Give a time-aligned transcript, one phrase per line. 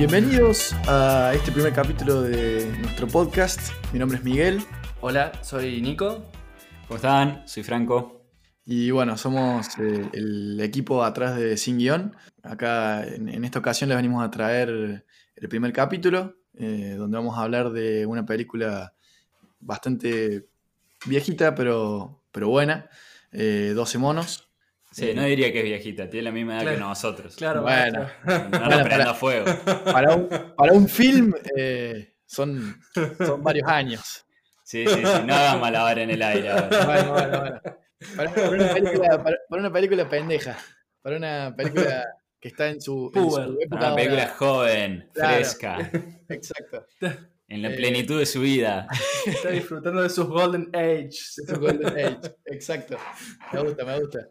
[0.00, 3.60] Bienvenidos a este primer capítulo de nuestro podcast.
[3.92, 4.62] Mi nombre es Miguel.
[5.02, 6.24] Hola, soy Nico.
[6.88, 7.46] ¿Cómo están?
[7.46, 8.24] Soy Franco.
[8.64, 12.16] Y bueno, somos eh, el equipo atrás de Sin Guión.
[12.42, 15.04] Acá en, esta ocasión les venimos a traer
[15.36, 18.94] el primer capítulo, eh, donde vamos a hablar de una película
[19.58, 20.48] bastante
[21.04, 22.88] viejita, pero, pero buena.
[23.32, 24.49] 12 eh, monos.
[24.90, 27.36] Sí, no diría que es viejita, tiene la misma edad que nosotros.
[27.36, 28.08] Claro, bueno.
[28.50, 29.46] No la prenda fuego.
[29.84, 31.32] Para un, para un film
[32.26, 32.80] son,
[33.18, 34.26] son varios años.
[34.64, 36.52] Sí, sí, sí, no hagan malabar en el aire.
[36.84, 37.60] Bueno, bueno, bueno.
[38.16, 40.58] Para, una película, para, una película pendeja.
[41.02, 42.04] Para una película
[42.40, 43.86] que está en su, en su época.
[43.86, 45.90] Una película joven, fresca.
[46.28, 46.86] Exacto.
[47.48, 48.86] En la plenitud de su vida.
[49.26, 51.10] Está disfrutando de sus golden age.
[51.36, 52.96] De sus golden age, exacto.
[53.52, 54.28] Me gusta, me gusta.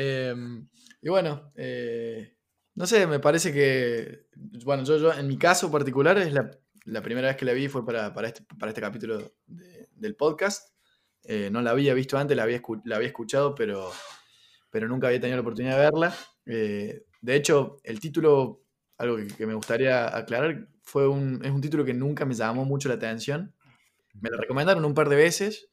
[0.00, 0.68] Em,
[1.02, 2.36] y bueno, eh,
[2.76, 4.26] no sé, me parece que,
[4.64, 7.84] bueno, yo, yo en mi caso particular es la, primera vez que la vi fue
[7.84, 10.72] para, para, este, para este capítulo del podcast.
[11.24, 13.90] Eh, no la había visto antes, la había, la había escuchado, pero,
[14.70, 16.14] pero nunca había tenido la oportunidad de verla.
[16.46, 18.62] Eh, de hecho, el título,
[18.98, 22.88] algo que, me gustaría aclarar, fue un, es un título que nunca me llamó mucho
[22.88, 23.52] la atención.
[24.14, 25.70] Me lo recomendaron un par de veces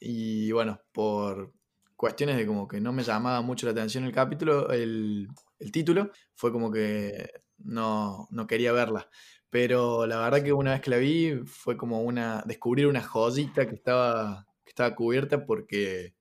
[0.00, 1.52] y bueno, por
[1.98, 6.12] cuestiones de como que no me llamaba mucho la atención el capítulo, el, el título,
[6.34, 9.10] fue como que no, no quería verla.
[9.50, 13.66] Pero la verdad que una vez que la vi fue como una descubrir una joyita
[13.66, 16.14] que estaba estaba cubierta porque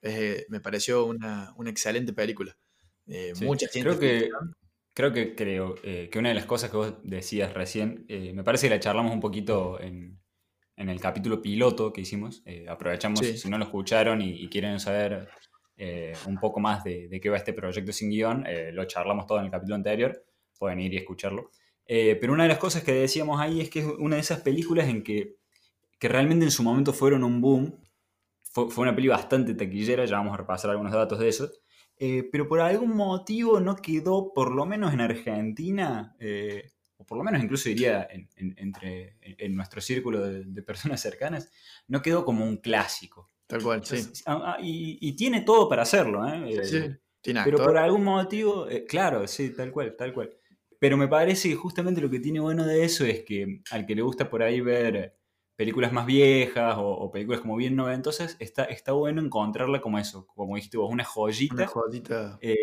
[0.00, 2.56] eh, me pareció una, excelente película.
[3.06, 4.28] Eh, mucha Creo que,
[4.92, 8.66] creo que, creo eh, que una de las cosas que vos decías recién, me parece
[8.66, 10.21] que la charlamos un poquito en,
[10.76, 12.42] el capítulo piloto que hicimos.
[12.68, 15.28] aprovechamos, si no lo escucharon y, quieren saber
[16.26, 19.46] un poco más de, de, qué va este proyecto sin guion, lo charlamos todo en
[19.46, 20.24] el capítulo anterior,
[20.58, 21.50] pueden ir y escucharlo.
[21.86, 24.88] pero una de las cosas que decíamos ahí es que es una de esas películas
[24.88, 25.36] en que,
[25.98, 27.78] que realmente en su momento fueron un boom
[28.52, 31.50] fue, una peli bastante taquillera, ya vamos a repasar algunos datos de eso.
[31.98, 37.18] Eh, pero por algún motivo no quedó, por lo menos en Argentina, eh, o por
[37.18, 41.50] lo menos incluso diría en, entre, en nuestro círculo de, personas cercanas,
[41.88, 43.30] no quedó como un clásico.
[43.46, 43.96] Tal cual, sí.
[44.26, 46.64] Ah, ah, y, tiene todo para hacerlo, ¿eh?
[46.64, 46.80] Sí,
[47.20, 50.30] tiene Pero por algún motivo, claro, sí, tal cual, tal cual.
[50.78, 53.94] Pero me parece que justamente lo que tiene bueno de eso es que al que
[53.94, 55.16] le gusta por ahí ver
[55.56, 60.56] películas más viejas o, películas como bien noventosas, está, está bueno encontrarla como eso, como
[60.56, 61.54] dijiste vos, una joyita.
[61.54, 62.38] Una joyita.
[62.40, 62.56] Eh,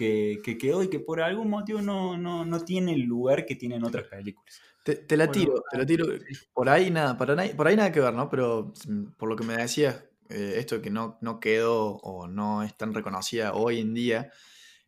[0.00, 3.54] que, que, quedó y que por algún motivo no, no, no tiene el lugar que
[3.54, 4.62] tienen otras películas.
[4.82, 6.06] Te, la tiro, te la tiro.
[6.54, 8.30] Por ahí nada, por ahí nada que ver, ¿no?
[8.30, 12.26] Pero mm, por lo que me decías, eh, esto de que no, no quedó o
[12.26, 14.30] no es tan reconocida hoy en día,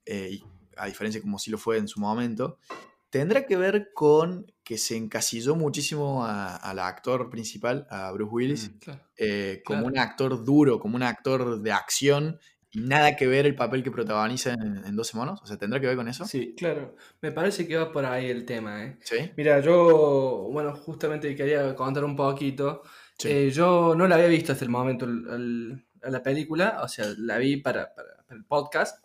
[0.06, 0.40] eh,
[0.78, 2.58] a diferencia como sí lo fue en su momento,
[3.10, 8.90] tendrá que ver con que se encasilló muchísimo al actor principal, a Bruce Willis, mm,
[9.18, 12.40] eh, como un actor duro, como un actor de acción,
[12.74, 15.40] nada que ver el papel que protagoniza en, 12 monos.
[15.42, 16.24] O sea, ¿tendrá que ver con eso?
[16.24, 16.96] Sí, claro.
[17.20, 18.96] Me parece que va por ahí el tema, ¿eh?
[19.02, 19.30] Sí.
[19.36, 22.82] Mira, yo, bueno, justamente quería contar un poquito.
[23.24, 27.58] Eh, yo no la había visto hasta el momento la película, o sea, la vi
[27.58, 29.04] para, para el podcast.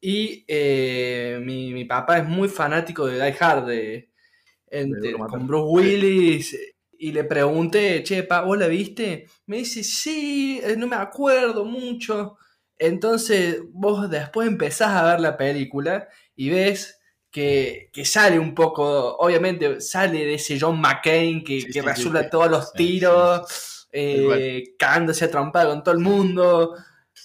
[0.00, 4.10] Y eh, mi, papá es muy fanático de Die Hard, de,
[5.28, 6.58] con Bruce Willis.
[6.98, 9.26] Y le pregunté, che, pa, ¿vos la viste?
[9.46, 12.36] Me dice, sí, eh, no me acuerdo mucho.
[12.82, 17.00] Entonces vos después empezás a ver la película y ves
[17.30, 23.88] que, sale un poco, obviamente sale de ese John McCain que, resulta todos los tiros,
[23.92, 26.74] eh, cagándose a trompada con todo el mundo.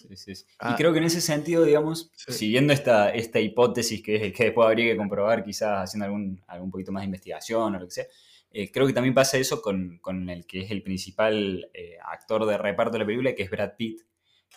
[0.07, 0.16] Y
[0.59, 0.75] ah.
[0.78, 4.97] creo que en ese sentido, digamos, siguiendo esta, esta hipótesis que, que, después habría que
[4.97, 8.06] comprobar, quizás haciendo algún, algún poquito más de investigación o lo que sea,
[8.51, 12.46] eh, creo que también pasa eso con, con, el que es el principal eh, actor
[12.46, 14.01] de reparto de la película, que es Brad Pitt,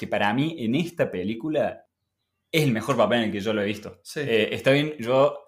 [0.00, 1.86] que para mí en esta película
[2.50, 4.00] es el mejor papel en el que yo lo he visto.
[4.16, 5.38] Eh, está bien, yo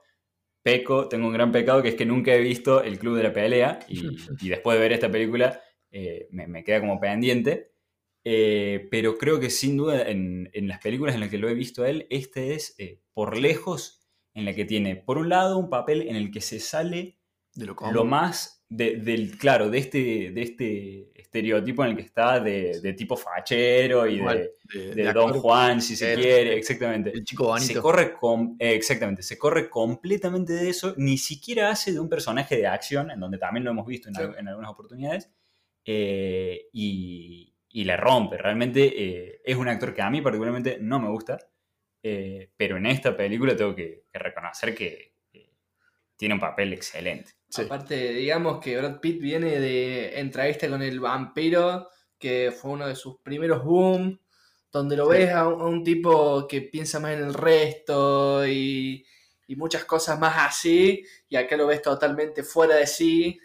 [0.62, 3.32] peco, tengo un gran pecado, que es que nunca he visto El Club de la
[3.32, 4.02] Pelea, y,
[4.40, 5.60] y después de ver esta película
[6.30, 7.72] me, me queda como pendiente.
[8.24, 11.82] Eh, pero creo que sin duda en, las películas en las que lo he visto
[11.82, 14.00] a él, este es eh, por lejos
[14.34, 17.18] en la que tiene, por un lado, un papel en el que se sale
[17.54, 22.40] de lo, lo más del, claro, de este, de este estereotipo en el que está
[22.40, 27.10] de, tipo fachero y de, Don Juan, si se quiere, exactamente.
[27.10, 27.72] El chico bonito.
[27.72, 28.14] Se corre
[28.58, 33.20] exactamente, se corre completamente de eso, ni siquiera hace de un personaje de acción, en
[33.20, 35.30] donde también lo hemos visto en, algunas oportunidades,
[35.84, 38.38] eh, y, y le rompe.
[38.38, 41.38] Realmente eh, es un actor que a mí particularmente no me gusta,
[42.02, 45.12] eh, pero en esta película tengo que, reconocer que
[46.16, 47.32] tiene un papel excelente.
[47.58, 51.88] Aparte, digamos que Brad Pitt viene de entrevista con el vampiro,
[52.18, 54.18] que fue uno de sus primeros boom,
[54.70, 59.04] donde lo ves a un, tipo que piensa más en el resto y,
[59.54, 63.38] muchas cosas más así, y acá lo ves totalmente fuera de sí.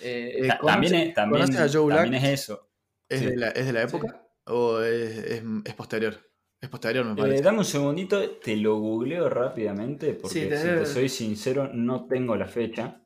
[0.00, 2.68] Eh, eh, también, es, también, también es eso.
[3.08, 6.18] ¿Es, de, la, ¿Es de la época o es, es posterior?
[6.62, 7.38] Es posterior, me parece.
[7.38, 12.36] Eh, dame un segundito, te lo googleo rápidamente, porque si te soy sincero, no tengo
[12.36, 13.01] la fecha.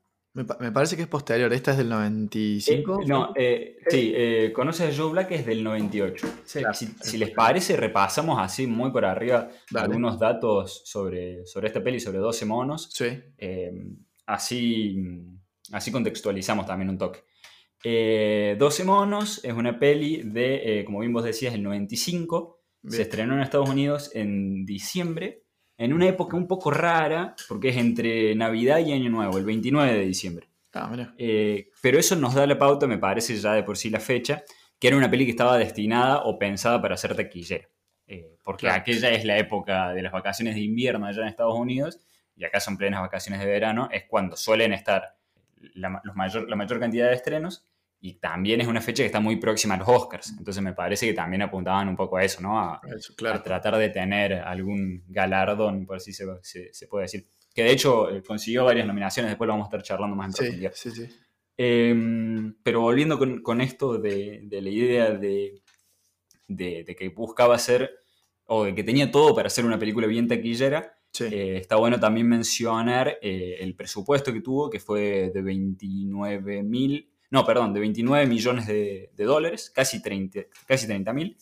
[0.59, 3.01] Me, parece que es posterior, esta es del 95.
[3.01, 4.13] Eh, no, eh, sí,
[4.53, 5.31] ¿conoces a Joe Black?
[5.31, 6.27] Es del 98.
[7.01, 12.19] Si, les parece, repasamos así muy por arriba algunos datos sobre, sobre esta peli, sobre
[12.19, 12.87] 12 monos.
[12.93, 13.07] Sí.
[14.27, 14.97] así,
[15.71, 17.23] así contextualizamos también un toque.
[17.83, 23.41] 12 monos es una peli de, como bien vos decías, el 95 se estrenó en
[23.41, 25.46] Estados Unidos en diciembre,
[25.77, 29.93] en una época un poco rara, porque es entre Navidad y Año Nuevo, el 29
[29.93, 30.49] de diciembre.
[30.73, 33.99] Ah, eh, pero eso nos da la pauta, me parece ya de por sí la
[33.99, 34.43] fecha,
[34.79, 37.67] que era una peli que estaba destinada o pensada para ser taquillera.
[38.07, 41.99] Eh, porque aquella es la época de las vacaciones de invierno allá en Estados Unidos,
[42.35, 45.15] y acá son plenas vacaciones de verano, es cuando suelen estar
[45.73, 47.65] la, mayor, la mayor cantidad de estrenos,
[47.99, 50.33] y también es una fecha que está muy próxima a los Oscars.
[50.37, 52.59] Entonces me parece que también apuntaban un poco a eso, ¿no?
[52.59, 52.81] A,
[53.43, 57.27] tratar de tener algún galardón, por así se, se, puede decir.
[57.53, 60.33] Que de hecho eh, consiguió varias nominaciones, después lo vamos a estar charlando más en
[60.33, 60.71] profundidad.
[60.75, 61.07] Sí, sí.
[61.57, 65.63] Em, pero volviendo con, con esto de, de, la idea de,
[66.47, 67.89] de, que buscaba ser,
[68.45, 72.27] o de que tenía todo para hacer una película bien taquillera, eh, está bueno también
[72.27, 78.25] mencionar eh, el presupuesto que tuvo, que fue de 29 mil no, perdón, de 29
[78.25, 81.37] millones de, dólares, casi 30 casi mil.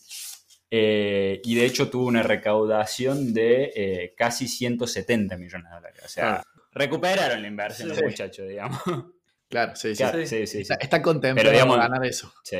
[0.71, 6.01] Eh, y de hecho tuvo una recaudación de eh, casi 170 millones de dólares.
[6.03, 8.81] O sea, recuperaron la inversión los muchachos, digamos.
[9.47, 10.47] Claro, sí, sí.
[10.47, 12.33] sí, Está, contento de ganar eso.
[12.43, 12.57] Sí,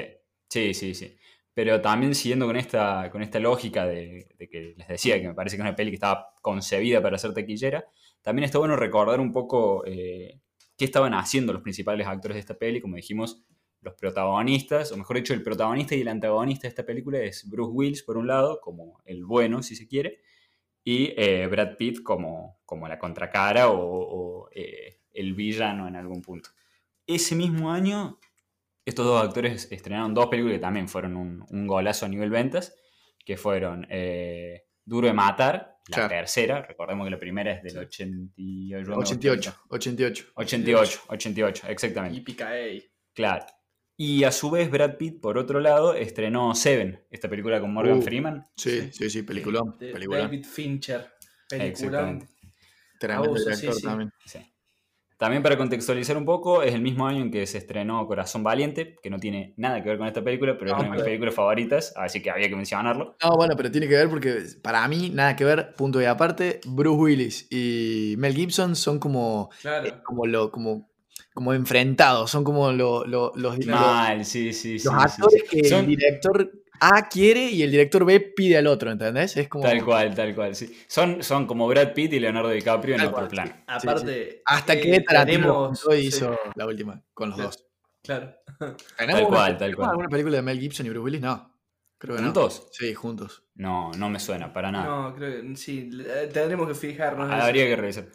[0.47, 1.17] sí, sí, sí.
[1.53, 5.55] Pero también siguiendo con esta, con esta lógica de, que les decía que me parece
[5.55, 7.85] que es una peli que estaba concebida para ser taquillera,
[8.21, 10.41] también está bueno recordar un poco eh,
[10.77, 12.81] qué estaban haciendo los principales actores de esta peli.
[12.81, 13.45] Como dijimos,
[13.81, 17.71] los protagonistas, o mejor dicho, el protagonista y el antagonista de esta película es Bruce
[17.71, 20.21] Willis, por un lado, como el bueno, si se quiere,
[20.83, 26.49] y eh, Brad Pitt como, como la contracara o, eh, el villano en algún punto.
[27.07, 28.19] Ese mismo año,
[28.85, 32.75] estos dos actores estrenaron dos películas que también fueron un, golazo a nivel ventas,
[33.23, 38.93] que fueron eh, Duro de Matar la tercera, recordemos que la primera es del 88.
[38.95, 40.31] 88, 88.
[40.35, 42.17] 88, 88, exactamente.
[42.17, 42.21] Y
[43.13, 43.45] Claro.
[43.97, 47.99] Y a su vez Brad Pitt, por otro lado, estrenó Seven, esta película con Morgan
[47.99, 48.45] uh, Freeman.
[48.57, 49.77] Sí, sí, sí, peliculón.
[49.79, 51.11] David Fincher,
[51.47, 52.19] película.
[52.99, 54.11] Tremendo director también.
[54.25, 54.39] Sí.
[55.25, 58.95] También para contextualizar un poco, es el mismo año en que se estrenó Corazón Valiente,
[59.01, 61.33] que no tiene nada que ver con esta película, pero es una de mis películas
[61.33, 63.15] favoritas, así que había que mencionarlo.
[63.23, 66.59] No, bueno, pero tiene que ver porque para mí, nada que ver, punto y aparte,
[66.67, 69.87] Bruce Willis y Mel Gibson son como, claro.
[69.87, 70.91] Eh, como, lo, como,
[71.33, 77.07] como enfrentados, son como lo, los, Mal, sí, sí, los actores que el director a
[77.09, 79.37] quiere y el director B pide al otro, ¿entendés?
[79.37, 79.63] Es como...
[79.63, 80.77] Tal cual, tal cual, sí.
[80.87, 83.63] Son, son como Brad Pitt y Leonardo DiCaprio en otro plan.
[83.67, 84.41] Aparte...
[84.45, 87.65] Hasta eh, que Tarantino hizo la última, con los dos.
[88.03, 88.35] Claro.
[88.97, 89.89] Tal cual, tal cual.
[89.89, 91.21] ¿Alguna película de Mel Gibson y Bruce Willis?
[91.21, 91.51] No.
[91.97, 92.67] Creo que ¿Juntos?
[92.71, 93.43] Sí, juntos.
[93.55, 94.85] No, no me suena, para nada.
[94.85, 95.89] No, creo que sí.
[96.31, 97.31] Tendremos que fijarnos.
[97.31, 98.05] Habría que revisar.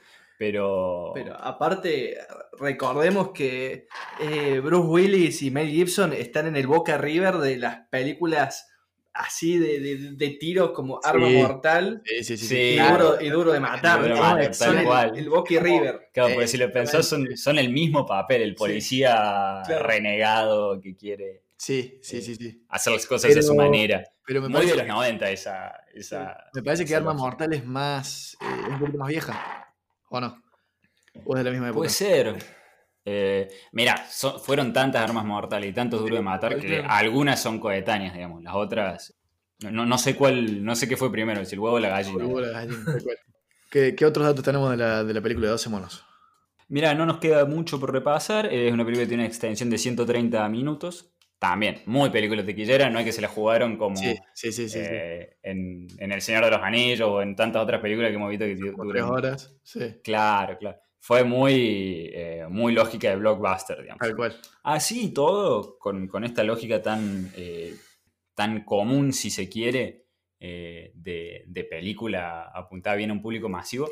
[0.40, 1.10] Pero...
[1.12, 2.16] Pero aparte,
[2.58, 7.86] recordemos que eh, Bruce Willis y Mel Gibson están en el Boca River de las
[7.90, 8.66] películas
[9.12, 13.52] así de, de, de tiros como Arma Mortal sí, sí, sí, y, duro, y, duro,
[13.52, 14.02] de matar.
[14.02, 16.08] el, Boca River.
[16.14, 21.42] Claro, porque si lo pensás, son, son el mismo papel, el policía renegado que quiere
[21.58, 22.64] sí, sí, sí, sí.
[22.70, 24.04] hacer las cosas de su manera.
[24.26, 25.84] Pero me Muy de los 90 esa...
[25.92, 29.59] esa me parece que Arma Mortal es más, eh, un poquito más vieja.
[30.10, 30.42] ¿O no?
[31.24, 31.78] ¿O es de la misma época?
[31.78, 32.36] Puede ser.
[33.04, 33.96] Eh, mira,
[34.42, 38.42] fueron tantas armas mortales y tantos duros de matar que algunas son coetáneas, digamos.
[38.42, 39.14] Las otras.
[39.60, 42.24] No, no, sé cuál, no sé qué fue primero, si el huevo o la gallina.
[42.24, 42.84] El huevo o la gallina,
[43.70, 46.04] ¿Qué, ¿Qué, otros datos tenemos de la, de la película de 12 monos?
[46.68, 48.46] Mira, no nos queda mucho por repasar.
[48.46, 51.12] Es una película que tiene una extensión de 130 minutos.
[51.40, 55.38] También, muy película tequillera, no es que se la jugaron como sí, sí, sí, eh,
[55.42, 58.44] en, en, El Señor de los Anillos o en tantas otras películas que hemos visto
[58.44, 58.88] que duran.
[58.90, 59.94] Tres horas, sí.
[60.04, 60.78] Claro, claro.
[60.98, 64.00] Fue muy, eh, muy lógica de blockbuster, digamos.
[64.00, 64.36] Tal cual.
[64.64, 67.74] Así y todo, con, con, esta lógica tan, eh,
[68.34, 73.88] tan común, si se quiere, de, de, película apuntada bien a un público masivo,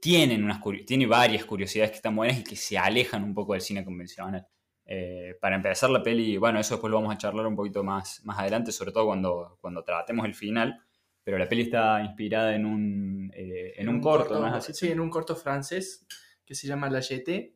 [0.00, 3.62] tienen unas, tiene varias curiosidades que están buenas y que se alejan un poco del
[3.62, 4.44] cine convencional.
[4.92, 8.24] Eh, para empezar la peli, bueno, eso después lo vamos a charlar un poquito más,
[8.24, 10.82] más adelante, sobre todo cuando, cuando tratemos el final,
[11.22, 14.74] pero la peli está inspirada en un, eh, en, un, corto, ¿no es así?
[14.74, 16.08] Sí, en un corto francés
[16.44, 17.54] que se llama La Jetée,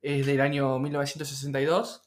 [0.00, 2.02] es del año 1962.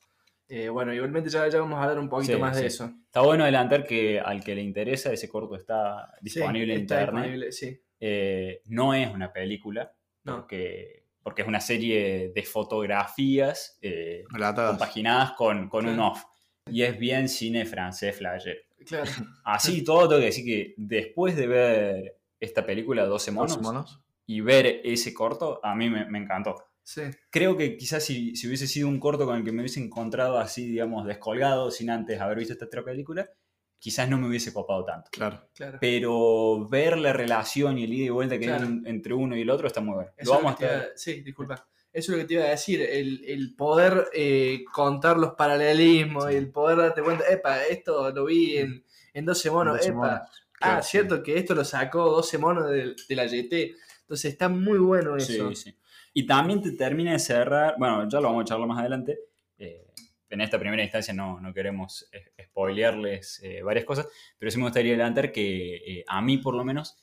[0.48, 2.89] Eh, bueno, igualmente ya, ya, vamos a hablar un poquito más de eso.
[3.03, 7.53] Está bueno adelantar que al que le interesa, ese corto está disponible en internet.
[8.67, 9.93] no es una película,
[10.24, 10.38] no.
[10.38, 16.24] porque porque es una serie de fotografías eh, compaginadas con, con un off.
[16.65, 18.65] Y es bien cine francés flyer.
[18.83, 19.12] Claro.
[19.43, 24.81] Así todo, tengo que decir que después de ver esta película, 12 monos, y ver
[24.83, 26.55] ese corto, a mí me, me encantó.
[26.81, 27.03] Sí.
[27.29, 30.39] Creo que quizás si, si, hubiese sido un corto con el que me hubiese encontrado
[30.39, 33.29] así, digamos, descolgado, sin antes haber visto esta otra película,
[33.79, 35.09] quizás no me hubiese copado tanto.
[35.12, 35.50] Claro.
[35.55, 35.77] claro.
[35.81, 39.50] Pero ver la relación y el ida y vuelta que hay entre uno y el
[39.50, 40.12] otro está muy bueno.
[40.24, 41.67] Lo vamos a Sí, disculpa.
[41.91, 46.29] Eso es lo que te iba a decir, el, el poder eh, contar los paralelismos,
[46.29, 50.29] el poder darte cuenta, epa, esto lo vi en, en 12 monos, epa.
[50.62, 53.75] ah, cierto que esto lo sacó 12 monos de, de, la GT.
[54.01, 55.50] Entonces está muy bueno eso.
[55.50, 55.79] Sí, sí.
[56.13, 59.19] Y también te termina de cerrar, bueno, ya lo vamos a charlar más adelante,
[59.57, 59.88] eh,
[60.29, 64.07] en esta primera instancia no, no queremos eh, spoilearles eh, varias cosas,
[64.38, 66.98] pero sí me gustaría adelantar que eh, a mí por lo menos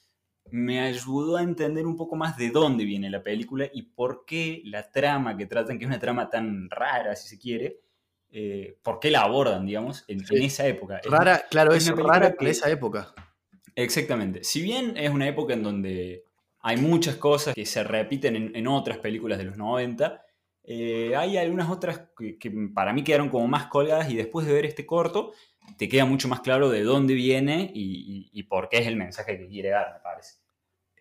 [0.50, 4.62] me ayudó a entender un poco más de dónde viene la película y por qué
[4.64, 7.80] la trama que tratan, que es una trama tan rara si se quiere,
[8.83, 11.00] por qué la abordan, digamos, en, esa época.
[11.04, 13.14] Rara, claro, es, rara en esa época.
[13.75, 14.45] Exactamente.
[14.45, 16.25] Si bien es una época en donde
[16.61, 20.25] hay muchas cosas que se repiten en, en otras películas de los 90,
[20.68, 24.66] eh, hay algunas otras que, para mí quedaron como más colgadas y después de ver
[24.66, 25.32] este corto
[25.78, 29.49] te queda mucho más claro de dónde viene y, por qué es el mensaje que
[29.49, 30.35] quiere dar, me parece.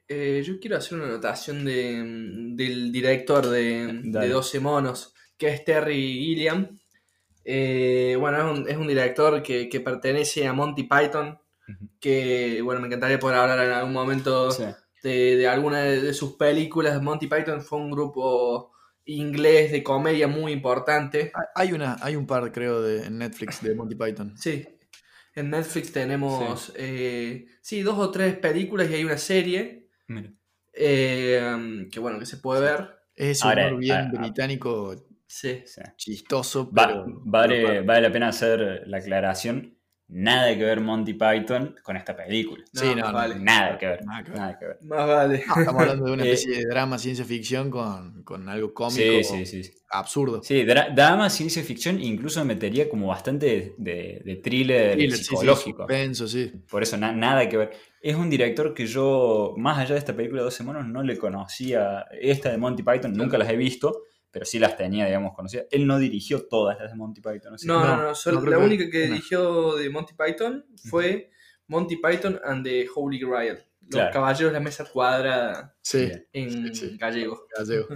[0.07, 5.95] Eh, yo quiero hacer una anotación del director de, de, 12 monos, que es Terry
[5.95, 6.79] Gilliam.
[7.43, 11.39] Eh, bueno, es un, director que, pertenece a Monty Python,
[11.99, 14.49] que bueno, me encantaría poder hablar en algún momento
[15.03, 17.01] de, de, alguna de sus películas.
[17.01, 18.74] Monty Python fue un grupo
[19.05, 21.31] inglés de comedia muy importante.
[21.53, 24.37] Hay, una, hay un par, creo, de, en Netflix de Monty Python.
[24.37, 24.67] Sí.
[25.33, 27.81] En Netflix tenemos, eh, sí.
[27.81, 29.89] dos o tres películas y hay una serie.
[30.73, 32.89] Eh, que bueno, que se puede ver.
[33.15, 34.95] Es un bien británico
[35.27, 35.63] sí.
[35.97, 36.69] chistoso.
[36.71, 39.74] vale, vale la pena hacer la aclaración
[40.07, 42.63] nada que ver Monty Python con esta película.
[42.73, 43.39] sí, no, vale.
[43.39, 45.35] nada, que ver, nada, que ver, Más vale.
[45.37, 49.63] estamos hablando de una especie de drama, ciencia ficción con, con algo cómico sí, sí,
[49.63, 50.41] sí, absurdo.
[50.43, 55.87] Sí, drama, ciencia ficción, incluso metería como bastante de, de thriller, psicológico.
[56.27, 56.51] sí.
[56.69, 57.71] Por eso, nada que ver.
[58.01, 61.17] Es un director que yo, más allá de esta película de 12 monos, no le
[61.17, 62.05] conocía.
[62.11, 64.03] Esta de Monty Python nunca las he visto
[64.35, 65.67] pero sí las tenía, digamos, conocidas.
[65.71, 67.55] Él no dirigió todas las de Monty Python.
[67.63, 71.31] No, no, no, la única que dirigió de Monty Python fue
[71.67, 73.59] Monty Python and the Holy Grail.
[73.89, 77.47] Los caballeros de la mesa cuadrada sí, en gallego.
[77.57, 77.87] gallego.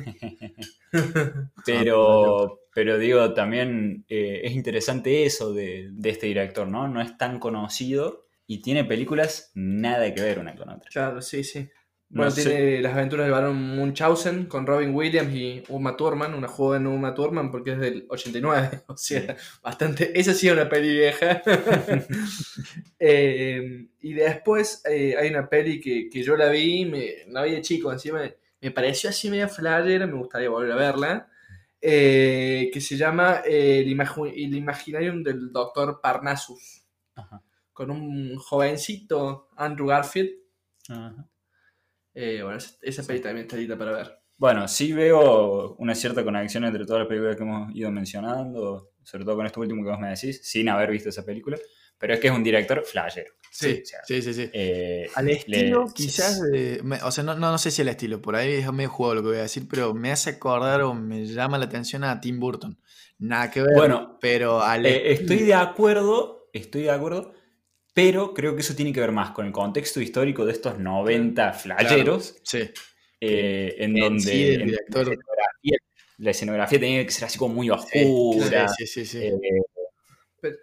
[1.66, 6.88] pero, pero digo, también eh, es interesante eso de, de, este director, ¿no?
[6.88, 10.90] No es tan conocido y tiene películas nada que ver una con otra.
[10.90, 11.70] Claro, sí, sí.
[12.12, 16.88] Bueno, tiene las aventuras del barón Munchausen con Robin Williams y Uma Thurman, una joven
[16.88, 21.42] Uma Thurman porque es del 89, o sea, bastante, esa sí es una peli vieja.
[23.02, 27.62] Eh, y después eh, hay una peli que, yo la vi, me, la vi de
[27.62, 31.30] chico, encima me, pareció así media flyer, me gustaría volver a verla,
[31.80, 36.84] eh, que se llama el, Imaginarium del Doctor Parnassus,
[37.72, 40.32] con un jovencito, Andrew Garfield.
[40.90, 41.30] Ajá
[42.22, 44.20] eh, bueno, esa peli también está lista para ver.
[44.36, 49.24] Bueno, sí veo una cierta conexión entre todas las películas que hemos ido mencionando, sobre
[49.24, 51.58] todo con esto último que vos me decís, sin haber visto esa película,
[51.98, 53.32] pero es que es un director flashero.
[53.52, 54.50] Sí, sí, sí, sí.
[54.52, 56.42] Eh, al estilo, quizás,
[57.04, 59.28] o sea, no, no, sé si al estilo, por ahí es medio jugado lo que
[59.30, 62.78] voy a decir, pero me hace acordar o me llama la atención a Tim Burton.
[63.18, 67.34] Nada que ver, bueno, pero al eh, Estoy de acuerdo, estoy de acuerdo,
[68.02, 71.52] pero creo que eso tiene que ver más con el contexto histórico de estos 90
[71.52, 72.40] flayeros.
[72.44, 72.70] sí.
[73.22, 74.80] Eh, en donde
[76.18, 78.70] la, escenografía, tenía que ser así como muy oscura.
[78.70, 79.26] Sí, sí, sí.
[79.26, 80.54] Eh,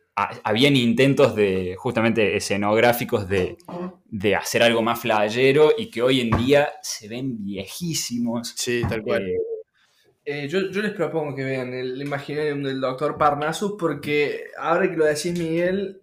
[0.44, 3.58] habían intentos de justamente escenográficos de,
[4.34, 8.54] hacer algo más flayero y que hoy en día se ven viejísimos.
[8.56, 9.30] Sí, tal cual.
[10.24, 15.04] Eh, yo, les propongo que vean el Imaginarium del Doctor Parnassus porque ahora que lo
[15.04, 16.00] decís Miguel,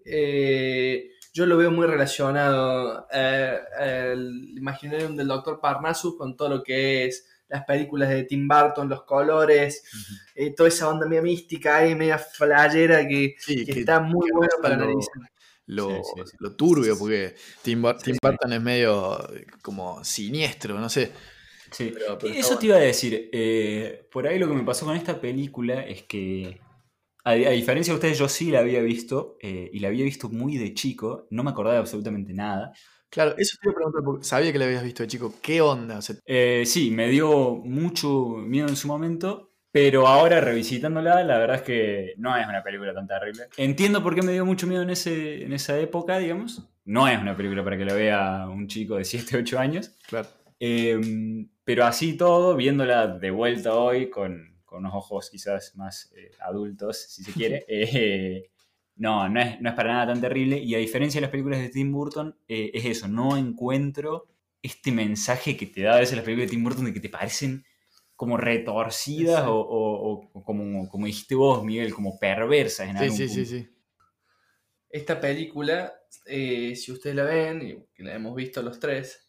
[1.33, 3.59] yo lo veo muy relacionado eh,
[4.11, 8.89] el Imaginarium del Doctor Parnassus con todo lo que es las películas de Tim Burton,
[8.89, 9.83] los colores,
[10.33, 15.13] eh, toda esa onda media mística ahí, media flayera que, está muy bueno para analizar.
[15.65, 16.01] Lo,
[16.57, 19.17] turbio, porque Tim, Burton es medio
[19.61, 21.11] como siniestro, no sé.
[21.71, 21.93] Sí,
[22.35, 23.29] eso te iba a decir.
[23.31, 26.59] Eh, por ahí lo que me pasó con esta película es que,
[27.23, 30.57] a, diferencia de ustedes, yo sí la había visto eh, y la había visto muy
[30.57, 32.73] de chico, no me acordaba absolutamente nada.
[33.09, 35.35] Claro, eso te iba a preguntar, porque sabía que la habías visto de chico.
[35.41, 35.99] ¿Qué onda?
[36.25, 41.61] Eh, sí, me dio mucho miedo en su momento, pero ahora revisitándola, la verdad es
[41.61, 43.43] que no es una película tan terrible.
[43.55, 46.67] Entiendo por qué me dio mucho miedo en, ese, en esa época, digamos.
[46.85, 49.95] No es una película para que la vea un chico de 7, 8 años.
[50.07, 50.27] Claro.
[50.59, 56.31] Em, pero así todo, viéndola de vuelta hoy con, con unos ojos quizás más eh,
[56.39, 58.49] adultos, si se quiere, eh,
[58.95, 60.57] no, no es, no es, para nada tan terrible.
[60.57, 64.25] Y a diferencia de las películas de Tim Burton, eh, es eso, no encuentro
[64.63, 67.09] este mensaje que te da a veces las películas de Tim Burton de que te
[67.09, 67.63] parecen
[68.15, 73.69] como retorcidas o, como, como dijiste vos, Miguel, como perversas en algún sí, sí, sí,
[74.89, 75.93] Esta película,
[76.25, 79.23] si ustedes la ven, y que la hemos visto los tres,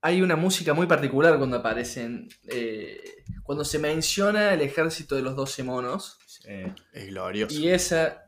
[0.00, 2.28] hay una música muy particular cuando aparecen.
[2.48, 6.18] Eh, cuando se menciona el ejército de los 12 monos.
[6.92, 7.54] es glorioso.
[7.58, 8.24] Y esa.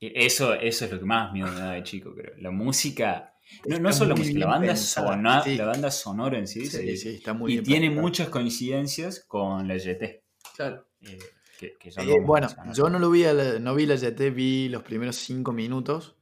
[0.00, 2.34] Eso, eso es lo que más miedo me da de chico, creo.
[2.38, 3.34] La música.
[3.66, 6.66] No, no solo la música, la banda, sonora, la banda sonora en sí.
[6.66, 10.22] Sí, sí, está muy Y tiene muchas coincidencias con la YT.
[10.56, 10.86] Claro.
[11.02, 11.18] Eh,
[11.60, 13.24] eh, bueno, yo no lo vi,
[13.60, 16.16] no vi la YT, vi los primeros cinco minutos.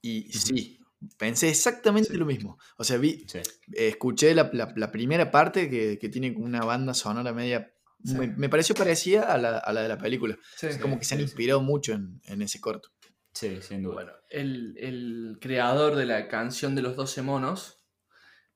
[0.00, 0.77] Y sí,
[1.16, 2.58] Pensé exactamente lo mismo.
[2.76, 3.24] O sea, vi,
[3.72, 4.50] escuché la,
[4.90, 7.72] primera parte que, tiene una banda sonora media.
[8.02, 10.36] Me, pareció parecida a la, de la película.
[10.60, 12.90] es como que se han inspirado mucho en, ese corto.
[13.32, 13.94] Sí, sin duda.
[13.94, 17.80] Bueno, el, creador de la canción de los 12 monos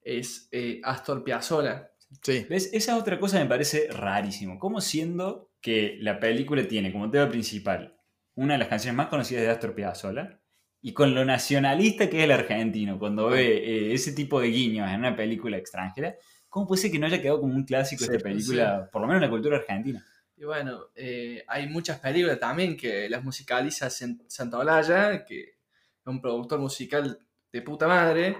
[0.02, 1.92] es eh, Astor Piazzolla.
[2.22, 2.44] Sí.
[2.50, 2.70] ¿Ves?
[2.72, 4.58] Esa otra cosa me parece rarísimo.
[4.58, 7.96] ¿Cómo siendo que la película tiene como tema principal
[8.34, 10.41] una de las canciones más conocidas de Astor Piazzolla?
[10.84, 14.90] Y con lo nacionalista que es el argentino, cuando ve eh, ese tipo de guiños
[14.90, 16.16] en una película extranjera,
[16.48, 19.22] ¿cómo puede ser que no haya quedado como un clásico esta película, por lo menos
[19.22, 20.04] en la cultura argentina?
[20.36, 23.88] Y bueno, eh, hay muchas películas también que las musicaliza
[24.54, 27.16] Olaya, que es un productor musical
[27.52, 28.38] de puta madre.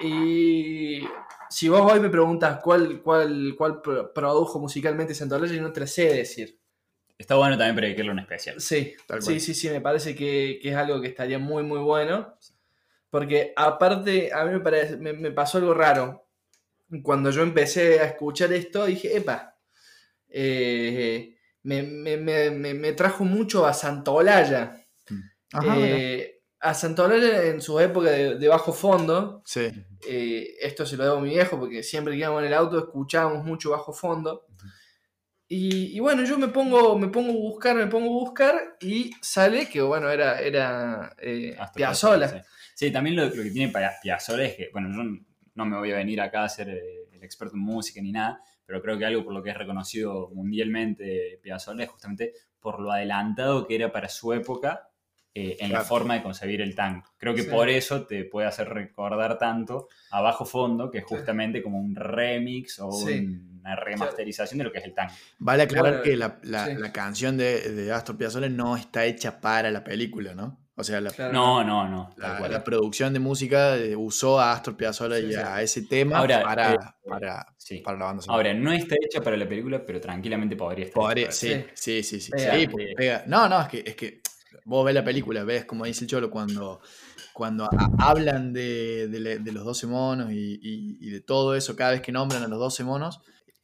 [0.00, 1.02] Y
[1.50, 3.82] si vos hoy me preguntas cuál, cuál, cuál
[4.14, 6.57] produjo musicalmente Olaya, yo no te la sé decir.
[7.18, 8.60] Está bueno también predicarle un especial.
[8.60, 12.38] Sí, sí, sí, sí, me parece que, es algo que estaría muy, muy bueno.
[13.10, 16.28] Porque aparte, a mí me, parece, me, pasó algo raro.
[17.02, 19.58] Cuando yo empecé a escuchar esto, dije, epa,
[20.28, 24.86] eh, me, trajo mucho a Santolaya.
[25.10, 25.80] Mm.
[25.80, 29.42] Eh, a Santolaya en su época de, bajo fondo.
[29.44, 29.70] Sí.
[30.06, 32.78] Eh, esto se lo debo a mi viejo porque siempre que íbamos en el auto
[32.78, 34.46] escuchábamos mucho bajo fondo.
[35.50, 39.66] Y, bueno, yo me pongo, me pongo a buscar, me pongo a buscar y sale
[39.66, 42.44] que, bueno, era, era eh, Piazzolla.
[42.74, 42.90] Sí.
[42.90, 45.02] también lo, que tiene Piazzolla es que, bueno, yo
[45.54, 48.42] no me voy a venir acá a ser eh, el experto en música ni nada,
[48.66, 52.92] pero creo que algo por lo que es reconocido mundialmente Piazzolla es justamente por lo
[52.92, 54.87] adelantado que era para su época
[55.40, 57.04] eh, en la forma de concebir el tango.
[57.16, 61.62] Creo que por eso te puede hacer recordar tanto a Bajo Fondo, que es justamente
[61.62, 65.12] como un remix o una remasterización de lo que es el tango.
[65.38, 66.40] Vale aclarar que la,
[66.92, 70.58] canción de, Astor Piazzolla no está hecha para la película, ¿no?
[70.74, 72.10] O sea, la, no, no, no.
[72.16, 76.44] La, producción de música eh, usó a Astor Piazzolla y a ese tema para, eh,
[76.44, 78.50] para, para, la banda sonora.
[78.50, 81.00] Ahora, no está hecha para la película, pero tranquilamente podría estar.
[81.00, 82.32] Podría, sí, sí, sí, sí,
[83.26, 84.20] No, no, es que, es que
[84.64, 86.80] vos ves la película, ves como dice el Cholo cuando,
[87.32, 89.08] cuando hablan de,
[89.52, 93.20] los 12 monos y, de todo eso, cada vez que nombran a los 12 monos,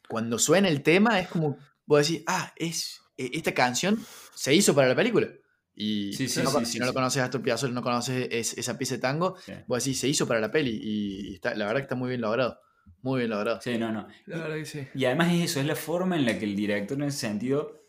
[0.08, 3.98] cuando suena el tema es como, vos decís, ah, es, e, esta canción
[4.34, 5.28] se hizo para la película.
[5.76, 9.84] Y si no, lo conoces a Astor Piazzolla, no conoces esa pieza de tango, vos
[9.84, 10.78] decís, se hizo para la peli.
[10.80, 12.60] Y está, la verdad que está muy bien logrado.
[13.02, 13.60] Muy bien logrado.
[13.60, 14.06] Sí, no, no.
[14.26, 14.86] La verdad que sí.
[14.94, 17.83] Y además es eso, es la forma en la que el director en ese sentido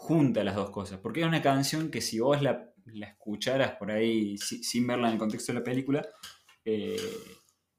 [0.00, 0.98] junta las dos cosas.
[0.98, 5.14] Porque es una canción que si vos la, la escucharas por ahí sin verla en
[5.14, 6.08] el contexto de la película,
[6.64, 6.96] eh,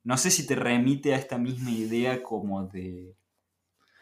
[0.04, 3.16] no sé si te remite a esta misma idea como de,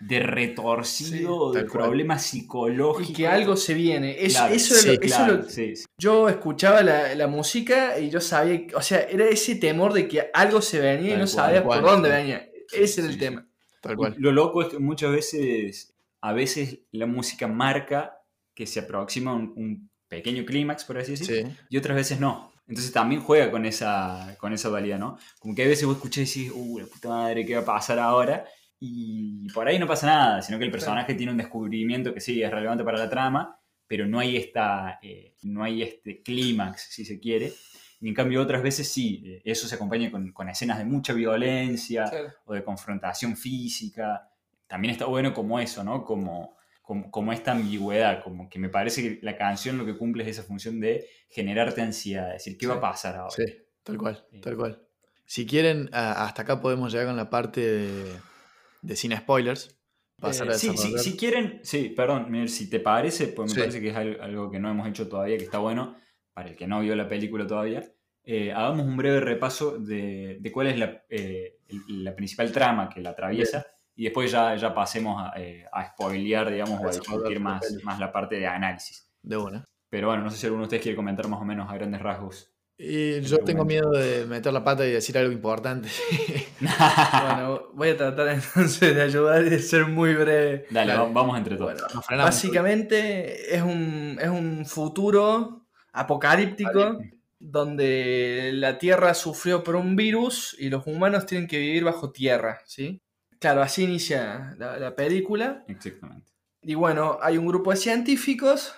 [0.01, 3.09] de retorcido o de problema psicológico.
[3.09, 4.17] Y que algo se viene.
[4.23, 10.09] Eso, es Yo escuchaba la, música y yo sabía, o sea, era ese temor de
[10.09, 12.49] que algo se venía y no sabía por dónde venía.
[12.73, 13.47] Ese era el tema.
[13.81, 14.13] Tal cual.
[14.17, 18.17] Lo loco es que muchas veces a veces la música marca
[18.53, 22.51] que se aproxima un, un pequeño clímax, por así decirlo, y otras veces no.
[22.67, 25.17] Entonces también juega con esa, con esa dualidad, ¿no?
[25.39, 27.65] Como que a veces vos escuchás y decís, uh, la puta madre, ¿qué va a
[27.65, 28.45] pasar ahora?
[28.79, 32.41] Y por ahí no pasa nada, sino que el personaje tiene un descubrimiento que sí
[32.43, 37.05] es relevante para la trama, pero no hay, esta, eh, no hay este clímax, si
[37.05, 37.51] se quiere.
[38.01, 41.13] Y en cambio otras veces sí, eh, eso se acompaña con, con escenas de mucha
[41.13, 42.09] violencia
[42.45, 44.29] o de confrontación física.
[44.69, 46.05] También está bueno como eso, ¿no?
[46.05, 46.57] Como
[47.11, 50.43] como, esta ambigüedad, como que me parece que la canción lo que cumple es esa
[50.43, 53.29] función de generarte ansiedad, decir, ¿qué va a pasar ahora?
[53.29, 53.45] Sí,
[53.83, 54.81] tal cual, tal cual.
[55.25, 57.61] Si quieren, hasta acá podemos llegar con la parte
[58.81, 59.77] de, sin spoilers.
[60.23, 63.95] Eh, sí, sí, si quieren, sí, perdón, si te parece, pues me parece que es
[63.95, 65.95] algo que no hemos hecho todavía, que está bueno,
[66.33, 67.83] para el que no vio la película todavía.
[68.23, 73.11] Eh, hagamos un breve repaso de, cuál es la, eh, la, principal trama que la
[73.11, 73.65] atraviesa
[73.99, 78.13] y después ya, ya pasemos a, eh, spoilear, digamos, o a discutir más, más la
[78.13, 79.05] parte de análisis.
[79.21, 79.65] De una.
[79.89, 82.01] Pero bueno, no sé si alguno de ustedes quiere comentar más o menos a grandes
[82.01, 82.49] rasgos.
[82.77, 85.89] Y yo tengo miedo de meter la pata y decir algo importante.
[86.61, 90.65] bueno, voy a tratar entonces de ayudar y de ser muy breve.
[90.69, 91.81] Dale, vamos entre todos.
[92.09, 96.99] básicamente es un, es un futuro apocalíptico
[97.37, 102.61] donde la Tierra sufrió por un virus y los humanos tienen que vivir bajo tierra,
[102.65, 103.01] ¿sí?
[103.39, 105.63] Claro, así inicia la, película.
[105.67, 106.29] Exactamente.
[106.61, 108.75] Y bueno, hay un grupo de científicos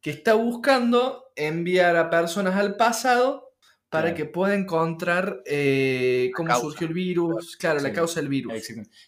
[0.00, 3.52] que está buscando enviar a personas al pasado
[3.90, 8.52] para que pueda encontrar eh, cómo surgió el virus, claro, la causa del virus.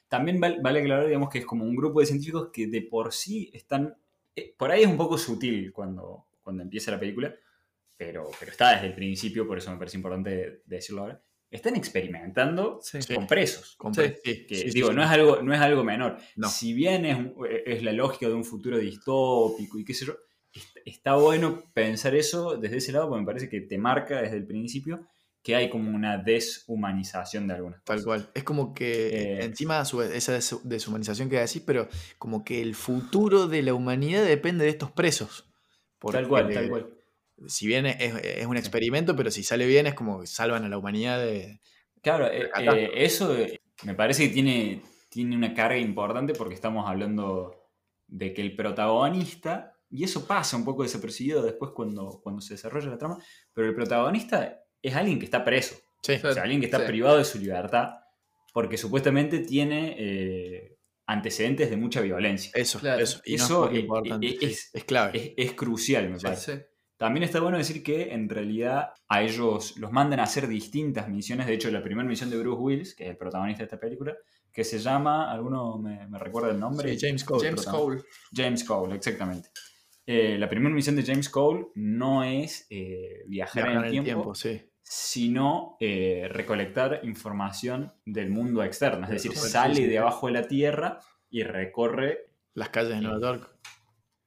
[0.09, 3.51] También vale, aclarar, digamos, que es como un grupo de científicos que de por sí
[3.55, 3.97] están...
[4.37, 7.35] Eh, por ahí es un poco sutil cuando, cuando empieza la película,
[7.97, 12.81] pero, pero está desde el principio, por eso me parece importante decirlo ahora están experimentando
[13.15, 13.77] con presos.
[13.95, 16.19] que, digo, no, es algo, no es algo menor.
[16.49, 17.19] Si bien es,
[17.67, 20.17] es, la lógica de un futuro distópico y qué sé yo,
[20.85, 24.47] está bueno pensar eso desde ese lado porque me parece que te marca desde el
[24.47, 25.07] principio
[25.43, 28.31] que hay como una deshumanización de algunas Tal cual.
[28.35, 33.49] Es como que eh, encima de esa deshumanización que decís, pero como que el futuro
[33.49, 35.51] de la humanidad depende de estos presos.
[35.99, 37.00] tal cual, tal cual
[37.47, 40.79] si bien es, un experimento, pero si sale bien es como que salvan a la
[40.79, 41.61] humanidad de...
[42.03, 43.37] Claro, eh, eh, eso
[43.85, 47.69] me parece que tiene, tiene una carga importante porque estamos hablando
[48.07, 52.91] de que el protagonista, y eso pasa un poco desapercibido después cuando, cuando se desarrolla
[52.91, 53.19] la trama,
[53.53, 55.77] pero el protagonista es alguien que está preso.
[56.03, 58.01] o sea, alguien que está privado de su libertad
[58.53, 62.51] porque supuestamente tiene eh, antecedentes de mucha violencia.
[62.55, 63.21] Eso, eso.
[63.25, 64.39] Y eso es, importante.
[64.41, 65.35] Es, clave.
[65.37, 66.69] Es, crucial, me parece.
[67.01, 71.47] También está bueno decir que en realidad a ellos los mandan a hacer distintas misiones.
[71.47, 74.15] De hecho, la primera misión de Bruce Willis, que es el protagonista de esta película,
[74.53, 76.99] que se llama, ¿alguno me, recuerda el nombre?
[77.01, 77.43] James Cole.
[77.43, 78.03] James Cole.
[78.31, 79.49] James Cole, exactamente.
[80.05, 84.35] Eh, la primera misión de James Cole no es eh, viajar, en el tiempo,
[84.83, 89.05] sino eh, recolectar información del mundo externo.
[89.05, 90.99] Es decir, sale de abajo de la Tierra
[91.31, 92.27] y recorre...
[92.53, 93.57] Las calles de Nueva York.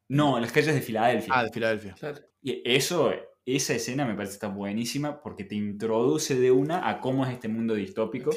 [0.09, 1.31] No, las calles de Filadelfia.
[1.35, 1.95] Ah, de Filadelfia.
[2.43, 3.11] Y eso,
[3.45, 7.47] esa escena me parece está buenísima porque te introduce de una a cómo es este
[7.47, 8.31] mundo distópico.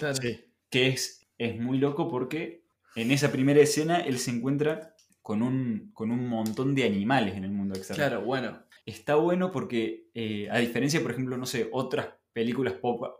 [0.70, 2.64] Que es, es muy loco porque
[2.94, 7.44] en esa primera escena él se encuentra con un, con un montón de animales en
[7.44, 8.00] el mundo externo.
[8.00, 8.62] Claro, bueno.
[8.84, 12.74] Está bueno porque, eh, a diferencia, por ejemplo, no sé, otras películas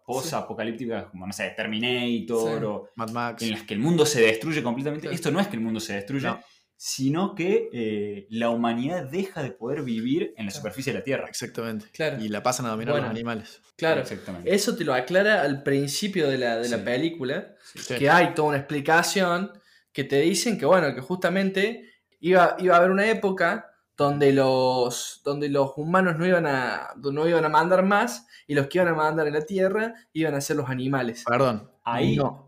[0.05, 3.42] post-apocalípticas como, no sé, Terminator o Mad Max.
[3.42, 5.94] en las que el mundo se destruye completamente, esto no es que el mundo se
[5.94, 6.44] destruya,
[6.76, 11.26] sino que eh, la humanidad deja de poder vivir en la superficie de la Tierra.
[11.28, 11.86] Exactamente.
[11.92, 12.22] Claro.
[12.22, 13.62] Y la pasan a dominar los animales.
[13.76, 14.54] Claro, Exactamente.
[14.54, 17.54] eso te lo aclara al principio de la, película,
[17.88, 19.52] que hay toda una explicación
[19.92, 25.22] que te dicen que, bueno, que justamente iba, iba a haber una época donde los,
[25.24, 28.88] donde los humanos no iban, a, no iban a mandar más y los que iban
[28.88, 31.24] a mandar en la Tierra iban a ser los animales.
[31.26, 32.45] Perdón, ahí no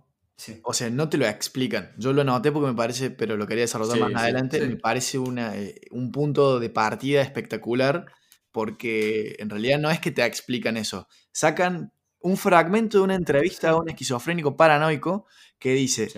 [0.62, 1.92] o sea, no te lo explican.
[1.98, 5.56] Yo lo noté porque me parece, pero lo quería desarrollar más adelante, me parece una,
[5.56, 8.06] eh, un punto de partida espectacular
[8.52, 11.08] porque en realidad no es que te explican eso.
[11.32, 15.26] Sacan un fragmento de una entrevista a un esquizofrénico paranoico
[15.58, 16.08] que dice,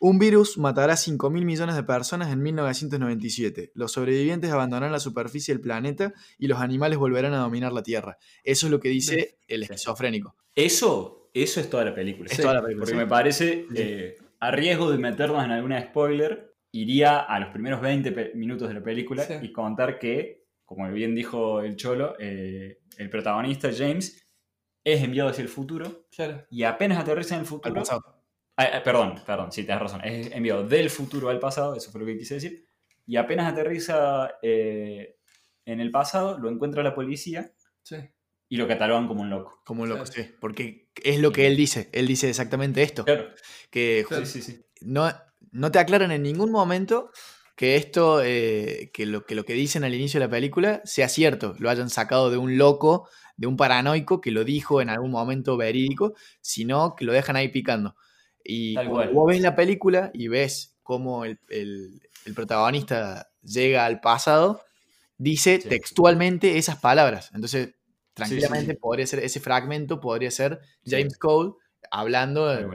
[0.00, 3.72] un virus matará 5 mil millones de personas en 1997.
[3.74, 8.18] Los sobrevivientes abandonarán la superficie del planeta y los animales volverán a dominar la Tierra.
[8.42, 10.36] Eso es lo que dice el esquizofrénico.
[10.54, 12.28] Eso eso es toda la película.
[12.30, 12.84] Es toda la película.
[12.84, 17.80] Porque me parece, eh, a riesgo de meternos en alguna spoiler, iría a los primeros
[17.80, 23.10] 20 minutos de la película y contar que, como bien dijo el Cholo, eh, el
[23.10, 24.24] protagonista, James,
[24.84, 26.06] es enviado hacia el futuro.
[26.50, 27.82] Y apenas aterriza en el futuro.
[28.56, 30.02] Ah, ah, perdón, perdón, sí, tienes razón.
[30.04, 32.68] Es enviado del futuro al pasado, eso fue lo que quise decir.
[33.06, 35.16] Y apenas aterriza eh,
[35.64, 37.52] en el pasado, lo encuentra la policía.
[38.48, 39.62] Y lo catalogan como un loco.
[39.64, 40.22] Como un loco, sí.
[40.40, 41.88] Porque es lo que él dice.
[41.92, 43.04] Él dice exactamente esto.
[43.04, 43.28] Claro.
[43.70, 44.04] Que
[44.80, 45.12] No,
[45.50, 47.10] no te aclaran en ningún momento
[47.56, 51.08] que esto, eh, que, lo, que lo que dicen al inicio de la película sea
[51.08, 55.10] cierto, lo hayan sacado de un loco, de un paranoico que lo dijo en algún
[55.10, 57.94] momento verídico, sino que lo dejan ahí picando.
[58.42, 61.38] Y vos ves la película y ves cómo el,
[62.34, 64.62] protagonista llega al pasado,
[65.16, 67.30] dice textualmente esas palabras.
[67.34, 67.74] Entonces,
[68.14, 71.52] tranquilamente podría ser, ese fragmento podría ser James Cole
[71.90, 72.66] hablando eh,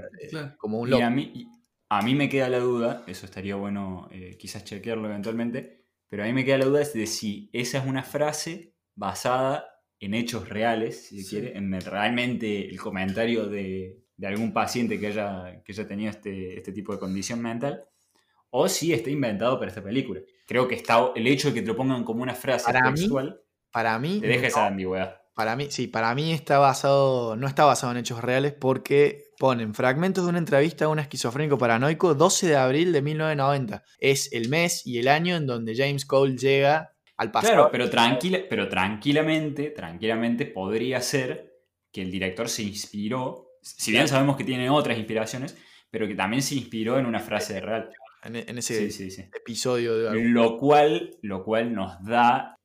[0.58, 1.04] como un loco.
[1.04, 1.50] a mí,
[1.90, 6.28] a mí me queda la duda, eso estaría bueno eh, quizás chequearlo eventualmente, pero a
[6.28, 9.66] mí me queda la duda de si esa es una frase basada
[10.00, 15.62] en hechos reales, si se quiere, en realmente el comentario de, algún paciente que haya,
[15.64, 17.84] que haya tenido este, este tipo de condición mental,
[18.50, 20.22] o si está inventado para esta película.
[20.48, 24.00] Creo que está, el hecho de que te lo pongan como una frase textual para
[24.00, 25.19] mí, te deja esa ambigüedad.
[25.40, 29.74] Para mí, sí, para mí está basado, no está basado en hechos reales porque ponen
[29.74, 33.82] fragmentos de una entrevista a un esquizofrénico paranoico 12 de abril de 1990.
[34.00, 37.54] Es el mes y el año en donde James Cole llega al pasado.
[37.54, 41.54] Claro, pero, tranquila, pero tranquilamente, tranquilamente podría ser
[41.90, 45.56] que el director se inspiró, si bien sabemos que tiene otras inspiraciones,
[45.90, 47.90] pero que también se inspiró en una frase real.
[48.26, 52.58] En, ese episodio de lo cual, lo cual nos da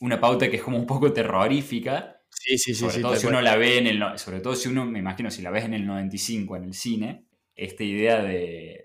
[0.00, 2.80] una pauta que es como un poco terrorífica Sí, sí, sí.
[2.80, 4.18] Sobre todo si uno la ve en el.
[4.18, 7.26] Sobre todo si uno, me imagino, si la ves en el 95 en el cine,
[7.54, 8.82] esta idea de.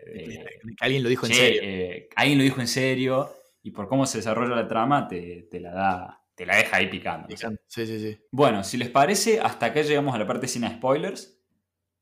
[0.62, 1.62] que alguien lo dijo en serio.
[1.64, 3.32] Eh, alguien lo dijo en serio
[3.64, 6.22] y por cómo se desarrolla la trama te, la da.
[6.36, 7.30] Te la deja ahí picando.
[7.30, 8.18] Sí, sí, sí.
[8.30, 11.42] Bueno, si les parece, hasta acá llegamos a la parte sin spoilers.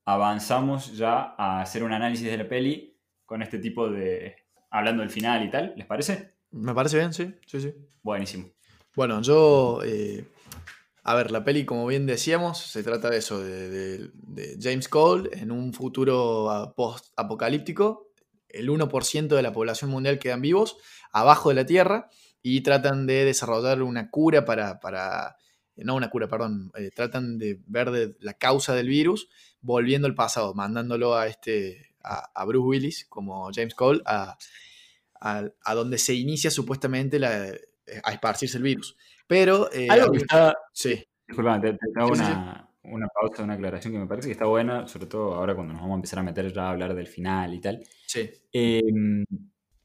[0.05, 4.37] Avanzamos ya a hacer un análisis de la peli con este tipo de.
[4.71, 5.73] hablando del final y tal.
[5.77, 6.31] ¿Les parece?
[6.49, 7.75] Me parece bien, sí, sí, sí.
[8.01, 8.49] Buenísimo.
[8.95, 10.25] Bueno, yo eh,
[11.05, 14.09] a ver, la peli, como bien decíamos, se trata de eso, de,
[14.59, 18.09] James Cole en un futuro ah, post-apocalíptico.
[18.47, 20.77] El 1% de la población mundial quedan vivos,
[21.11, 22.09] abajo de la Tierra,
[22.41, 25.35] y tratan de desarrollar una cura para, para
[25.75, 29.27] no una cura, perdón, eh, tratan de ver de la causa del virus
[29.59, 34.37] volviendo al pasado, mandándolo a, este, a, Bruce Willis como James Cole, a,
[35.19, 37.47] a, donde se inicia supuestamente la,
[38.03, 38.95] a esparcirse el virus.
[39.27, 39.71] Pero.
[39.71, 40.55] Eh, Algo que está.
[40.71, 41.03] Sí.
[41.27, 45.07] Disculpa, te, hago una, una, pausa, una aclaración que me parece que está buena, sobre
[45.07, 47.61] todo ahora cuando nos vamos a empezar a meter ya a hablar del final y
[47.61, 47.83] tal.
[48.05, 48.29] Sí.
[48.51, 49.25] Em,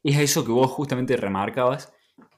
[0.02, 1.92] es eso que vos justamente remarcabas.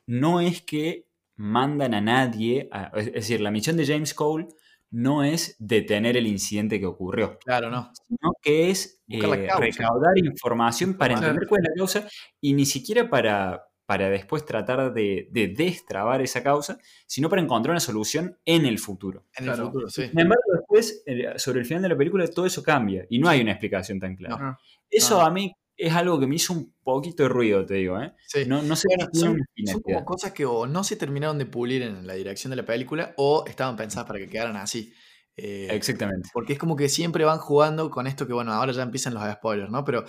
[0.06, 2.68] No es que mandan a nadie.
[2.94, 4.48] es decir, la misión de James Cole
[4.90, 7.38] no es detener el incidente que ocurrió.
[7.38, 7.90] Claro, no.
[8.08, 12.08] Sino que es eh, recaudar información para entender cuál es la causa
[12.40, 17.80] y ni siquiera para, para después tratar de, destrabar esa causa, sino para encontrar una
[17.80, 19.26] solución en el futuro.
[19.34, 20.06] En el futuro, sí.
[20.06, 23.28] Sin embargo, después, eh, sobre el final de la película, todo eso cambia y no
[23.28, 24.56] hay una explicación tan clara.
[24.88, 28.00] eso a mí es algo que me hizo un poquito de ruido, te digo.
[28.00, 28.14] ¿eh?
[28.46, 29.40] No, no sé son,
[29.82, 33.12] como cosas que o no se terminaron de pulir en la dirección de la película
[33.16, 34.92] o estaban pensadas para que quedaran así.
[35.36, 36.28] Eh, Exactamente.
[36.32, 39.32] Porque es como que siempre van jugando con esto que, bueno, ahora ya empiezan los
[39.32, 39.84] spoilers, ¿no?
[39.84, 40.04] Pero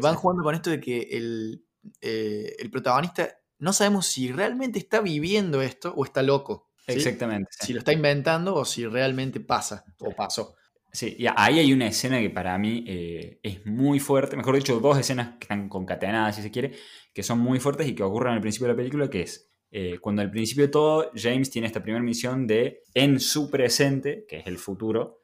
[0.00, 1.62] van jugando con esto de que el,
[2.00, 6.70] eh, el protagonista no sabemos si realmente está viviendo esto o está loco.
[6.86, 7.50] Exactamente.
[7.60, 10.54] Si lo está inventando o si realmente pasa o pasó.
[10.92, 14.80] Sí, y ahí hay una escena que para mí eh, es muy fuerte, mejor dicho,
[14.80, 16.72] dos escenas que están concatenadas, si se quiere,
[17.14, 19.98] que son muy fuertes y que ocurren al principio de la película, que es eh,
[20.00, 24.38] cuando al principio de todo James tiene esta primera misión de, en su presente, que
[24.38, 25.20] es el futuro,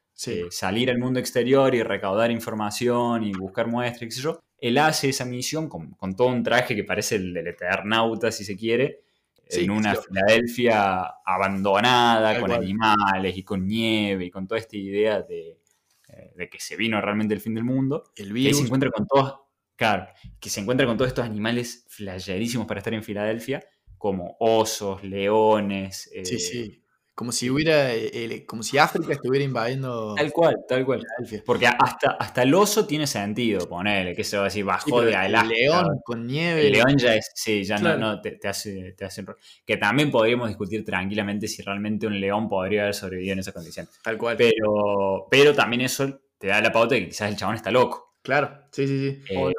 [0.50, 5.08] salir al mundo exterior y recaudar información y buscar muestras, qué sé yo, él hace
[5.10, 9.02] esa misión con, todo un traje que parece el del Eternauta, si se quiere,
[9.48, 15.60] en una Filadelfia abandonada, con animales y con nieve y con toda esta idea de,
[16.08, 18.12] eh, que se vino realmente el fin del mundo.
[18.16, 18.58] El virus.
[18.58, 19.40] se encuentra con todos,
[19.76, 20.08] claro,
[20.40, 23.64] que se encuentra con todos estos animales flayerísimos para estar en Filadelfia,
[23.98, 26.82] como osos, leones, sí, sí.
[27.16, 30.14] Como si hubiera, eh, como si África estuviera invadiendo.
[30.14, 31.02] Tal cual, tal cual.
[31.46, 35.14] Porque hasta, hasta el oso tiene sentido, ponele, que se va a decir, bajó de
[35.14, 36.66] El león con nieve.
[36.66, 39.24] El león ya es, sí, ya no, no te, hace, te hace.
[39.64, 43.88] Que también podríamos discutir tranquilamente si realmente un león podría haber sobrevivido en esa condición.
[44.02, 44.36] Tal cual.
[44.36, 48.18] Pero, pero también eso te da la pauta de que quizás el chabón está loco.
[48.20, 49.22] Claro, sí, sí, sí.
[49.30, 49.54] Eh,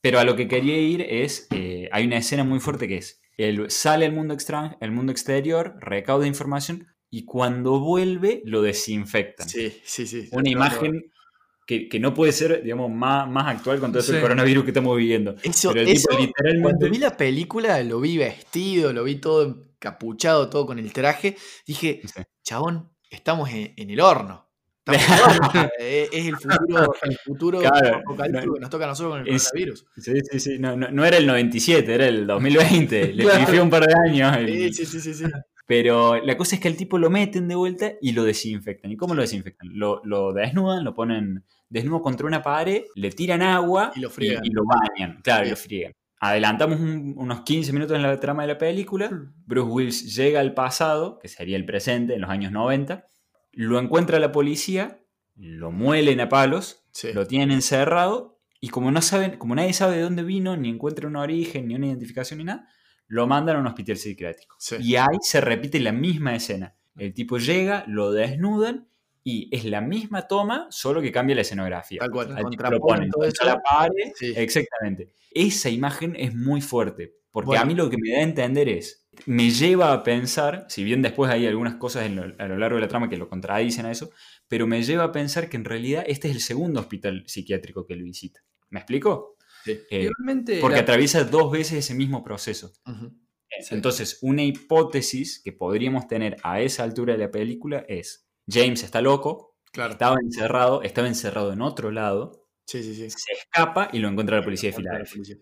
[0.00, 3.20] pero a lo que quería ir es, eh, hay una escena muy fuerte que es
[3.38, 4.36] él sale al mundo,
[4.80, 9.48] el mundo exterior, recauda información y cuando vuelve lo desinfectan.
[9.48, 10.28] Sí, sí, sí.
[10.32, 11.10] Una imagen
[11.66, 15.36] que, no puede ser, digamos, más, más actual con todo ese coronavirus que estamos viviendo.
[15.42, 16.62] Eso, literalmente...
[16.62, 21.36] Cuando vi la película, lo vi vestido, lo vi todo encapuchado, todo con el traje,
[21.66, 22.00] dije,
[22.42, 24.47] chabón, estamos en, el horno.
[25.80, 29.86] Eh, es, el futuro, el futuro apocalíptico que nos toca a nosotros con el coronavirus.
[29.96, 30.58] Sí, sí, sí.
[30.58, 33.12] No, no, era el 97, era el 2020.
[33.12, 33.62] Le claro.
[33.62, 34.36] un par de años.
[34.74, 35.24] Sí, sí, sí, sí.
[35.66, 38.90] Pero la cosa es que al tipo lo meten de vuelta y lo desinfectan.
[38.90, 39.68] ¿Y cómo lo desinfectan?
[39.74, 44.50] Lo, lo desnudan, lo ponen desnudo contra una pared, le tiran agua y lo, y,
[44.50, 45.20] lo bañan.
[45.22, 45.92] Claro, y lo friegan.
[46.20, 49.10] Adelantamos unos 15 minutos en la trama de la película.
[49.10, 49.34] Mm.
[49.46, 53.06] Bruce Willis llega al pasado, que sería el presente, en los años 90.
[53.60, 55.00] Lo encuentra la policía,
[55.34, 60.02] lo muelen a palos, lo tienen encerrado y como no saben, como nadie sabe de
[60.02, 62.68] dónde vino, ni encuentra un origen, ni una identificación, ni nada,
[63.08, 64.54] lo mandan a un hospital psiquiátrico.
[64.78, 66.76] Y ahí se repite la misma escena.
[66.96, 68.86] El tipo llega, lo desnudan
[69.24, 71.98] y es la misma toma, solo que cambia la escenografía.
[71.98, 73.10] Tal cual, lo ponen
[73.44, 74.12] la pared.
[74.36, 75.14] Exactamente.
[75.32, 79.07] Esa imagen es muy fuerte, porque a mí lo que me da a entender es,
[79.26, 82.88] me lleva a pensar, si bien después hay algunas cosas a lo largo de la
[82.88, 84.10] trama que lo contradicen a eso,
[84.48, 87.94] pero me lleva a pensar que en realidad este es el segundo hospital psiquiátrico que
[87.94, 88.40] él visita.
[88.70, 89.36] ¿Me explico?
[89.64, 89.78] Sí.
[89.90, 90.10] Eh,
[90.60, 92.72] porque atraviesa dos veces ese mismo proceso.
[93.70, 99.00] Entonces, una hipótesis que podríamos tener a esa altura de la película es, James está
[99.00, 103.10] loco, estaba encerrado, estaba encerrado en otro lado, sí, sí, sí.
[103.10, 105.36] se escapa y lo encuentra la policía de Filadelfia.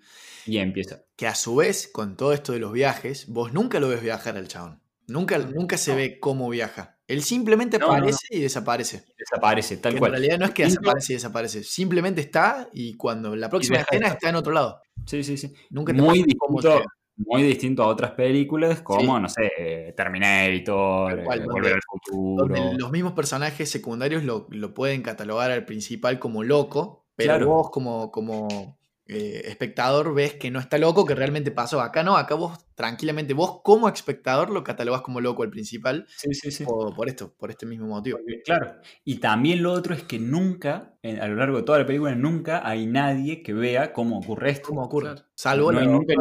[0.47, 1.03] Y empieza.
[1.17, 4.37] Que a su vez, con todo esto de los viajes, vos nunca lo ves viajar
[4.37, 4.81] al chabón.
[5.09, 6.99] Nunca, nunca se ve cómo viaja.
[7.07, 9.05] Él simplemente aparece y desaparece.
[9.17, 10.15] Desaparece, tal cual.
[10.15, 11.63] En realidad no es que desaparece y desaparece.
[11.63, 14.81] Simplemente está y cuando la próxima escena está en otro lado.
[15.05, 15.53] Sí, sí, sí.
[15.71, 16.83] Nunca te Muy distinto,
[17.17, 22.55] muy distinto a otras películas como, no sé, Terminator, Volver al Futuro.
[22.77, 28.79] los mismos personajes secundarios lo, pueden catalogar al principal como loco, pero vos como, como
[29.09, 31.81] eh, espectador ves que no está loco, que realmente pasó.
[31.81, 36.07] Acá no, acá vos tranquilamente, vos como espectador lo catalogás como loco el principal.
[36.09, 36.65] Sí, sí, sí.
[36.65, 38.19] Por, esto, por este mismo motivo.
[38.45, 38.77] Claro.
[39.05, 42.69] Y también lo otro es que nunca, a lo largo de toda la película, nunca
[42.69, 44.69] hay nadie que vea cómo ocurre esto.
[44.69, 45.15] Cómo ocurre.
[45.35, 46.15] Salvo no hay nunca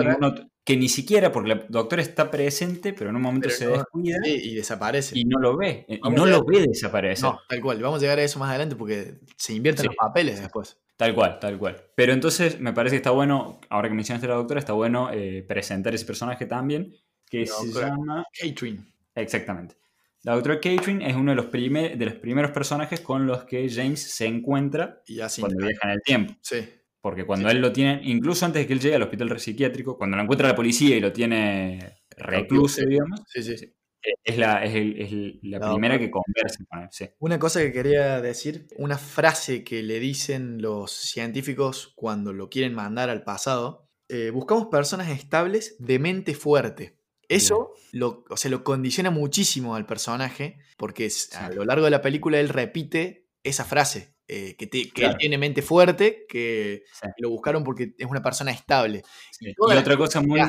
[0.65, 4.17] que ni siquiera, porque el doctor está presente, pero en un momento se descuida.
[4.25, 5.17] y desaparece.
[5.17, 5.85] Y no lo ve.
[5.87, 7.23] Y no lo ve desaparecer.
[7.23, 7.81] No, tal cual.
[7.81, 10.77] Vamos a llegar a eso más adelante porque se invierten los papeles después.
[10.97, 11.83] Tal cual, tal cual.
[11.93, 15.11] Pero entonces me parece que está bueno, ahora que mencionaste a la doctora, está bueno
[15.13, 16.95] eh, presentar ese personaje también,
[17.29, 18.25] que se llama...
[18.33, 18.85] Catherine.
[19.13, 19.75] Exactamente.
[20.23, 24.01] La doctora Catherine es uno de los, de los primeros personajes con los que James
[24.01, 26.33] se encuentra y cuando viaja en el tiempo.
[26.41, 26.67] Sí.
[27.05, 30.17] Porque cuando él lo tiene, incluso antes de que él llegue al hospital psiquiátrico, cuando
[30.17, 33.71] lo encuentra la policía y lo tiene recluso, digamos, sí, sí,
[34.23, 35.13] es la, es
[35.43, 37.13] la primera que conversa con él.
[37.19, 42.73] Una cosa que quería decir, una frase que le dicen los científicos cuando lo quieren
[42.73, 46.97] mandar al pasado, eh, buscamos personas estables de mente fuerte.
[47.29, 52.01] Eso lo, o sea, lo condiciona muchísimo al personaje, porque a lo largo de la
[52.01, 54.14] película él repite esa frase.
[54.27, 56.83] Eh, que, él tiene mente fuerte, que
[57.19, 59.03] lo buscaron porque es una persona estable.
[59.39, 60.41] Y, otra cosa muy...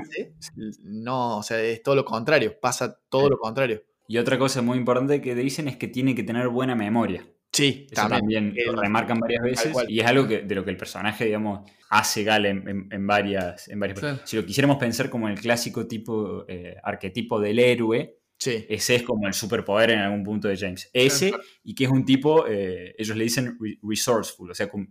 [0.83, 3.83] no, o sea, es todo lo contrario, pasa todo lo contrario.
[4.09, 7.27] Y otra cosa muy importante que dicen es que tiene que tener buena memoria.
[7.53, 11.25] Sí, también, lo remarcan varias veces y es algo que, de lo que el personaje,
[11.25, 13.69] digamos, hace gal en, varias...
[13.69, 18.97] En varias Si lo quisiéramos pensar como el clásico tipo, eh, arquetipo del héroe, ese
[18.97, 20.91] es como el superpoder en algún punto de James.
[20.93, 21.33] Ese,
[21.65, 24.89] y que es un tipo, eh, ellos le dicen resourceful, o sea, con,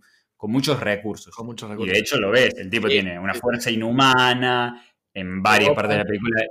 [0.48, 1.34] muchos recursos.
[1.36, 1.92] Con muchos recursos.
[1.92, 4.84] Y de hecho lo ves, el tipo tiene una fuerza inhumana,
[5.16, 6.44] en varias partes de la película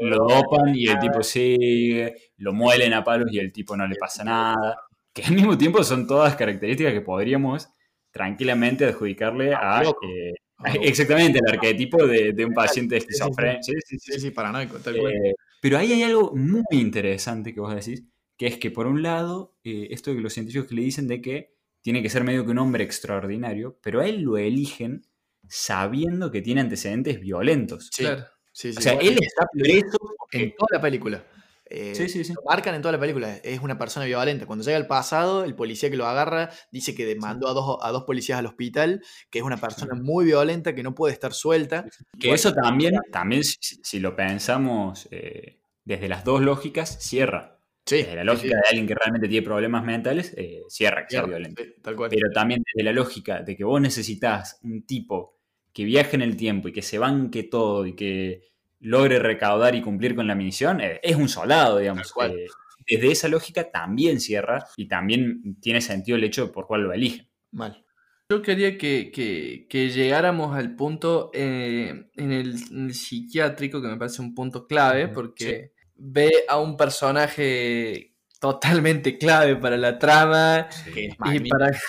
[0.00, 3.96] lo dopan y el tipo sigue, lo muelen a palos y el tipo no le
[3.96, 4.78] pasa nada.
[5.12, 7.68] Que al mismo tiempo son todas características que podríamos
[8.12, 9.82] tranquilamente adjudicarle a...
[9.82, 10.34] Eh,
[10.82, 13.64] exactamente, el arquetipo de, un paciente esquizofrénico.
[13.64, 15.12] Sí, sí, sí, sí, paranoico, tal cual.
[15.12, 18.04] Eh, pero ahí hay algo muy interesante que vos decís,
[18.36, 21.22] que es que por un lado, eh, esto de que los científicos le dicen de
[21.22, 25.06] que tiene que ser medio que un hombre extraordinario, pero a él lo eligen
[25.48, 27.88] sabiendo que tiene antecedentes violentos.
[27.90, 28.26] Sí, claro.
[28.52, 29.96] Sí, o sea, él está preso
[30.32, 31.24] en toda la película.
[31.66, 32.34] Eh, sí, sí, sí.
[32.34, 33.36] Lo marcan en toda la película.
[33.36, 34.46] Es una persona violenta.
[34.46, 37.90] Cuando llega al pasado, el policía que lo agarra dice que demandó a dos, a
[37.90, 41.86] dos policías al hospital, que es una persona muy violenta, que no puede estar suelta.
[42.18, 47.58] Que eso también, también si, lo pensamos eh, desde las dos lógicas, cierra.
[47.86, 51.26] Sí, desde la lógica de alguien que realmente tiene problemas mentales, eh, cierra que sea
[51.26, 51.62] violento.
[51.82, 52.10] tal cual.
[52.10, 55.38] Pero también desde la lógica de que vos necesitas un tipo
[55.72, 58.53] que viaje en el tiempo y que se banque todo y que
[58.84, 62.12] logre recaudar y cumplir con la misión, eh, es un soldado, digamos.
[62.22, 62.46] Eh,
[62.86, 67.26] desde esa lógica también cierra y también tiene sentido el hecho por cuál lo eligen.
[67.50, 67.82] Mal.
[68.28, 74.66] Yo quería que, llegáramos al punto eh, en, el, psiquiátrico, que me parece un punto
[74.66, 81.70] clave, porque ve a un personaje totalmente clave para la trama y para...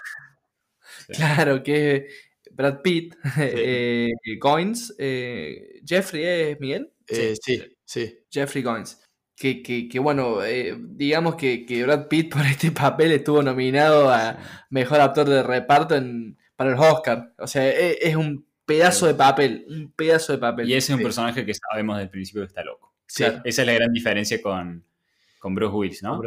[1.07, 2.07] Claro, que
[2.55, 6.91] Brad Pitt, eh, Goins, eh, Jeffrey es Miguel.
[7.07, 8.19] Eh, sí, sí.
[8.31, 9.01] Jeffrey Goins.
[9.35, 10.39] Que, que, bueno,
[10.79, 14.37] digamos que, que, Brad Pitt por este papel estuvo nominado a
[14.69, 17.33] Mejor Actor de Reparto en, para el Oscar.
[17.37, 20.69] O sea, e, es, un pedazo de papel, un pedazo de papel.
[20.69, 22.93] Y ese es un personaje que sabemos desde el principio que está loco.
[23.07, 24.85] Esa es la gran diferencia con,
[25.37, 26.21] con Bruce Willis, ¿no?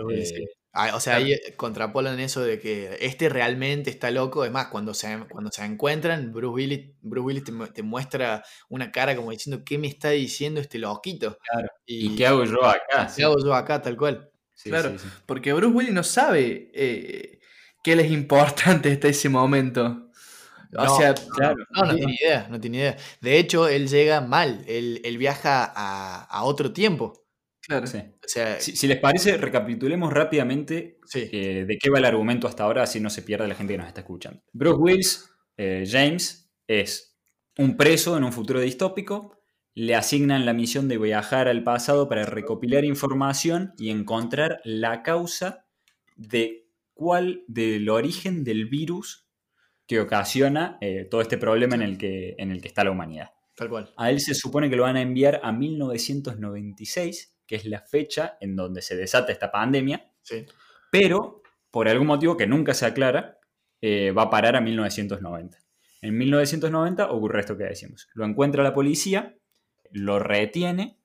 [0.81, 4.45] Ah, o sea, ahí contrapolan eso de que este realmente está loco.
[4.45, 9.17] Es más, cuando se, cuando se encuentran, Bruce Willis, Bruce Willis te, muestra una cara
[9.17, 11.37] como diciendo, ¿qué me está diciendo este loquito?
[11.51, 11.69] Claro.
[11.85, 13.13] Y, qué hago yo acá?
[13.15, 14.31] ¿Qué hago yo acá, tal cual?
[14.63, 14.95] claro,
[15.27, 17.41] porque Bruce Willis no sabe eh,
[17.83, 20.11] qué le es importante hasta ese momento.
[20.77, 21.57] O sea, claro.
[21.71, 22.97] No, no, tiene idea, no tiene idea.
[23.21, 27.25] De hecho, él llega mal, él, viaja a, a otro tiempo.
[27.69, 27.87] Claro.
[27.87, 33.11] si, les parece, recapitulemos rápidamente eh, de qué va el argumento hasta ahora, así no
[33.11, 34.41] se pierde la gente que nos está escuchando.
[34.55, 37.19] Bruce Willis, eh, James, es
[37.59, 39.39] un preso en un futuro distópico.
[39.75, 45.67] Le asignan la misión de viajar al pasado para recopilar información y encontrar la causa
[46.17, 49.29] de cuál, del origen del virus
[49.87, 53.29] que ocasiona eh, todo este problema en el, que, en el que está la humanidad.
[53.55, 53.93] Tal cual.
[53.99, 58.37] A él se supone que lo van a enviar a 1996 que es la fecha
[58.41, 60.13] en donde se desata esta pandemia,
[60.93, 63.39] pero por algún motivo que nunca se aclara,
[63.81, 65.59] eh, va a parar a 1990.
[66.03, 68.09] En 1990 ocurre esto que decimos.
[68.15, 69.37] Lo encuentra la policía,
[69.91, 70.99] lo retiene,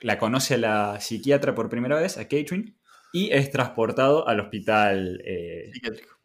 [0.00, 2.76] la conoce a la psiquiatra por primera vez, a Catherine,
[3.12, 5.72] y es transportado al hospital eh,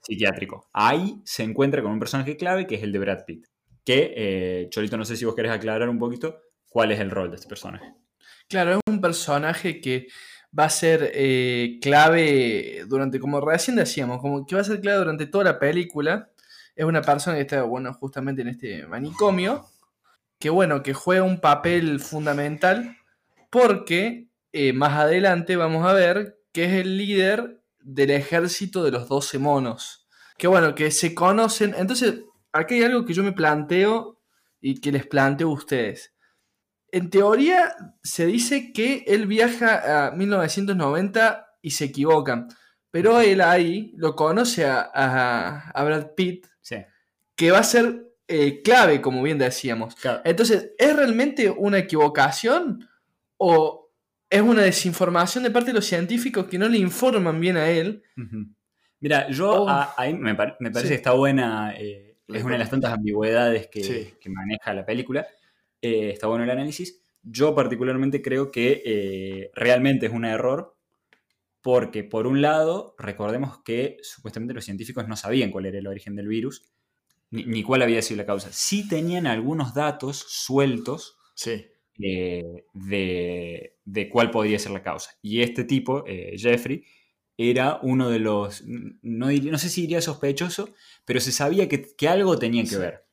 [0.02, 0.70] psiquiátrico.
[0.74, 3.46] Ahí se encuentra con un personaje clave que es el de Brad Pitt.
[3.86, 7.30] Que, eh, Cholito, no sé si vos querés aclarar un poquito cuál es el rol
[7.30, 7.94] de este personaje.
[8.50, 10.08] Claro, es un personaje que
[10.58, 14.97] va a ser eh, clave durante, como recién decíamos, como que va a ser clave
[14.97, 16.32] durante toda la película.
[16.76, 19.68] Es una persona que está, bueno, justamente en este manicomio,
[20.39, 22.97] que bueno, que juega un papel fundamental
[23.52, 29.08] porque eh, más adelante vamos a ver que es el líder del ejército de los
[29.08, 30.08] 12 monos.
[30.39, 31.76] Que bueno, que se conocen.
[31.78, 34.20] Entonces, aquí hay algo que yo me planteo
[34.60, 36.14] y que les planteo a ustedes
[36.92, 42.48] en teoría se dice que él viaja a 1990 y se equivoca,
[42.92, 46.48] pero él ahí lo conoce a, Brad Pitt,
[47.36, 49.96] que va a ser eh, clave, como bien decíamos.
[50.24, 52.88] Entonces, ¿es realmente una equivocación
[53.38, 53.92] o
[54.30, 58.04] es una desinformación de parte de los científicos que no le informan bien a él?
[59.00, 59.88] Mira, yo oh.
[60.20, 64.86] me, parece que está buena, eh, es una de las tantas ambigüedades que maneja la
[64.86, 65.28] película.
[65.82, 67.02] Eh, está bueno el análisis.
[67.22, 70.76] Yo particularmente creo que eh, realmente es un error
[71.62, 76.16] porque, por un lado, recordemos que supuestamente los científicos no sabían cuál era el origen
[76.16, 76.64] del virus,
[77.32, 78.50] ni, cuál había sido la causa.
[78.52, 81.68] Sí tenían algunos datos sueltos sí.
[82.02, 85.12] Eh, de, de, cuál podría ser la causa.
[85.22, 86.06] Y este tipo,
[86.38, 86.86] Jeffrey,
[87.38, 90.74] era uno de los, no, no, sé si diría sospechoso,
[91.06, 93.06] pero se sabía que, algo tenía que ver.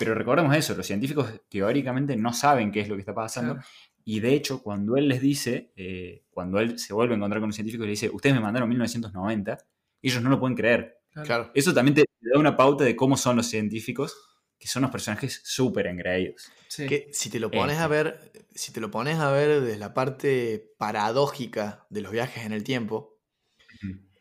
[0.00, 3.60] Pero recordemos eso, los científicos teóricamente no saben qué es lo que está pasando.
[4.02, 7.50] Y de hecho, cuando él les dice, eh, cuando él se vuelve a encontrar con
[7.50, 9.58] los científicos, le dice, ustedes me mandaron 1990,
[10.00, 11.02] ellos no lo pueden creer.
[11.22, 11.50] Claro.
[11.52, 14.16] Eso también te, da una pauta de cómo son los científicos,
[14.58, 16.50] que son los personajes súper engreídos.
[16.74, 17.94] Que si te lo pones a este.
[17.94, 22.52] ver, si te lo pones a ver desde la parte paradójica de los viajes en
[22.52, 23.20] el tiempo,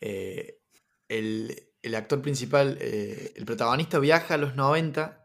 [0.01, 0.59] eh,
[1.07, 5.18] el, actor principal, eh, el protagonista viaja a los 90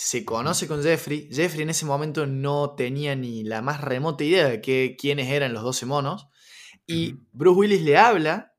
[0.00, 1.28] se conoce con Jeffrey.
[1.30, 5.52] Jeffrey en ese momento no tenía ni la más remota idea de que, quiénes eran
[5.52, 6.26] los 12 monos.
[6.86, 8.54] Y Bruce Willis le habla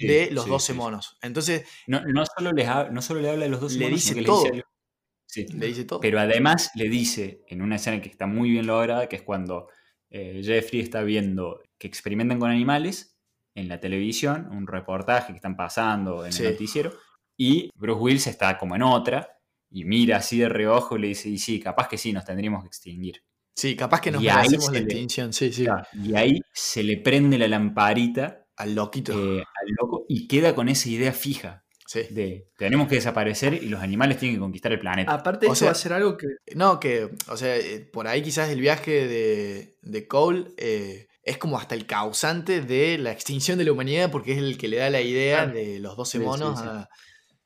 [0.00, 1.18] de los 12 monos.
[1.22, 1.68] Entonces.
[1.86, 4.44] No, solo le habla de los 12 le monos, dice todo.
[4.44, 6.00] Le dice, todo.
[6.00, 9.68] Pero además le dice, en una escena que está muy bien lograda, que es cuando
[10.10, 13.16] eh, Jeffrey está viendo que experimentan con animales
[13.54, 16.92] en la televisión, un reportaje que están pasando en el noticiero,
[17.36, 19.38] y Bruce Willis está como en otra
[19.72, 22.62] y mira así de reojo y le dice, y sí, capaz que sí, nos tendríamos
[22.62, 23.22] que extinguir.
[23.54, 25.66] Sí, capaz que nos merecemos la extinción, sí, sí.
[25.94, 29.12] y ahí se le prende la lamparita al loquito.
[29.12, 31.64] Eh, al loco y queda con esa idea fija.
[31.86, 32.04] Sí.
[32.08, 35.12] De tenemos que desaparecer y los animales tienen que conquistar el planeta.
[35.12, 36.26] Aparte, eso va a ser algo que.
[36.54, 41.36] No, que, o sea, eh, por ahí quizás el viaje de, de Cole eh, es
[41.36, 44.78] como hasta el causante de la extinción de la humanidad, porque es el que le
[44.78, 46.88] da la idea de los 12 monos a,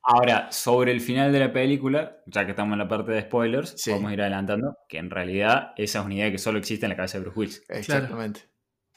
[0.09, 3.75] Ahora, sobre el final de la película, ya que estamos en la parte de spoilers,
[3.89, 6.91] vamos a ir adelantando que en realidad esa es una idea que solo existe en
[6.91, 7.63] la cabeza de Bruce Willis.
[7.67, 8.39] Exactamente.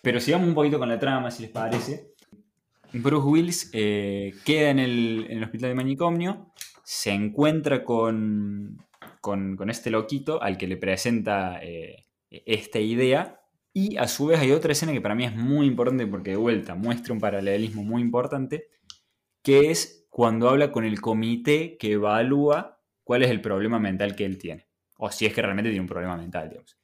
[0.02, 2.12] Pero sigamos un poquito con la trama, si les parece.
[2.92, 6.52] Bruce Willis eh, queda en el, hospital de manicomio,
[6.84, 8.78] se encuentra con,
[9.20, 13.40] con, este loquito al que le presenta eh, esta idea
[13.72, 16.36] y a su vez hay otra escena que para mí es muy importante porque de
[16.36, 18.68] vuelta muestra un paralelismo muy importante,
[19.42, 24.26] que es cuando habla con el comité que evalúa cuál es el problema mental que
[24.26, 24.66] él tiene,
[24.98, 26.76] o si es que realmente tiene un problema mental, digamos.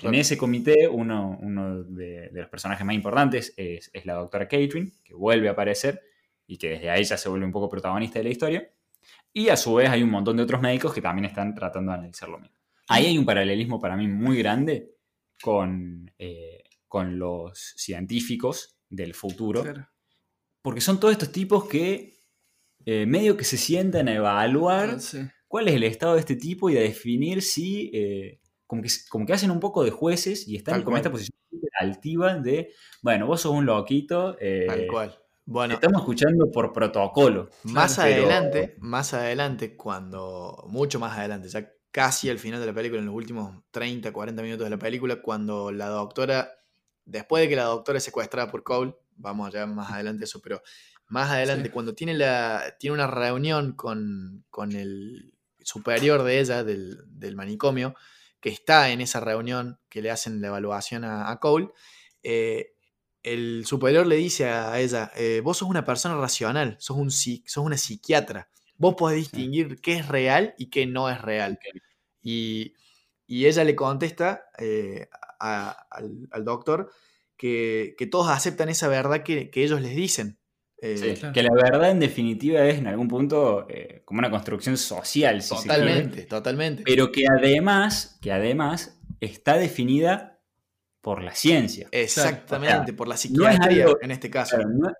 [0.00, 1.38] En ese comité, uno,
[1.84, 6.02] de, los personajes más importantes es, la doctora Catherine, que vuelve a aparecer
[6.46, 8.70] y que desde ahí ya se vuelve un poco protagonista de la historia.
[9.32, 11.98] Y a su vez hay un montón de otros médicos que también están tratando de
[11.98, 12.56] analizar lo mismo.
[12.88, 14.96] Ahí hay un paralelismo para mí muy grande
[15.40, 19.64] con, eh, con los científicos del futuro.
[20.60, 22.13] Porque son todos estos tipos que
[22.86, 26.70] eh, medio que se sientan a evaluar ah, cuál es el estado de este tipo
[26.70, 30.96] y a definir si eh, como que, hacen un poco de jueces y están con
[30.96, 31.38] esta posición
[31.80, 32.72] altiva de,
[33.02, 34.36] bueno, vos sos un loquito.
[34.40, 35.18] Eh, Tal cual.
[35.46, 37.50] Bueno, estamos escuchando por protocolo.
[37.64, 43.00] Más adelante, más adelante, cuando, mucho más adelante, ya casi al final de la película,
[43.00, 46.50] en los últimos 30, 40 minutos de la película, cuando la doctora,
[47.04, 50.62] después de que la doctora es secuestrada por Cole, vamos allá más adelante eso, pero
[51.14, 56.98] más adelante, cuando tiene, la, tiene una reunión con, con el superior de ella, del,
[57.06, 57.94] del manicomio,
[58.40, 61.68] que está en esa reunión que le hacen la evaluación a, Cole,
[62.24, 62.72] eh,
[63.22, 67.64] el superior le dice a ella, eh, vos sos una persona racional, sos, un, sos
[67.64, 71.60] una psiquiatra, vos podés distinguir qué es real y qué no es real.
[72.22, 72.74] Y,
[73.28, 75.08] ella le contesta eh,
[75.38, 76.90] al, doctor
[77.36, 80.40] que, todos aceptan esa verdad que ellos les dicen,
[80.84, 85.42] eh, que la verdad en definitiva es en algún punto eh, como una construcción social.
[85.42, 86.82] totalmente, totalmente.
[86.84, 90.40] Pero que además, que además está definida
[91.00, 91.88] por la ciencia.
[91.90, 94.56] Exactamente, por la psiquiatría en este caso.
[94.58, 94.94] Claro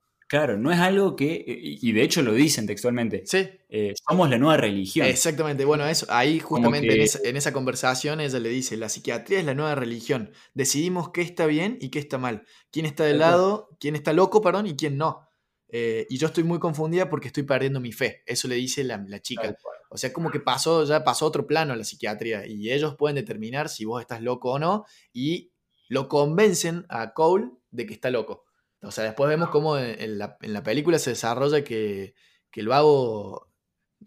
[0.56, 3.46] no, es algo que, y de hecho lo dicen textualmente, sí.
[3.68, 5.06] Eh, somos la nueva religión.
[5.06, 9.54] Exactamente, bueno, eso, ahí justamente en, esa, conversación ella le dice, la psiquiatría es la
[9.54, 13.96] nueva religión, decidimos qué está bien y qué está mal, quién está de lado, quién
[13.96, 15.28] está loco, perdón, y quién no.
[15.76, 18.22] Eh, y yo estoy muy confundida porque estoy perdiendo mi fe.
[18.26, 19.56] Eso le dice la, chica.
[19.90, 22.46] O sea, como que pasó, ya pasó otro plano a la psiquiatría.
[22.46, 24.84] Y ellos pueden determinar si vos estás loco o no.
[25.12, 25.50] Y
[25.88, 28.44] lo convencen a Cole de que está loco.
[28.82, 32.14] O sea, después vemos cómo en la, película se desarrolla que,
[32.52, 33.48] el vago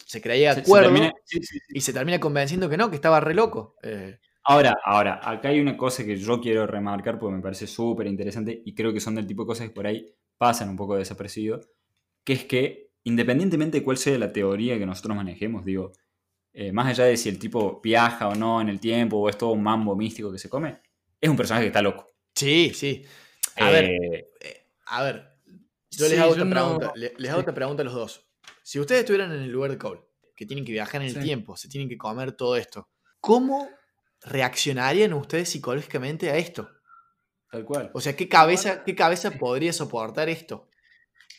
[0.06, 0.94] se creía de acuerdo
[1.68, 3.76] y se termina convenciendo que no, que estaba re loco.
[3.84, 4.18] Eh.
[4.46, 8.62] Ahora, ahora, acá hay una cosa que yo quiero remarcar porque me parece súper interesante
[8.64, 11.62] y creo que son del tipo de cosas que por ahí pasan un poco desapercibido,
[12.24, 15.94] que es que independientemente de cuál sea la teoría que nosotros manejemos, digo,
[16.52, 19.38] eh, más allá de si el tipo viaja o no en el tiempo o es
[19.38, 20.82] todo un mambo místico que se come,
[21.22, 22.08] es un personaje que está loco.
[22.36, 23.06] Sí, sí.
[23.56, 25.38] A ver, eh, eh, a ver,
[25.90, 28.30] yo les hago, otra, pregunta, les, hago otra pregunta a los dos.
[28.62, 30.02] Si ustedes estuvieran en el lugar de Cole,
[30.36, 33.70] que tienen que viajar en el tiempo, se tienen que comer todo esto, ¿cómo
[34.22, 36.70] reaccionarían ustedes psicológicamente a esto?
[37.52, 37.92] Tal cual.
[37.94, 40.68] O sea, ¿qué cabeza, qué cabeza podría soportar esto?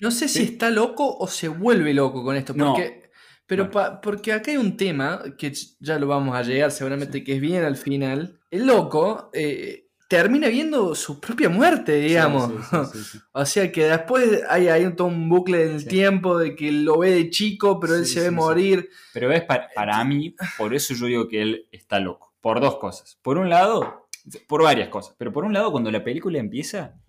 [0.00, 2.54] No sé si está loco o se vuelve loco con esto.
[2.54, 3.10] Porque,
[3.46, 7.40] Pero porque acá hay un tema que ya lo vamos a llegar seguramente, que es
[7.40, 8.38] bien al final.
[8.50, 12.50] El loco eh, termina viendo su propia muerte, digamos.
[13.32, 17.10] o sea que después hay, hay todo un bucle del tiempo de que lo ve
[17.10, 18.88] de chico, pero él se ve morir.
[19.12, 22.32] Pero es para, para mí, por eso yo digo que él está loco.
[22.40, 23.18] Por dos cosas.
[23.20, 24.07] Por un lado,
[24.46, 25.14] por varias cosas.
[25.18, 27.00] Pero por un lado, cuando la película empieza,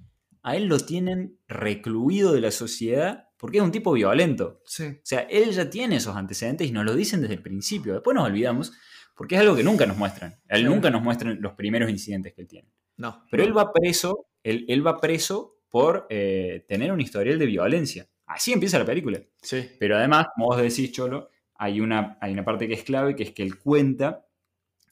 [0.43, 4.61] a él lo tienen recluido de la sociedad porque es un tipo violento.
[4.65, 4.85] Sí.
[4.85, 7.93] O sea, él ya tiene esos antecedentes y nos lo dicen desde el principio.
[7.93, 8.73] Después nos olvidamos
[9.15, 10.39] porque es algo que nunca nos muestran.
[10.47, 12.69] él nunca nos muestran los primeros incidentes que él tiene.
[12.97, 13.25] No.
[13.31, 18.07] Pero él va preso, él, él va preso por eh, tener un historial de violencia.
[18.25, 19.19] Así empieza la película.
[19.41, 19.69] Sí.
[19.79, 23.23] Pero además, como vos decís, Cholo, hay una, hay una parte que es clave, que
[23.23, 24.25] es que él cuenta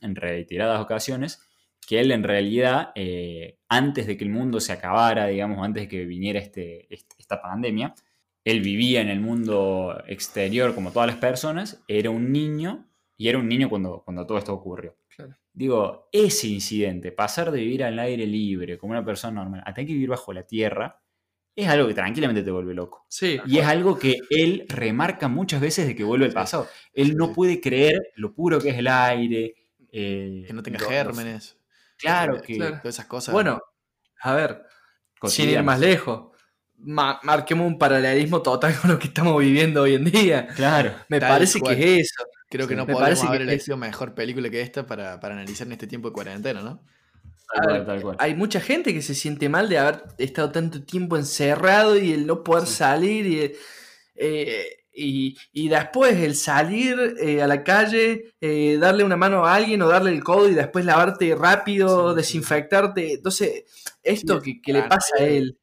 [0.01, 1.41] en reiteradas ocasiones
[1.87, 5.87] que él en realidad, eh, antes de que el mundo se acabara, digamos, antes de
[5.87, 7.95] que viniera este, esta pandemia,
[8.43, 13.37] él vivía en el mundo exterior como todas las personas, era un niño y era
[13.37, 14.97] un niño cuando, cuando todo esto ocurrió.
[15.53, 19.87] Digo, ese incidente, pasar de vivir al aire libre como una persona normal a tener
[19.87, 21.01] que vivir bajo la tierra,
[21.55, 23.05] es algo que tranquilamente te vuelve loco.
[23.07, 26.67] Sí, y es algo que él remarca muchas veces de que vuelve al pasado.
[26.93, 29.55] Él no puede creer lo puro que es el aire.
[29.89, 31.57] Eh, que no tenga gérmenes.
[31.97, 33.33] Claro que todas esas cosas.
[33.33, 33.61] Bueno,
[34.21, 34.63] a ver,
[35.25, 36.31] sin ir más lejos,
[36.77, 40.47] marquemos un paralelismo total con lo que estamos viviendo hoy en día.
[40.55, 40.93] Claro.
[41.09, 42.23] Me parece que es eso.
[42.49, 46.09] Creo que no podemos haber elegido mejor película que esta para, analizar en este tiempo
[46.09, 46.83] de cuarentena, ¿no?
[48.19, 52.27] Hay mucha gente que se siente mal de haber estado tanto tiempo encerrado y el
[52.27, 53.55] no poder salir y,
[54.15, 59.81] eh, y, después el salir eh, a la calle, eh, darle una mano a alguien
[59.81, 63.13] o darle el codo y después lavarte rápido, desinfectarte.
[63.13, 63.65] Entonces,
[64.01, 65.57] esto que, le pasa a él.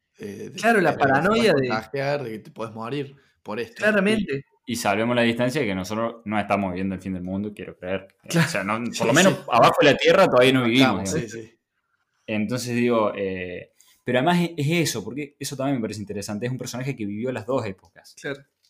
[0.57, 1.69] claro, la paranoia de...
[1.69, 3.77] de que te puedes morir por esto.
[3.77, 4.45] Claramente.
[4.67, 7.77] Y, salvemos la distancia de que nosotros no estamos viviendo el fin del mundo, quiero
[7.77, 8.09] creer.
[8.25, 8.65] O sea,
[8.99, 11.15] por lo menos abajo de la Tierra todavía no vivimos.
[12.27, 13.73] Entonces digo, eh,
[14.05, 16.47] pero además es, eso, porque eso también me parece interesante.
[16.47, 18.15] Es un personaje que vivió las dos épocas.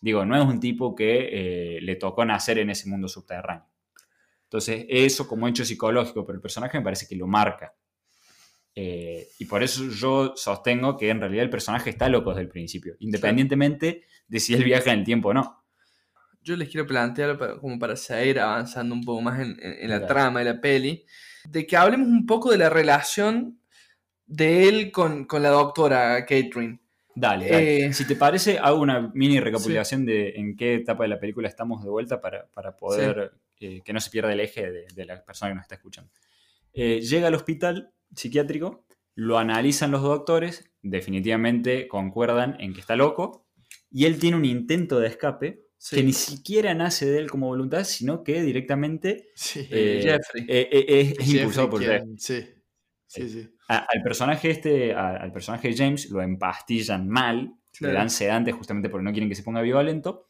[0.01, 3.67] Digo, no es un tipo que eh, le tocó nacer en ese mundo subterráneo.
[4.43, 7.73] Entonces, eso como hecho psicológico, pero el personaje me parece que lo marca.
[8.77, 12.49] Eh, y por eso yo sostengo que en realidad el personaje está loco desde el
[12.49, 15.63] principio, independientemente de si él viaja en el tiempo o no.
[16.41, 19.57] Yo les quiero plantear, como para seguir avanzando un poco más en,
[19.89, 21.05] la trama de la peli,
[21.49, 23.59] de que hablemos un poco de la relación
[24.27, 26.79] de él con, la doctora Catherine.
[27.15, 31.19] Dale, eh, si te parece, hago una mini recapitulación de en qué etapa de la
[31.19, 35.23] película estamos de vuelta para, poder eh, que no se pierda el eje de, la
[35.23, 36.11] persona que nos está escuchando.
[36.73, 38.85] llega al hospital psiquiátrico,
[39.15, 43.45] lo analizan los doctores, definitivamente concuerdan en que está loco,
[43.89, 47.83] y él tiene un intento de escape que ni siquiera nace de él como voluntad,
[47.83, 50.45] sino que directamente eh, Jeffrey.
[50.47, 52.15] Eh, eh, es, impulsado por él.
[52.17, 52.45] Sí.
[53.07, 53.49] Sí, sí.
[53.67, 59.03] Al personaje este, al personaje de James, lo empastillan mal, le dan sedante justamente porque
[59.03, 60.29] no quieren que se ponga violento.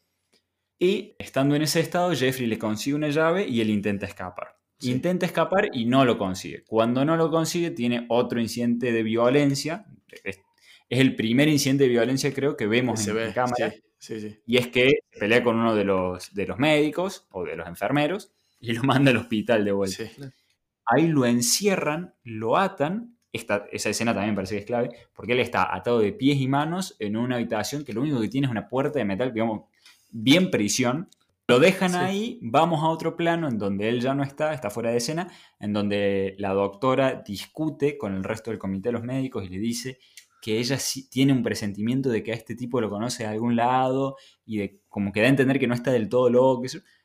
[0.77, 4.57] Y estando en ese estado, Jeffrey le consigue una llave y él intenta escapar.
[4.81, 6.63] Intenta escapar y no lo consigue.
[6.65, 9.85] Cuando no lo consigue, tiene otro incidente de violencia.
[10.23, 10.41] Es,
[10.89, 13.73] el primer incidente de violencia, creo, que vemos en la cámara.
[14.45, 18.31] Y es que pelea con uno de los, de los médicos o de los enfermeros
[18.59, 20.03] y lo manda al hospital de vuelta.
[20.85, 23.14] Ahí lo encierran, lo atan.
[23.35, 26.47] Esta, esa escena también parece que es clave, porque él está atado de pies y
[26.47, 29.63] manos en una habitación que lo único que tiene es una puerta de metal, digamos,
[30.11, 31.09] bien prisión,
[31.47, 34.89] lo dejan ahí, vamos a otro plano en donde él ya no está, está fuera
[34.89, 35.27] de escena,
[35.59, 39.59] en donde la doctora discute con el resto del comité de los médicos y le
[39.59, 39.99] dice
[40.41, 43.55] que ella sí tiene un presentimiento de que a este tipo lo conoce de algún
[43.55, 44.15] lado
[44.45, 46.63] y de como que da a entender que no está del todo loco.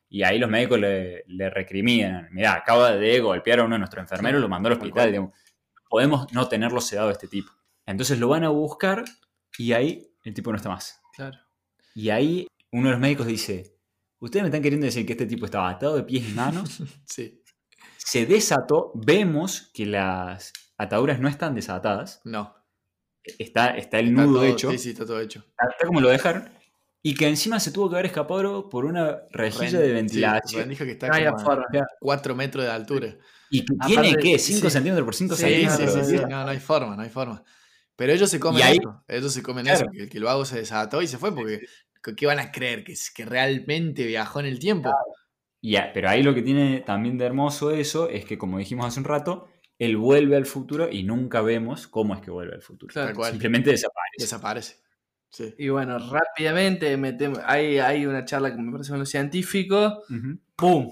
[0.08, 2.28] Y ahí los médicos le, le recriminan.
[2.32, 5.30] Mira, acaba de golpear a uno de nuestros enfermeros, lo mandó al hospital.
[5.90, 7.52] Podemos no tenerlo sedado a este tipo.
[7.84, 9.04] Entonces lo van a buscar
[9.58, 11.02] y ahí el tipo no está más.
[11.14, 11.38] Claro.
[11.94, 13.80] Y ahí uno de los médicos dice,
[14.20, 16.82] Ustedes me están queriendo decir que este tipo estaba atado de pies y manos.
[17.06, 17.42] sí.
[17.96, 18.92] Se desató.
[18.94, 22.20] Vemos que las ataduras no están desatadas.
[22.24, 22.54] No.
[23.38, 24.70] Está, está el nudo hecho.
[24.70, 25.44] Sí, sí, está todo hecho.
[25.48, 26.50] Está como lo dejaron.
[27.02, 30.70] Y que encima se tuvo que haber escapado por una rejilla de ventilación.
[30.70, 33.16] Sí, que está como a 4 metros de altura.
[33.50, 34.34] ¿Y que tiene qué?
[34.34, 35.92] ¿5 centímetros por 5 centímetros?
[35.94, 37.42] Sí, sí, sí, no, no hay forma, no hay forma.
[37.96, 39.04] Pero ellos se comen eso.
[39.08, 39.86] Ellos se comen eso.
[39.92, 41.60] Que el, que el vago se desató y se fue porque
[42.16, 42.84] ¿Qué van a creer?
[42.84, 44.90] ¿Que, que realmente viajó en el tiempo?
[45.62, 49.00] Ya, pero ahí lo que tiene también de hermoso eso es que, como dijimos hace
[49.00, 49.48] un rato,
[49.78, 52.92] él vuelve al futuro y nunca vemos cómo es que vuelve al futuro.
[53.24, 54.16] Simplemente desaparece.
[54.18, 54.76] Desaparece.
[55.58, 59.94] Y bueno, rápidamente metemos, hay, hay una charla que me parece con los científicos.
[60.56, 60.90] ¡Pum!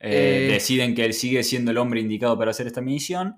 [0.00, 3.36] Eh, eh, deciden que él sigue siendo el hombre indicado para hacer esta misión.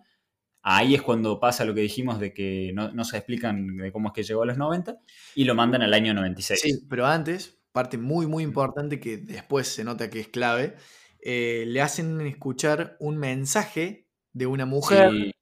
[0.63, 4.15] Ahí es cuando pasa lo que dijimos de que no, se explican de cómo es
[4.15, 4.99] que llegó a los 90
[5.35, 6.61] y lo mandan al año 96.
[6.61, 10.75] Sí, pero antes, parte muy, muy importante que después se nota que es clave,
[11.23, 15.33] eh, le hacen escuchar un mensaje de una mujer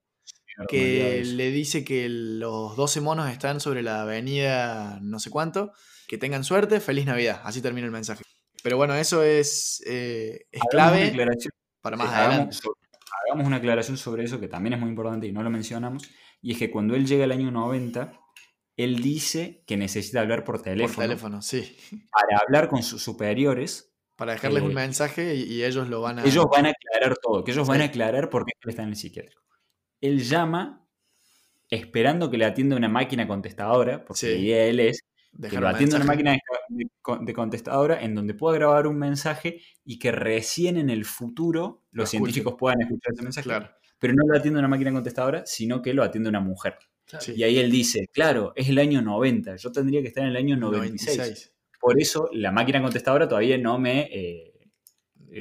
[0.66, 5.72] que le dice que los 12 monos están sobre la avenida no sé cuánto,
[6.08, 8.24] que tengan suerte, feliz Navidad, así termina el mensaje.
[8.62, 11.12] Pero bueno, eso es, eh, es clave
[11.80, 12.56] para más adelante
[13.28, 16.08] hagamos una aclaración sobre eso que también es muy importante y no lo mencionamos,
[16.40, 18.12] y es que cuando él llega al año 90,
[18.76, 20.94] él dice que necesita hablar por teléfono.
[20.94, 21.76] Por teléfono, sí.
[22.12, 23.92] Para hablar con sus superiores.
[24.16, 26.24] Para dejarles un mensaje y, ellos lo van a...
[26.24, 28.88] Ellos van a aclarar todo, que ellos van a aclarar por qué él está en
[28.90, 29.42] el psiquiátrico.
[30.00, 30.86] Él llama
[31.70, 35.04] esperando que le atienda una máquina contestadora, porque la idea de él es
[35.50, 36.36] que lo atienda una máquina
[36.68, 42.08] de, contestadora en donde pueda grabar un mensaje y que recién en el futuro los
[42.10, 43.50] científicos puedan escuchar ese mensaje.
[43.98, 46.78] Pero no lo atiende una máquina contestadora, sino que lo atiende una mujer.
[47.34, 50.36] Y ahí él dice, claro, es el año 90, yo tendría que estar en el
[50.36, 51.52] año 96.
[51.80, 54.08] Por eso la máquina contestadora todavía no me...
[54.12, 54.54] Eh,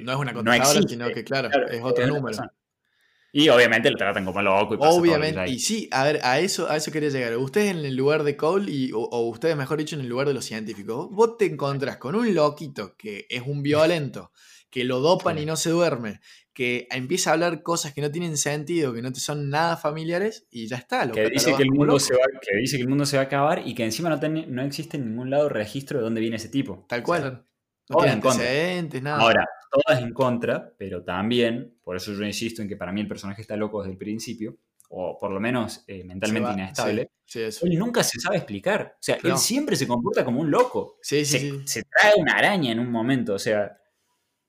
[0.03, 2.38] no es una contestadora, sino que, claro, es otro número.
[3.32, 6.78] Y obviamente lo tratan como loco y Obviamente, y sí, a ver, a eso, a
[6.78, 7.36] eso quería llegar.
[7.38, 10.34] Ustedes en el lugar de Cole, y, o, ustedes mejor dicho, en el lugar de
[10.34, 14.32] los científicos, vos te encontrás con un loquito que es un violento,
[14.69, 16.19] que lo dopan y no se duerme,
[16.53, 20.47] que empieza a hablar cosas que no tienen sentido, que no te son nada familiares
[20.49, 21.11] y ya está.
[21.11, 23.25] que, dice que, el mundo se va, que dice que el mundo se va a
[23.25, 26.49] acabar y que encima no, no existe en ningún lado registro de dónde viene ese
[26.49, 26.86] tipo.
[26.89, 27.45] Tal cual.
[27.89, 29.21] no tiene antecedentes, nada.
[29.21, 33.07] Ahora, todas en contra, pero también, por eso yo insisto en que para mí el
[33.07, 34.57] personaje está loco desde el principio,
[34.89, 37.11] o por lo menos eh, mentalmente inestable.
[37.34, 38.93] él nunca se sabe explicar.
[38.95, 40.97] O sea, él siempre se comporta como un loco.
[41.01, 43.34] se, se trae una araña en un momento.
[43.34, 43.78] O sea,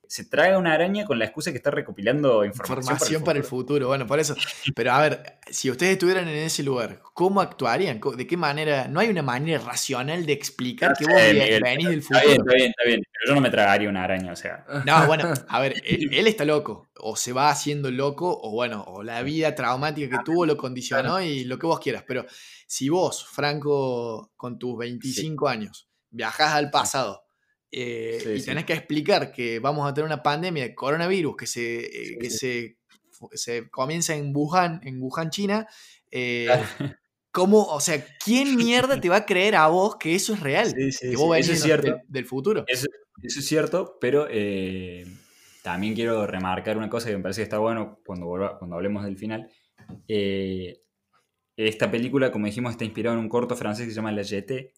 [0.09, 3.89] se trae una araña con la excusa que está recopilando información, para, el futuro.
[3.89, 4.35] Bueno, por eso.
[4.75, 8.01] Pero a ver, si ustedes estuvieran en ese lugar, ¿cómo actuarían?
[8.17, 8.89] ¿De qué manera?
[8.89, 12.21] No hay una manera racional de explicar que vos venís del futuro.
[12.21, 13.03] Está bien, está bien, está bien.
[13.13, 14.65] Pero yo no me tragaría una araña, o sea.
[14.87, 16.89] No, bueno, a ver, él, está loco.
[16.97, 21.21] O se va haciendo loco, o bueno, o la vida traumática que tuvo lo condicionó
[21.21, 22.05] y lo que vos quieras.
[22.07, 22.25] Pero
[22.67, 27.28] si vos, Franco, con tus 25 años, viajás al pasado
[27.71, 31.85] eh, y tenés que explicar que vamos a tener una pandemia de coronavirus que se,
[31.85, 32.79] eh, que se,
[33.35, 35.67] se, comienza en Wuhan, en Wuhan, China.
[36.11, 36.49] Eh,
[37.31, 40.75] ¿Cómo, o sea, quién mierda te va a creer a vos que eso es real?
[40.75, 42.01] que vos eso es cierto.
[42.09, 42.65] del futuro.
[42.67, 42.87] Eso,
[43.23, 44.27] es cierto, pero
[45.63, 48.27] también quiero remarcar una cosa que me parece que está bueno cuando,
[48.59, 49.51] cuando hablemos del final.
[51.57, 54.73] esta película, como dijimos, está inspirada en un corto francés que se llama La Jetée,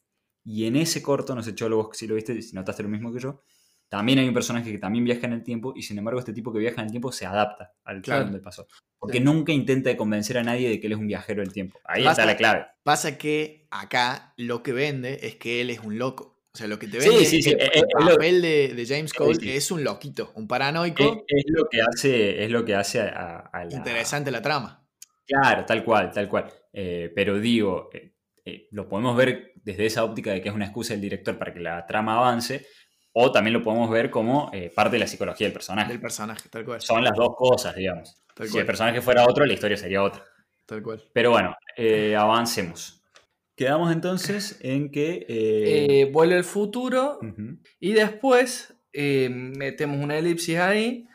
[0.45, 3.13] y en ese corto, no sé, Cholo, vos si lo viste, si notaste lo mismo
[3.13, 3.43] que yo,
[3.91, 6.53] también hay un personaje que también viaja en el tiempo y sin embargo este tipo
[6.53, 8.25] que viaja en el tiempo se adapta al claro.
[8.25, 8.69] donde pasó.
[8.99, 11.81] Porque nunca intenta convencer a nadie de que él es un viajero del tiempo.
[11.85, 12.67] Ahí está la clave.
[12.85, 16.41] Pasa que acá lo que vende es que él es un loco.
[16.53, 19.71] O sea, lo que te vende es el, eh, papel de, James Cole que es
[19.73, 21.25] un loquito, un paranoico.
[21.27, 23.75] Es, lo que hace, es lo que hace a, la...
[23.75, 24.87] Interesante la trama.
[25.27, 26.53] Claro, tal cual, tal cual.
[26.73, 27.91] Eh, pero digo,
[28.51, 31.53] eh, lo podemos ver desde esa óptica de que es una excusa del director para
[31.53, 32.67] que la trama avance,
[33.13, 35.93] o también lo podemos ver como eh, parte de la psicología del personaje.
[35.93, 36.81] Del personaje, tal cual.
[36.81, 38.23] Son las dos cosas, digamos.
[38.45, 40.25] si el personaje fuera otro, la historia sería otra.
[40.67, 41.03] Tal cual.
[41.13, 43.03] Pero bueno, eh, avancemos.
[43.57, 46.09] Quedamos entonces en que...
[46.13, 47.21] vuelve el futuro
[47.79, 51.07] y después metemos una elipsis ahí.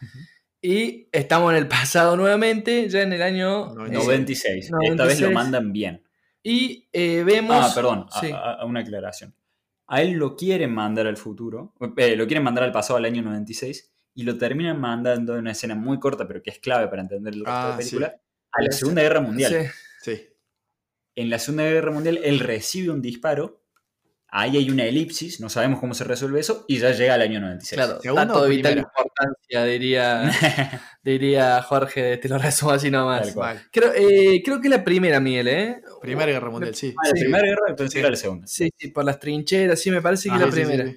[0.62, 4.72] Y estamos en el pasado nuevamente, ya en el año 96.
[4.82, 6.06] Esta vez lo mandan bien.
[6.48, 7.58] Y eh, vemos.
[7.60, 9.36] Ah, perdón, a, una aclaración.
[9.88, 13.24] A él lo quieren mandar al futuro, eh, lo quieren mandar al pasado, al año
[13.24, 17.02] 96, y lo terminan mandando en una escena muy corta, pero que es clave para
[17.02, 18.22] entender el resto de la ah, película,
[18.52, 19.72] a la Segunda Guerra Mundial.
[20.04, 20.22] Sí.
[21.16, 23.65] En la Segunda Guerra Mundial, él recibe un disparo
[24.38, 27.40] Ahí hay una elipsis, no sabemos cómo se resuelve eso, y ya llega al año
[27.40, 27.74] 96.
[27.74, 30.30] Claro, dato de vital importancia, diría,
[31.04, 33.34] diría Jorge, te lo resumo así nomás.
[33.72, 35.82] Creo, eh, creo que la primera, Miguel, ¿eh?
[36.02, 36.94] Primera Guerra Mundial, sí.
[37.02, 38.46] Ah, la primera guerra, entonces era la segunda.
[38.46, 40.94] Sí, sí, por las trincheras, sí, me parece que es la primera.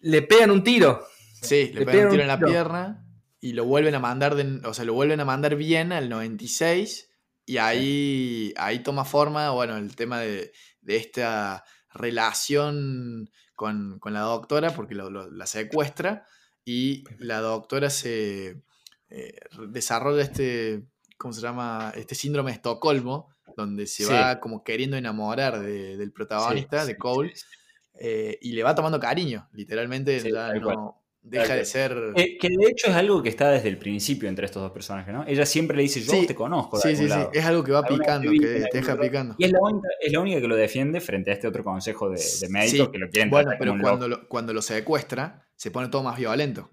[0.00, 1.02] le pegan un tiro.
[1.40, 3.06] Sí, le, pegan, un tiro en la pierna
[3.40, 7.08] y lo vuelven a mandar, o sea, lo vuelven a mandar bien al 96
[7.46, 11.64] y ahí, ahí toma forma, bueno, el tema de, de esta
[11.94, 16.26] relación con, la doctora porque la secuestra
[16.64, 18.62] y la doctora se
[19.10, 19.38] eh,
[19.68, 20.84] desarrolla este,
[21.18, 21.92] ¿cómo se llama?
[21.96, 27.34] Este síndrome de Estocolmo, donde se va como queriendo enamorar del protagonista, de Cole,
[27.94, 32.12] eh, y le va tomando cariño, literalmente ya no, deja de ser.
[32.16, 35.14] Eh, que de hecho es algo que está desde el principio entre estos dos personajes,
[35.14, 35.24] ¿no?
[35.26, 36.78] Ella siempre le dice, yo te conozco.
[36.78, 37.18] sí, sí, sí.
[37.32, 39.34] Es algo que va picando, que te deja picando.
[39.38, 42.10] Y es la, única, es la única que lo defiende frente a este otro consejo
[42.10, 45.88] de, de médicos que lo quieren Bueno, pero cuando lo, cuando lo secuestra, se pone
[45.88, 46.70] todo más violento.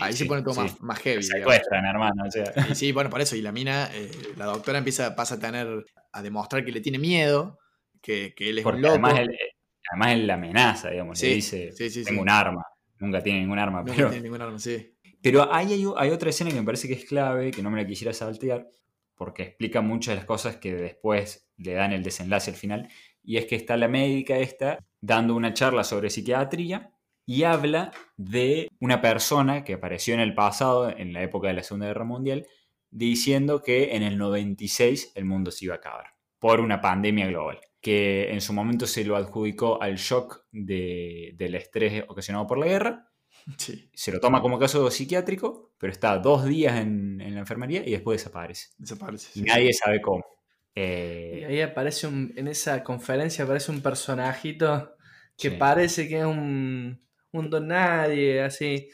[0.00, 1.22] Ahí se pone todo más, más heavy.
[1.22, 2.24] Se secuestran, hermano.
[2.70, 3.36] Y sí, bueno, por eso.
[3.36, 6.98] Y la mina, eh, la doctora empieza, pasa a tener, a demostrar que le tiene
[6.98, 7.58] miedo,
[8.00, 8.94] que, que él es un loco.
[8.94, 9.38] Además él,
[9.90, 11.72] además él la amenaza, digamos, le dice,
[12.06, 12.64] tengo un arma.
[13.02, 13.80] Nunca tiene ningún arma.
[13.80, 14.94] Nunca pero, tiene ningún arma, sí.
[15.20, 17.86] Pero hay, hay, otra escena que me parece que es clave, que no me la
[17.86, 18.68] quisiera saltear,
[19.16, 22.88] porque explica muchas de las cosas que después le dan el desenlace al final.
[23.24, 26.92] Y es que está la médica esta dando una charla sobre psiquiatría
[27.26, 31.64] y habla de una persona que apareció en el pasado, en la época de la
[31.64, 32.46] Segunda Guerra Mundial,
[32.90, 37.60] diciendo que en el 96 el mundo se iba a acabar por una pandemia global
[37.82, 43.08] que en su momento se lo adjudicó al shock del estrés ocasionado por la guerra.
[43.92, 48.20] Se lo toma como caso psiquiátrico, pero está dos días en, la enfermería y después
[48.20, 48.68] desaparece.
[48.78, 49.30] Desaparece.
[49.34, 50.24] Y nadie sabe cómo.
[50.74, 54.94] Eh, y ahí aparece en esa conferencia aparece un personajito
[55.36, 56.98] que parece que es un,
[57.32, 58.90] un don nadie, así.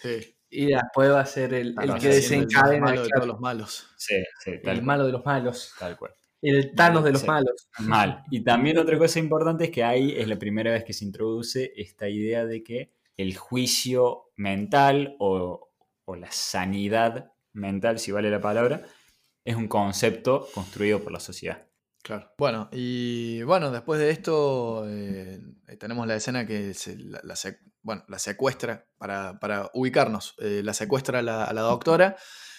[0.48, 2.74] Y después va a ser el, que desencadena.
[2.74, 3.90] El malo de todos los malos.
[3.98, 4.14] Sí,
[4.46, 5.74] el malo de los malos.
[5.78, 6.14] Tal cual.
[6.40, 7.68] El Thanos de los malos.
[7.80, 8.22] Mal.
[8.30, 11.72] Y también otra cosa importante es que ahí es la primera vez que se introduce
[11.76, 15.70] esta idea de que el juicio mental o,
[16.04, 18.84] o la sanidad mental, si vale la palabra,
[19.44, 21.66] es un concepto construido por la sociedad.
[22.02, 22.32] Claro.
[22.38, 25.40] Bueno, y bueno, después de esto eh,
[25.78, 27.20] tenemos la escena que se, la,
[27.82, 32.16] bueno, la secuestra, para, ubicarnos, eh, la secuestra a la, a la, doctora,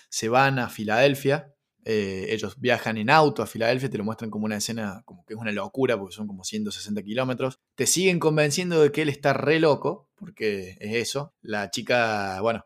[0.09, 1.55] se van a Filadelfia,
[1.86, 5.34] eh, ellos viajan en auto a Filadelfia, te lo muestran como una escena, como que
[5.34, 7.59] es una locura, porque son como 160 kilómetros.
[7.75, 11.34] Te siguen convenciendo de que él está re loco, porque es eso.
[11.41, 12.65] La chica, bueno,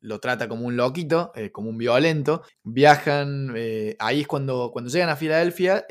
[0.00, 2.42] lo trata como un loquito, eh, como un violento.
[2.64, 5.86] Viajan, eh, ahí es cuando, cuando llegan a Filadelfia,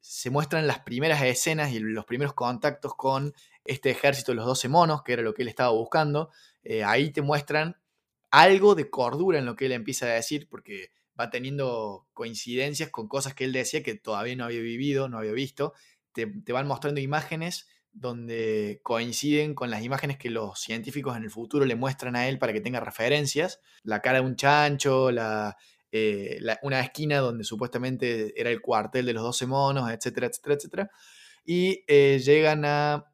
[0.00, 3.32] se muestran las primeras escenas y los primeros contactos con
[3.64, 6.30] este ejército de los 12 monos, que era lo que él estaba buscando.
[6.84, 7.76] ahí te muestran
[8.30, 13.08] algo de cordura en lo que él empieza a decir, porque va teniendo coincidencias con
[13.08, 15.72] cosas que él decía que todavía no había vivido, no había visto.
[16.12, 21.64] Te, van mostrando imágenes donde coinciden con las imágenes que los científicos en el futuro
[21.64, 23.60] le muestran a él para que tenga referencias.
[23.82, 25.56] La cara de un chancho, la,
[25.90, 30.90] eh, una esquina donde supuestamente era el cuartel de los 12 monos, etcétera, etcétera, etcétera.
[31.44, 33.06] Y eh, llegan a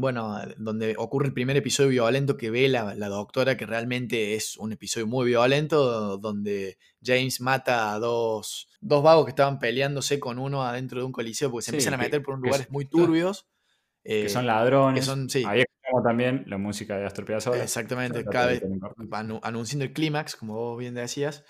[0.00, 4.72] bueno, donde ocurre el primer episodio violento que ve la, doctora, que realmente es un
[4.72, 10.64] episodio muy violento, donde James mata a dos, dos vagos que estaban peleándose con uno
[10.64, 13.48] adentro de un coliseo, porque se empiezan a meter por lugares muy turbios.
[14.02, 15.00] que son ladrones.
[15.00, 15.44] Que son, sí.
[15.46, 15.64] Ahí
[16.02, 17.62] también la música de Astor Piazzolla.
[17.62, 18.62] Exactamente, cada vez
[19.42, 21.44] anunciando el clímax, como vos bien decías.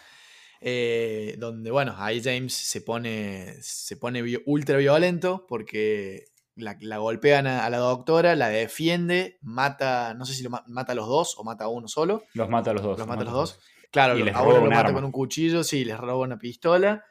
[0.62, 6.26] Eh, donde, bueno, ahí James se pone, se pone ultra violento porque
[6.60, 11.08] la, golpean a, la doctora, la defiende, mata, no sé si lo mata a los
[11.08, 12.22] dos o mata a uno solo.
[12.34, 12.98] Los mata a los dos.
[12.98, 13.60] Los mata a los dos.
[13.90, 17.04] Claro, y ahora lo mata con un cuchillo, sí, les roba una pistola.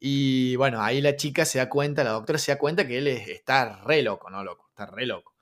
[0.00, 3.08] Y bueno, ahí la chica se da cuenta, la doctora se da cuenta que él
[3.08, 4.44] está re loco, ¿no?
[4.44, 5.34] Loco, está re loco.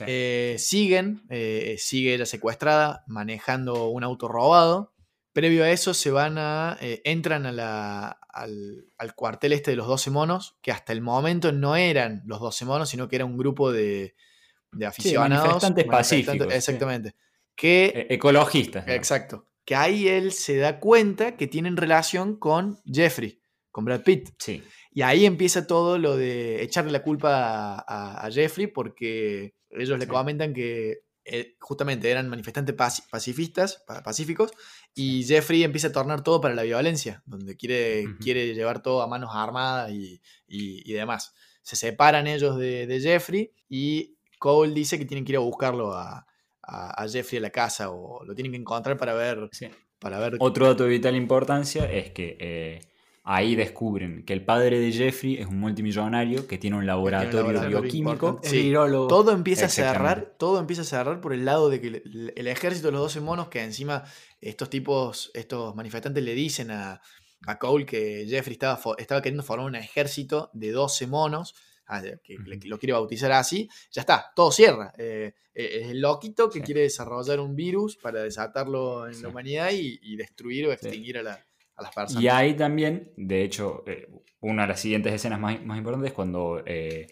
[0.00, 4.92] Eh, siguen, eh, sigue ella secuestrada, manejando un auto robado.
[5.32, 9.86] Previo a eso se van a, eh, entran a la, al, cuartel este de los
[9.86, 13.36] 12 monos, que hasta el momento no eran los 12 monos, sino que era un
[13.36, 14.14] grupo de,
[14.72, 15.44] de aficionados.
[15.44, 16.52] manifestantes pacíficos.
[16.52, 17.14] Exactamente.
[17.54, 18.86] Que, e, ecologistas.
[18.88, 19.46] Exacto.
[19.64, 24.30] Que ahí él se da cuenta que tienen relación con Jeffrey, con Brad Pitt.
[24.38, 24.62] Sí.
[24.92, 30.52] Y ahí empieza todo lo de echarle la culpa a, Jeffrey porque ellos le comentan
[30.52, 34.50] que eh, justamente eran manifestantes pacifistas, pacíficos,
[34.94, 39.06] y Jeffrey empieza a tornar todo para la violencia, donde quiere, quiere llevar todo a
[39.06, 41.34] manos armadas y, demás.
[41.62, 46.26] Se separan ellos de, Jeffrey y Cole dice que tienen que ir a buscarlo a,
[47.10, 49.48] Jeffrey a la casa o lo tienen que encontrar para ver.
[49.98, 50.36] Para ver...
[50.38, 52.80] Otro dato de vital importancia es que eh,
[53.22, 58.40] Ahí descubren que el padre de Jeffrey es un multimillonario que tiene un laboratorio, bioquímico.
[59.08, 62.02] todo empieza a cerrar, todo empieza a cerrar por el lado de que
[62.34, 64.04] el, ejército de los 12 monos, que encima
[64.40, 67.00] estos tipos, estos manifestantes le dicen a,
[67.58, 71.54] Cole que Jeffrey estaba, estaba queriendo formar un ejército de 12 monos,
[71.88, 74.94] ah, que, lo quiere bautizar así, ya está, todo cierra.
[74.96, 79.70] Eh, eh, es el loquito que quiere desarrollar un virus para desatarlo en la humanidad
[79.72, 81.49] y, destruir o extinguir a la,
[82.18, 84.08] y ahí también, de hecho, eh,
[84.40, 87.06] una de las siguientes escenas más, importantes es cuando eh,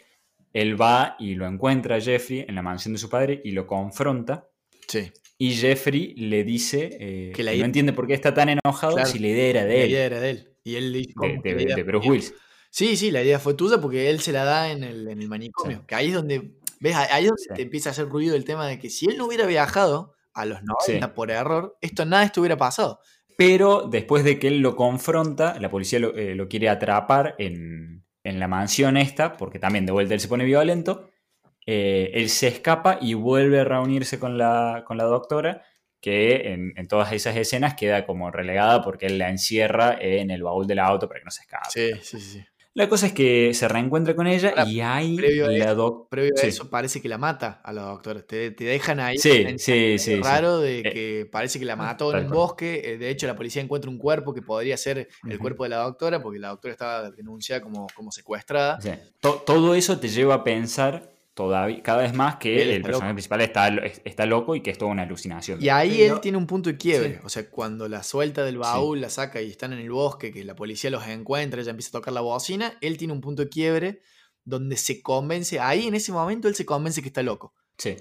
[0.53, 3.67] él va y lo encuentra a Jeffrey en la mansión de su padre y lo
[3.67, 4.49] confronta.
[4.87, 5.13] Sí.
[5.37, 9.29] Y Jeffrey le dice eh, que, no entiende por qué está tan enojado si la
[9.29, 9.81] idea era de él.
[9.83, 10.55] La idea era de él.
[10.65, 12.35] Y él dice, de, Bruce Willis.
[12.71, 15.29] Sí, sí, la idea fue tuya porque él se la da en el, en el
[15.29, 15.87] manicomio.
[15.87, 16.97] Que ahí es donde, ¿ves?
[16.97, 19.27] Ahí es donde te empieza a hacer ruido el tema de que si él no
[19.27, 23.01] hubiera viajado a los 90 por error, esto nada estuviera pasado
[23.39, 28.49] pero después de que él lo confronta, la policía lo, eh, quiere atrapar en, la
[28.49, 31.09] mansión esta, porque también de vuelta él se pone violento,
[31.65, 35.63] eh, él se escapa y vuelve a reunirse con la, con la doctora,
[36.01, 40.43] que en, en, todas esas escenas queda como relegada porque él la encierra en el
[40.43, 41.71] baúl del auto para que no se escape.
[41.71, 42.45] Sí, sí, sí.
[42.79, 45.77] La cosa es que se reencuentra con ella y ahí previo la
[46.09, 48.23] Previo a eso parece que la mata a la doctora.
[48.23, 49.19] Te, dejan ahí.
[49.19, 50.21] Sí, sí, sí.
[50.23, 52.83] Raro de eh, que parece que la mató en el bosque.
[52.85, 55.79] Eh, de hecho, la policía encuentra un cuerpo que podría ser el cuerpo de la
[55.79, 58.79] doctora porque la doctora estaba denunciada como, como secuestrada.
[59.21, 63.69] todo eso te lleva a pensar todavía, cada vez más que el personaje principal está,
[64.05, 65.63] está loco y que es toda una alucinación.
[65.63, 67.21] Y ahí él tiene un punto de quiebre.
[67.23, 70.43] O sea, cuando la suelta del baúl, la saca y están en el bosque, que
[70.43, 73.51] la policía los encuentra, ella empieza a tocar la bocina, él tiene un punto de
[73.51, 74.03] quiebre
[74.43, 77.55] donde se convence, ahí en ese momento él se convence que está loco.
[77.77, 77.95] Sí.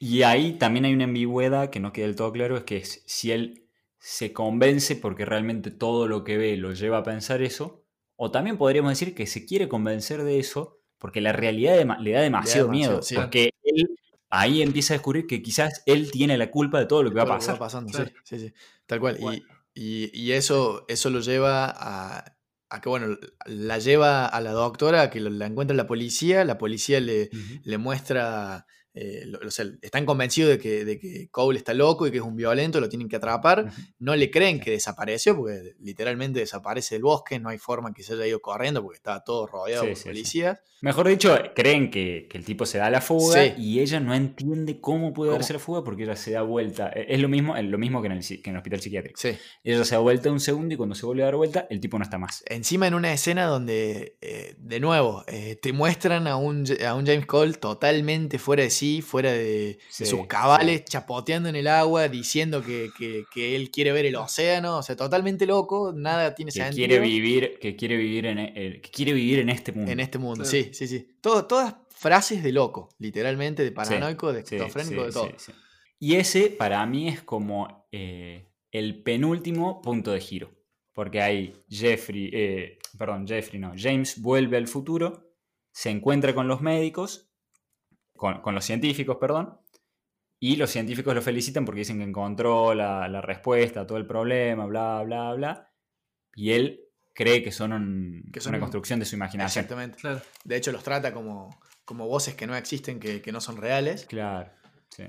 [0.00, 3.30] Y ahí también hay una ambigüedad que no queda del todo claro, es que si
[3.30, 3.68] él
[4.00, 7.84] se convence porque realmente todo lo que ve lo lleva a pensar eso,
[8.16, 12.20] o también podríamos decir que se quiere convencer de eso porque la realidad le da
[12.20, 13.00] demasiado miedo.
[13.16, 13.88] Porque él
[14.28, 17.22] ahí empieza a descubrir que quizás él tiene la culpa de todo lo que va
[17.22, 17.58] a pasar.
[17.58, 18.52] pasando, sí, sí, sí,
[18.86, 19.18] tal cual.
[19.74, 22.36] Y, eso, eso lo lleva a,
[22.68, 26.58] a que, bueno, la lleva a la doctora, a que la encuentra la policía, la
[26.58, 27.30] policía le,
[27.64, 29.24] le muestra eh,
[29.82, 32.88] están convencidos de que, de que, Cole está loco y que es un violento, lo
[32.88, 33.72] tienen que atrapar.
[33.98, 38.14] No le creen que desapareció, porque literalmente desaparece del bosque, no hay forma que se
[38.14, 40.58] haya ido corriendo porque estaba todo rodeado de policías.
[40.82, 45.12] Mejor dicho, creen que, el tipo se da la fuga y ella no entiende cómo
[45.12, 46.90] puede darse la fuga porque ella se da vuelta.
[46.94, 49.20] E, es lo mismo, lo mismo que, en el, que en el hospital psiquiátrico.
[49.62, 51.98] Ella se da vuelta un segundo y cuando se vuelve a dar vuelta, el tipo
[51.98, 52.42] no está más.
[52.46, 57.04] Encima en una escena donde, eh, de nuevo, eh, te muestran a un, a un
[57.04, 58.70] James Cole totalmente fuera de
[59.02, 62.90] fuera de, sus cabales, chapoteando en el agua, diciendo que,
[63.36, 66.88] él quiere ver el océano, o sea, totalmente loco, nada tiene que sentido.
[66.88, 69.90] Quiere vivir, que, quiere vivir en, e, quiere vivir en este mundo.
[69.90, 71.08] En este mundo, sí, sí, sí.
[71.20, 75.30] todas frases de loco, literalmente, de paranoico, de esquizofrénico, de todo.
[75.98, 80.50] Y ese para mí es como eh, el penúltimo punto de giro.
[80.92, 85.30] Porque hay Jeffrey, eh, perdón, Jeffrey no, James vuelve al futuro,
[85.72, 87.29] se encuentra con los médicos
[88.20, 89.58] con, los científicos, perdón,
[90.38, 94.66] y los científicos lo felicitan porque dicen que encontró la, respuesta a todo el problema,
[94.66, 95.72] bla, bla, bla,
[96.34, 96.82] y él
[97.14, 99.64] cree que son, una construcción de su imaginación.
[99.64, 100.20] Exactamente, claro.
[100.44, 104.04] De hecho, los trata como, como voces que no existen, que, no son reales.
[104.04, 104.50] Claro,
[104.90, 105.04] sí.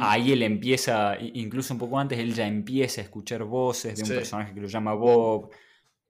[0.00, 4.08] Ahí él empieza, incluso un poco antes, él ya empieza a escuchar voces de un
[4.10, 5.50] personaje que lo llama Bob,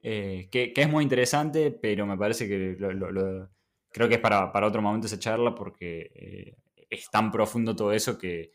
[0.03, 3.49] eh, que, es muy interesante, pero me parece que lo,
[3.91, 6.57] creo que es para, otro momento esa charla porque eh,
[6.91, 8.53] es tan profundo todo eso que,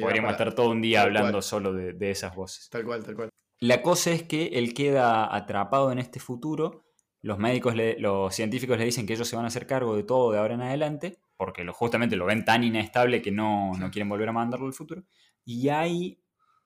[0.00, 2.68] podríamos estar todo un día hablando solo de, esas voces.
[2.70, 3.30] Tal cual, tal cual.
[3.60, 6.84] La cosa es que él queda atrapado en este futuro.
[7.22, 10.32] Los médicos, los científicos le dicen que ellos se van a hacer cargo de todo
[10.32, 14.30] de ahora en adelante, porque justamente lo ven tan inestable que no, no quieren volver
[14.30, 15.02] a mandarlo al futuro.
[15.44, 16.22] Y ahí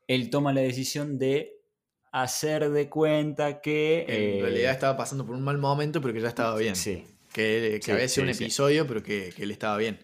[0.06, 1.54] él toma la decisión de
[2.12, 4.04] hacer de cuenta que...
[4.08, 6.76] En realidad eh, estaba pasando por un mal momento, pero que ya estaba bien.
[6.76, 7.04] Sí,
[7.34, 9.98] que, había sido un episodio, pero que, él estaba bien.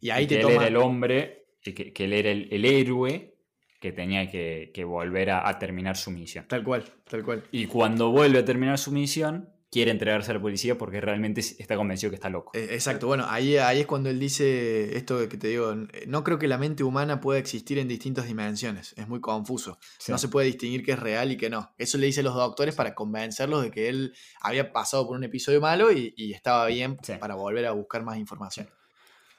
[0.00, 3.34] Y ahí te que él era el hombre, que, él era el, héroe
[3.80, 6.46] que tenía que, volver a, terminar su misión.
[6.46, 7.44] Tal cual, tal cual.
[7.50, 11.76] Y cuando vuelve a terminar su misión, quiere entregarse a la policía porque realmente está
[11.76, 12.50] convencido que está loco.
[12.54, 15.74] Eh, exacto, bueno, ahí, ahí es cuando él dice esto que te digo,
[16.06, 20.18] no creo que la mente humana pueda existir en distintas dimensiones, es muy confuso, no
[20.18, 21.72] se puede distinguir qué es real y qué no.
[21.78, 25.24] Eso le dice a los doctores para convencerlos de que él había pasado por un
[25.24, 28.68] episodio malo y, estaba bien para volver a buscar más información.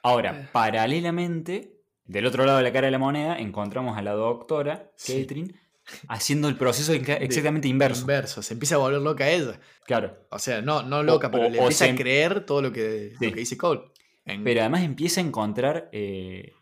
[0.04, 0.50] Ahora, eh.
[0.52, 5.61] paralelamente, del otro lado de la cara de la moneda, encontramos a la doctora, Catherine,
[6.08, 8.02] haciendo el proceso exactamente inverso.
[8.02, 9.60] Inverso, se empieza a volver loca ella.
[9.86, 10.28] Claro.
[10.30, 13.82] O sea, no, no loca, pero le empieza a creer todo lo que, dice Cole.
[14.24, 16.54] Pero además empieza a encontrar eh,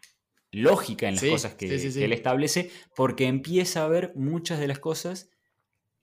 [0.52, 5.30] lógica en las cosas que, él establece, porque empieza a ver muchas de las cosas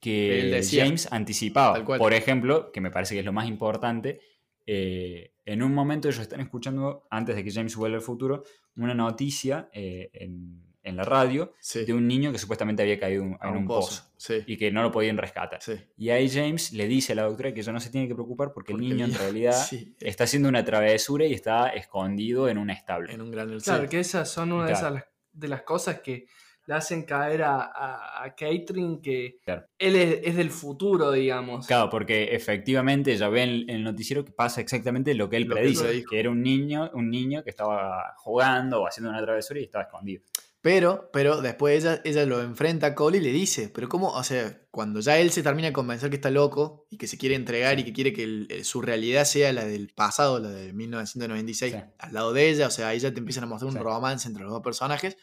[0.01, 1.85] que James anticipaba.
[1.85, 4.21] Por ejemplo, que me parece que es lo más importante,
[4.67, 8.43] eh, en un momento ellos están escuchando, antes de que James vuelva al futuro,
[8.75, 13.57] una noticia eh, en en la radio de un niño que supuestamente había caído en
[13.57, 14.05] un, pozo,
[14.47, 15.61] y que no lo podían rescatar.
[15.97, 18.53] Y ahí James le dice a la doctora que ella no se tiene que preocupar
[18.53, 19.57] porque, el niño en realidad
[20.01, 23.11] está haciendo una travesura y está escondido en un establo.
[23.11, 26.27] En un gran Claro, que esas son una de, esas, de las cosas que
[26.67, 29.39] le hacen caer a, a, Catherine que
[29.79, 31.67] él es, del futuro, digamos.
[31.67, 36.05] Claro, porque efectivamente ella ve en, el noticiero que pasa exactamente lo que él predice,
[36.09, 39.85] que, era un niño, un niño que estaba jugando o haciendo una travesura y estaba
[39.85, 40.23] escondido.
[40.61, 44.09] Pero, pero después ella, ella lo enfrenta a Cole y le dice, pero ¿cómo?
[44.09, 47.17] O sea, cuando ya él se termina de convencer que está loco y que se
[47.17, 51.77] quiere entregar y que quiere que su realidad sea la del pasado, la de 1996,
[51.99, 54.43] al lado de ella, o sea, ahí ya te empiezan a mostrar un romance entre
[54.43, 55.17] los dos personajes,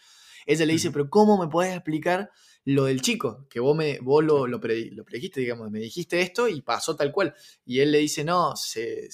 [0.46, 2.30] ella le dice, pero ¿cómo me puedes explicar
[2.66, 3.48] lo del chico?
[3.50, 7.34] Que vos, me, vos lo, lo, predijiste, digamos, me dijiste esto y pasó tal cual.
[7.66, 9.10] Y él le dice, no, se,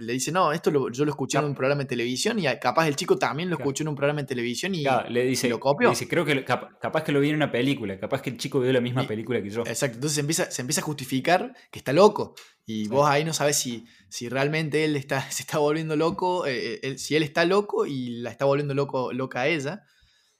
[0.00, 2.96] le dice, no, esto yo lo escuché en un programa de televisión y capaz el
[2.96, 5.90] chico también lo escuchó en un programa de televisión y, le dice, lo copió.
[5.90, 8.72] dice, creo que capaz que lo vi en una película, capaz que el chico vio
[8.72, 9.62] la misma película que yo.
[9.62, 12.34] Exacto, entonces se empieza, se empieza a justificar que está loco
[12.66, 16.80] y vos ahí no sabes si, si realmente él está, se está volviendo loco, eh,
[16.82, 19.82] eh, si él está loco y la está volviendo loco, loca a ella,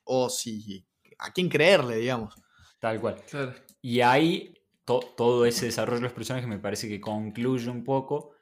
[0.08, 0.84] o si
[1.18, 2.34] a quién creerle, digamos.
[2.80, 3.16] Tal cual.
[3.80, 4.54] Y ahí
[4.84, 8.32] todo ese desarrollo de los personajes me parece que concluye un poco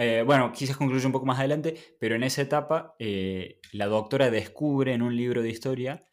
[0.00, 4.30] eh, bueno, quizás concluye un poco más adelante, pero en esa etapa eh, la doctora
[4.30, 6.06] descubre en un libro de historia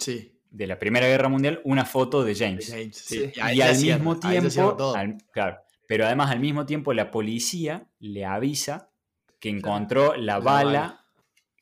[0.50, 2.76] de la Primera Guerra Mundial una foto de James.
[3.12, 4.96] Y, al mismo tiempo,
[5.32, 8.90] claro, pero además al mismo tiempo la policía le avisa
[9.40, 11.06] que encontró la bala.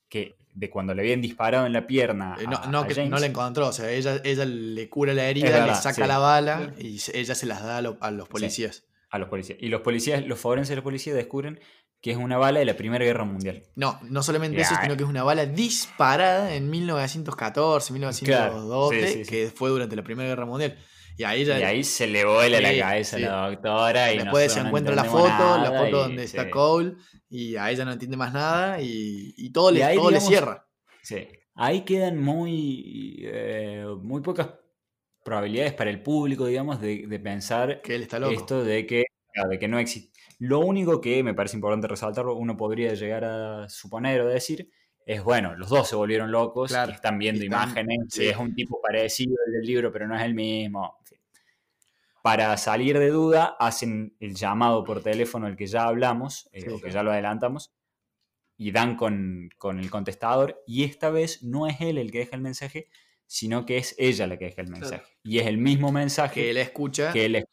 [0.07, 2.35] que de cuando le habían disparado en la pierna.
[2.39, 5.65] Eh, no, no, que no la encontró, o sea, ella, ella le cura la herida,
[5.65, 7.81] le saca la bala y ella se las da a,
[8.11, 8.85] los policías.
[9.09, 9.57] a los policías.
[9.61, 11.59] Y los policías, los forenses de la policía descubren
[12.01, 13.63] que es una bala de la Primera Guerra Mundial.
[13.75, 19.69] No, no solamente eso, sino que es una bala disparada en 1914, 1912, que fue
[19.69, 20.77] durante la Primera Guerra Mundial.
[21.17, 24.13] Y ahí, ya, y ahí se le vuela la cabeza a la doctora.
[24.13, 26.95] Y después se encuentra la foto, la foto donde está Cole,
[27.29, 30.67] y a ella no entiende más nada, y, todo, le, todo le cierra.
[31.01, 31.27] Sí.
[31.55, 34.49] Ahí quedan muy, eh, muy pocas
[35.23, 38.33] probabilidades para el público, digamos, de, pensar que él está loco.
[38.33, 39.03] esto de que,
[39.49, 40.11] de que no existe.
[40.39, 44.69] Lo único que me parece importante resaltarlo, uno podría llegar a suponer o decir,
[45.05, 49.35] es bueno, los dos se volvieron locos y están viendo imágenes, es un tipo parecido
[49.45, 50.97] al del libro, pero no es el mismo.
[52.21, 56.79] Para salir de duda, hacen el llamado por teléfono al que ya hablamos, eh, o
[56.79, 57.73] que ya lo adelantamos,
[58.57, 62.41] y dan con, el contestador, y esta vez no es él el que deja el
[62.41, 62.87] mensaje,
[63.27, 65.03] sino que es ella la que deja el mensaje.
[65.23, 67.11] Y es el mismo mensaje que él escucha.
[67.11, 67.45] Que él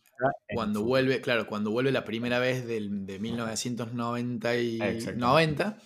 [0.55, 4.79] cuando vuelve, claro, cuando vuelve la primera vez del, de 1990 y
[5.17, 5.79] 90,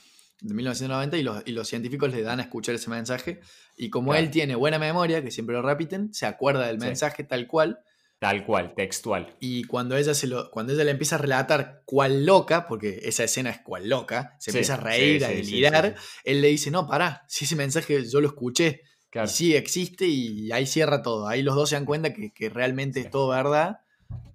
[0.44, 3.40] de 1990 y los, y los, científicos le dan a escuchar ese mensaje.
[3.76, 7.46] Y como él tiene buena memoria, que siempre lo repiten, se acuerda del mensaje tal
[7.46, 7.80] cual.
[8.18, 9.36] Tal cual, textual.
[9.40, 13.24] Y cuando ella, se lo, cuando ella le empieza a relatar cuál loca, porque esa
[13.24, 17.24] escena es cual loca, se empieza a reír, a delirar, él le dice, no, pará,
[17.26, 18.82] si ese mensaje yo lo escuché,
[19.14, 21.26] y sí existe y ahí cierra todo.
[21.26, 23.78] Ahí los dos se dan cuenta que, que realmente es todo verdad.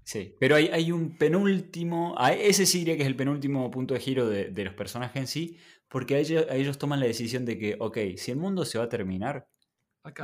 [0.10, 4.00] Sí, pero hay, hay un penúltimo, ese sí diría que es el penúltimo punto de
[4.00, 5.58] giro de, los personajes en sí,
[5.90, 8.90] porque ellos, ellos, toman la decisión de que, ok, si el mundo se va a
[8.90, 9.48] terminar,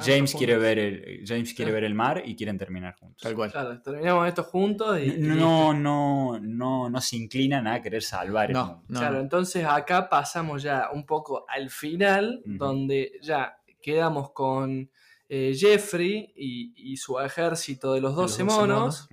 [0.02, 3.22] James quiere, ver el, James quiere ver el mar y quieren terminar juntos.
[3.22, 3.52] Tal cual.
[3.52, 5.18] Claro, terminamos esto juntos y...
[5.18, 8.84] No, no, no, no se inclinan a querer salvar el mundo.
[8.88, 14.90] Claro, entonces acá pasamos ya un poco al final, donde ya quedamos con
[15.28, 19.10] eh, Jeffrey y, su ejército de los 12, monos.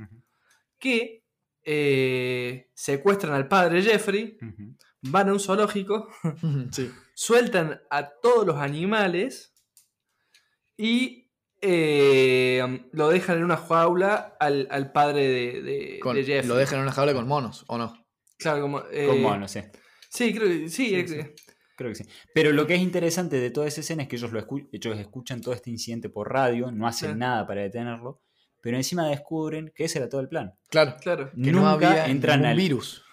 [0.79, 1.23] Que
[1.65, 4.37] eh, secuestran al padre Jeffrey,
[5.03, 6.09] van a un zoológico,
[7.15, 9.55] sueltan a todos los animales
[10.77, 11.31] y
[11.61, 15.29] eh, lo dejan en una jaula al, padre
[15.63, 16.49] de, Jeffrey.
[16.49, 18.07] Lo dejan en una jaula con monos, ¿o no?
[18.39, 19.61] Claro, como, eh, con monos, sí.
[20.11, 21.07] Sí, creo que sí.
[21.77, 22.05] Creo que sí.
[22.35, 25.41] Pero lo que es interesante de toda esa escena es que ellos, lo ellos escuchan
[25.41, 28.23] todo este incidente por radio, no hacen nada para detenerlo
[28.63, 30.55] pero encima descubren que ese era todo el plan.
[30.71, 31.31] Claro, claro.
[31.33, 33.05] Que nunca no había entran al virus.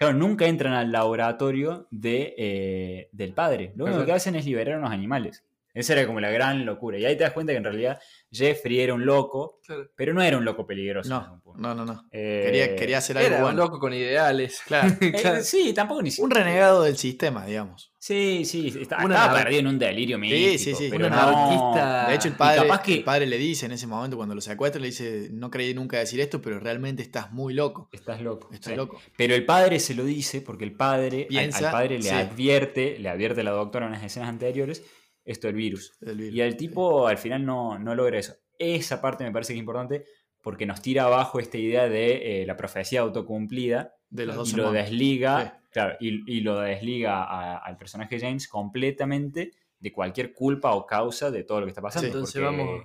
[0.00, 3.74] Claro, nunca entran al laboratorio de, eh, del padre.
[3.76, 5.44] Lo único que hacen es liberar a unos animales.
[5.72, 6.98] Esa era como la gran locura.
[6.98, 8.00] Y ahí te das cuenta que en realidad
[8.32, 9.60] Jeffrey era un loco,
[9.96, 11.08] pero no era un loco peligroso.
[11.08, 11.84] No, no, no.
[11.84, 12.08] no.
[12.10, 14.60] Eh, quería, quería hacer algo era un loco con ideales.
[14.66, 14.90] Claro.
[15.20, 17.92] Eh, sí, tampoco ni Un renegado del sistema, digamos.
[17.98, 20.52] Sí, sí, estaba perdido en un delirio místico.
[20.52, 20.88] Sí, sí, sí.
[20.90, 21.74] Pero no...
[22.08, 24.86] De hecho, el padre, el padre le dice en ese momento, cuando lo secuestra, le
[24.88, 27.90] dice, no creí nunca decir esto, pero realmente estás muy loco.
[27.92, 28.48] Estás loco.
[28.52, 29.00] Estás loco.
[29.16, 33.42] Pero el padre se lo dice porque el padre, al, padre le advierte, le advierte
[33.42, 34.82] a la doctora en las escenas anteriores
[35.30, 35.92] esto del virus.
[36.00, 38.34] Y el tipo al final no, logra eso.
[38.58, 40.04] Esa parte me parece que es importante
[40.42, 44.56] porque nos tira abajo esta idea de eh, la profecía autocumplida de los dos y
[44.56, 45.62] lo desliga,
[46.00, 51.66] y, lo desliga al personaje James completamente de cualquier culpa o causa de todo lo
[51.66, 52.08] que está pasando.
[52.08, 52.82] entonces vamos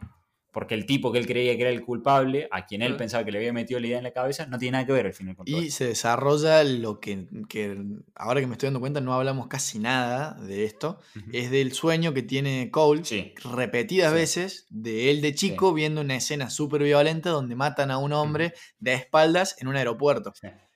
[0.56, 3.32] porque el tipo que él creía que era el culpable, a quien él pensaba que
[3.34, 5.36] le había metido la idea en la cabeza, no tiene nada que ver al final
[5.36, 7.28] con Y se desarrolla lo que,
[8.16, 11.02] ahora que me estoy dando cuenta, no hablamos casi nada de esto,
[11.34, 13.04] es del sueño que tiene Cole
[13.44, 18.14] repetidas veces de él de chico viendo una escena súper violenta donde matan a un
[18.14, 20.32] hombre de espaldas en un aeropuerto.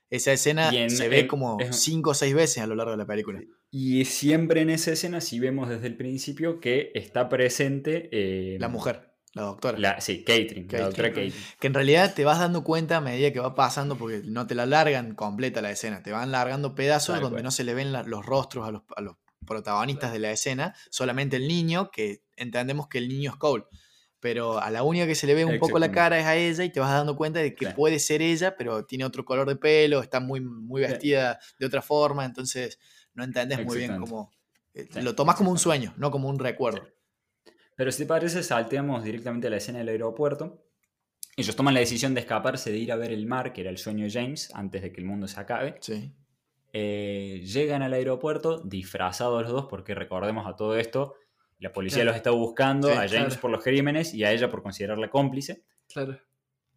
[0.10, 3.40] Esa escena se ve como cinco o seis veces a lo largo de la película.
[3.72, 8.10] Y siempre en esa escena, si vemos desde el principio que está presente...
[8.12, 10.02] Eh, la mujer la doctora.
[10.02, 11.36] sí, Catherine, la doctora Catherine.
[11.60, 14.56] Que en realidad te vas dando cuenta a medida que va pasando, porque no te
[14.56, 18.26] la largan completa la escena, te van largando pedazos donde no se le ven los
[18.26, 19.16] rostros a los,
[19.46, 23.64] protagonistas de la escena, solamente el niño, que entendemos que el niño es Cole.
[24.20, 26.64] Pero a la única que se le ve un poco la cara es a ella
[26.66, 29.56] y te vas dando cuenta de que puede ser ella, pero tiene otro color de
[29.56, 32.80] pelo, está muy, muy vestida de otra forma, entonces
[33.14, 34.32] no entendés muy bien cómo...
[34.74, 36.86] Eh, lo tomas como un sueño, no como un recuerdo.
[37.80, 40.66] Pero si te parece, salteamos directamente a la escena del aeropuerto.
[41.38, 43.78] Ellos toman la decisión de escaparse, de ir a ver el mar, que era el
[43.78, 45.78] sueño de James, antes de que el mundo se acabe.
[45.80, 46.12] Sí.
[46.74, 51.16] Eh, llegan al aeropuerto disfrazados los dos, porque recordemos a todo esto,
[51.60, 55.10] la policía los está buscando, a James por los crímenes y a ella por considerarla
[55.10, 55.64] cómplice.
[55.88, 56.20] Claro.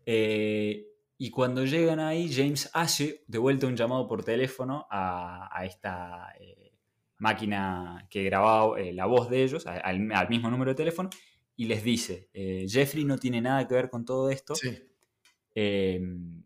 [0.07, 0.87] Eh,
[1.19, 6.62] y cuando llegan ahí, James hace de vuelta un llamado por teléfono a, esta eh,
[7.23, 11.09] máquina que grababa eh, la voz de ellos al, mismo número de teléfono
[11.57, 14.55] y les dice, eh, Jeffrey no tiene nada que ver con todo esto.
[15.55, 16.43] Em,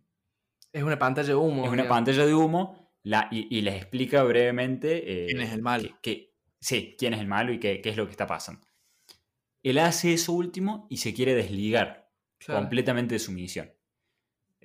[0.71, 1.65] es una pantalla de humo.
[1.65, 5.27] Es una pantalla de humo la, y, les explica brevemente...
[5.29, 5.89] ¿Quién es el malo?
[6.03, 8.67] Que, sí, quién es el malo y qué, es lo que está pasando.
[9.63, 12.11] Él hace eso último y se quiere desligar
[12.47, 13.73] completamente de su misión.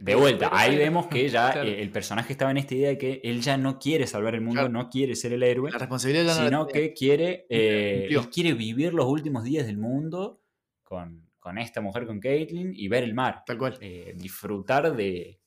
[0.01, 3.21] De vuelta, ahí vemos que ya eh, el personaje estaba en esta idea de que
[3.23, 6.65] él ya no quiere salvar el mundo, no quiere ser el héroe, la responsabilidad sino
[6.65, 10.41] que quiere, eh, quiere vivir los últimos días del mundo
[10.83, 11.27] con,
[11.59, 13.43] esta mujer, con Caitlyn, y ver el mar.
[13.45, 13.77] Tal cual.
[13.79, 15.39] Eh, disfrutar de,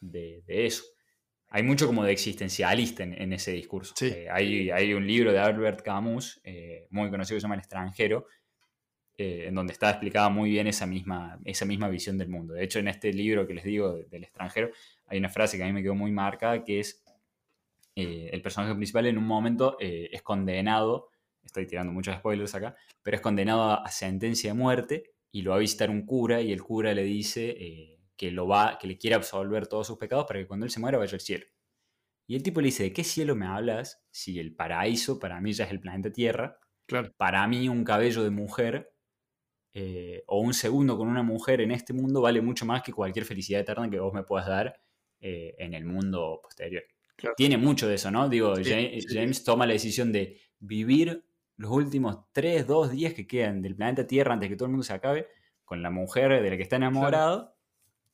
[0.00, 0.84] de, eso.
[1.48, 3.94] Hay mucho como de existencialista en, ese discurso.
[4.32, 6.40] hay, hay, un libro de Albert Camus,
[6.90, 8.26] muy conocido que se llama El extranjero,
[9.22, 12.54] eh, en donde está explicada muy bien esa misma, esa misma visión del mundo.
[12.54, 14.70] De hecho, en este libro que les digo del extranjero,
[15.08, 17.04] hay una frase que a mí me quedó muy marcada, que es
[17.96, 21.10] eh, el personaje principal en un momento eh, es condenado,
[21.44, 25.58] estoy tirando muchos spoilers acá, pero es condenado a, sentencia de muerte y lo va
[25.58, 29.16] a visitar un cura y el cura le dice que, lo va, que le quiere
[29.16, 31.44] absolver todos sus pecados para que cuando él se muera vaya al cielo.
[32.26, 35.52] Y el tipo le dice, ¿de qué cielo me hablas si el paraíso para mí
[35.52, 36.58] ya es el planeta Tierra?
[36.86, 37.12] Claro.
[37.18, 38.90] Para mí un cabello de mujer
[39.72, 43.24] eh, o un segundo con una mujer en este mundo vale mucho más que cualquier
[43.24, 44.80] felicidad eterna que vos me puedas dar
[45.20, 46.82] eh, en el mundo posterior.
[47.36, 48.28] Tiene mucho de eso, ¿no?
[48.28, 51.24] Digo, James, toma la decisión de vivir
[51.56, 54.84] los últimos 3, 2 días que quedan del planeta Tierra antes que todo el mundo
[54.84, 55.28] se acabe
[55.64, 57.54] con la mujer de la que está enamorado.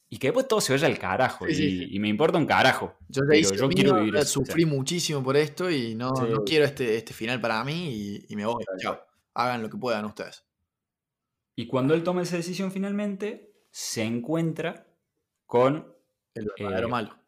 [0.08, 1.48] Y que después todo se vaya al carajo.
[1.48, 2.96] y, me importa un carajo.
[3.08, 4.24] Yo, yo quiero vivir.
[4.24, 6.12] Sufrí muchísimo por esto y no,
[6.44, 8.64] quiero este, este final para mí y, y me voy.
[8.78, 9.00] Chao.
[9.34, 10.45] Hagan lo que puedan ustedes.
[11.56, 14.86] Y cuando él toma esa decisión finalmente, se encuentra
[15.46, 15.92] con...
[16.34, 17.18] El verdadero eh, malo.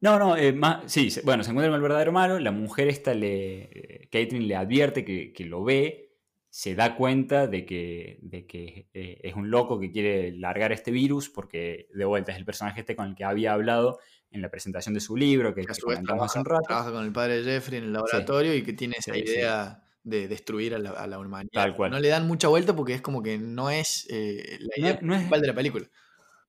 [0.00, 0.54] No, no, eh,
[0.86, 4.08] sí, bueno, se encuentra con el verdadero malo, la mujer esta le...
[4.10, 6.16] Caitlyn le advierte que, lo ve,
[6.50, 10.90] se da cuenta de que, de que eh, es un loco que quiere largar este
[10.90, 14.00] virus, porque de vuelta es el personaje este con el que había hablado
[14.32, 16.64] en la presentación de su libro, que, comentamos hace un rato.
[16.66, 20.72] Trabaja con el padre Jeffrey en el laboratorio y que tiene esa idea de destruir
[20.74, 21.50] a la, humanidad.
[21.52, 21.90] Tal cual.
[21.90, 25.40] No le dan mucha vuelta porque es como que no es eh, la idea principal
[25.40, 25.86] de la película.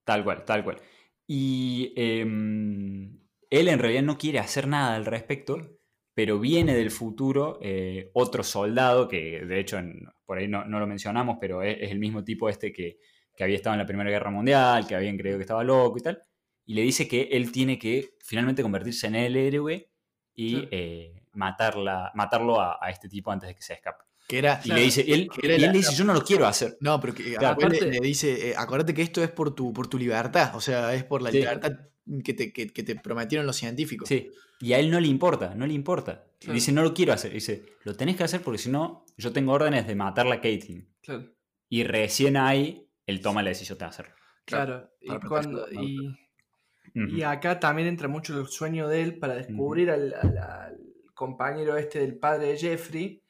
[0.03, 0.77] Tal cual, tal cual.
[1.25, 3.19] Y em,
[3.49, 5.79] él en realidad no quiere hacer nada al respecto,
[6.13, 9.79] pero viene del futuro eh, otro soldado, que de hecho
[10.23, 12.99] por ahí no, lo mencionamos, pero es, el mismo tipo este que,
[13.39, 16.21] había estado en la Primera Guerra Mundial, que habían creído que estaba loco y tal,
[16.65, 19.89] y le dice que él tiene que finalmente convertirse en el héroe
[20.33, 24.03] y eh, matarla, matarlo a, este tipo antes de que se escape.
[24.27, 26.77] Que era, y le dice, él, le dice, yo no lo quiero hacer.
[26.81, 29.97] No, pero que, aparte, le, dice, eh, acuérdate que esto es por tu, por tu
[29.97, 31.71] libertad, o sea, es por la libertad
[32.23, 34.09] que te, que, te, prometieron los científicos.
[34.09, 36.25] Sí, y a él no le importa, no le importa.
[36.41, 37.31] Dice, no lo quiero hacer.
[37.31, 40.87] Dice, lo tenés que hacer porque si no, yo tengo órdenes de matar a Caitlyn.
[41.69, 44.13] Y recién ahí, él toma la decisión de hacerlo.
[44.45, 50.13] Claro, y, cuando, y, acá también entra mucho el sueño de él para descubrir al
[51.17, 53.23] compañero este del padre de Jeffrey,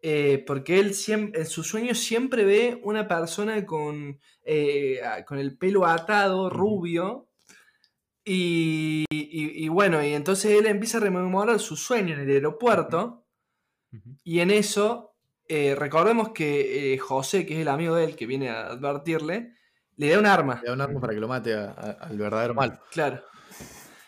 [0.00, 5.56] eh, porque él siempre, en su sueño siempre ve una persona con, eh, con el
[5.58, 7.28] pelo atado, rubio,
[8.24, 13.26] y, bueno, y entonces él empieza a rememorar su sueño en el aeropuerto,
[14.24, 15.14] y en eso,
[15.48, 19.54] eh, recordemos que José, que es el amigo de él, que viene a advertirle,
[19.96, 20.60] le da un arma.
[20.62, 22.80] Le da un arma para que lo mate al verdadero mal.
[22.90, 23.22] Claro.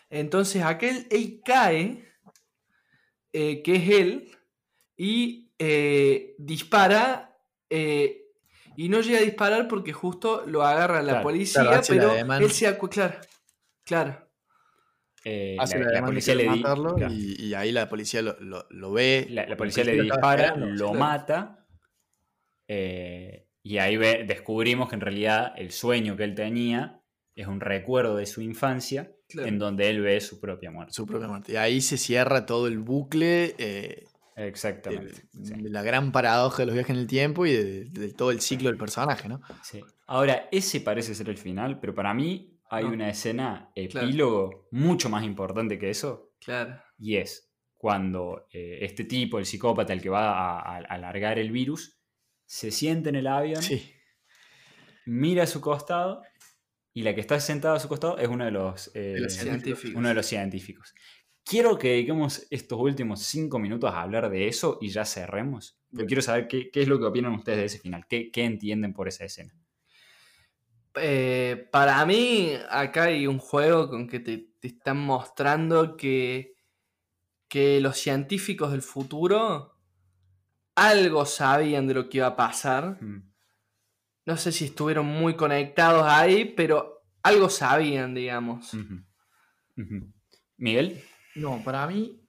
[0.09, 2.05] Entonces aquel, él cae
[3.37, 4.31] eh, que es él,
[4.95, 7.37] y eh, dispara,
[7.69, 8.29] eh,
[8.77, 13.15] y no llega a disparar porque justo lo agarra la policía, pero él se claro,
[13.83, 14.29] claro.
[15.25, 19.27] la, policía le matarlo y, ahí la policía lo, ve.
[19.29, 21.67] La, policía le dispara, lo mata.
[22.69, 27.01] y ahí descubrimos que en realidad el sueño que él tenía
[27.35, 30.93] es un recuerdo de su infancia en donde él ve su propia muerte.
[30.93, 31.51] Su propia muerte.
[31.51, 33.55] Y ahí se cierra todo el bucle.
[33.57, 34.05] Eh,
[34.35, 35.23] Exactamente.
[35.31, 38.69] De, la gran paradoja de los viajes en el tiempo y de, todo el ciclo
[38.69, 39.41] del personaje, ¿no?
[39.63, 39.81] Sí.
[40.07, 45.23] Ahora, ese parece ser el final, pero para mí hay una escena epílogo mucho más
[45.23, 46.33] importante que eso.
[46.39, 46.81] Claro.
[46.97, 51.99] Y es cuando eh, este tipo, el psicópata, el que va a, alargar el virus,
[52.45, 53.63] se siente en el avión,
[55.05, 56.21] mira a su costado
[56.95, 59.95] y la que está sentada a su costado es uno de los, eh, científicos.
[59.95, 60.95] Uno de los científicos.
[61.43, 65.77] Quiero que dediquemos estos últimos cinco minutos a hablar de eso y ya cerremos.
[65.91, 68.07] Yo quiero saber qué, es lo que opinan ustedes de ese final.
[68.07, 69.53] ¿Qué, entienden por esa escena?
[70.95, 76.55] Eh, para mí, acá hay un juego con que te, están mostrando que
[77.47, 79.77] que los científicos del futuro
[80.75, 83.01] algo sabían de lo que iba a pasar.
[83.01, 83.31] Mm.
[84.25, 88.71] No sé si estuvieron muy conectados ahí, pero algo sabían, digamos.
[90.57, 91.03] Miguel.
[91.35, 92.21] No, para mí,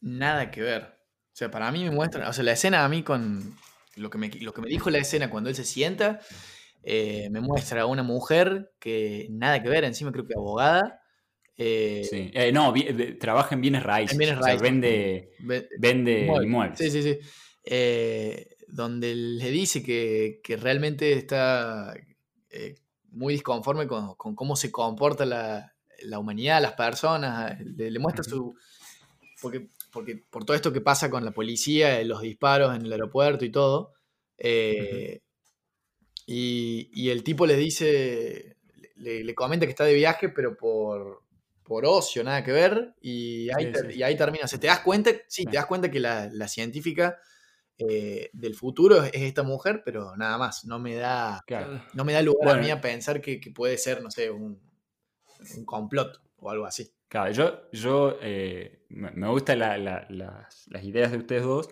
[0.00, 0.82] nada que ver.
[0.82, 3.56] O sea, para mí me muestra, o sea, la escena a mí con
[3.96, 6.20] lo que me, lo que me dijo la escena cuando él se sienta,
[6.82, 11.02] eh, me muestra a una mujer que nada que ver, encima creo que abogada.
[11.58, 12.72] Eh, sí, eh, no,
[13.18, 14.12] trabaja en bienes raíces.
[14.12, 14.60] En bienes raíces.
[14.60, 15.30] O sea, vende,
[15.78, 16.78] vende inmuebles.
[16.78, 17.18] Sí, sí, sí.
[18.68, 21.94] Donde le dice que, que realmente está
[23.10, 28.54] muy disconforme con, con, cómo se comporta la, la humanidad, las personas, le, muestra su...
[29.40, 33.44] Porque, porque por todo esto que pasa con la policía, los disparos en el aeropuerto
[33.44, 33.92] y todo,
[34.38, 35.20] eh,
[36.26, 38.56] y, el tipo le dice,
[38.96, 41.22] le, comenta que está de viaje, pero por,
[41.62, 44.48] por ocio, nada que ver, y ahí, y ahí termina.
[44.48, 45.10] ¿Se te das cuenta?
[45.28, 47.18] Sí, te das cuenta que la, científica
[47.78, 51.44] eh, del futuro es esta mujer, pero nada más, no me da,
[51.94, 54.60] no me da lugar a mí a pensar que, que puede ser, no sé, un,
[55.56, 56.90] un complot o algo así.
[57.08, 61.68] Claro, yo, yo eh, me gustan las, ideas de ustedes dos,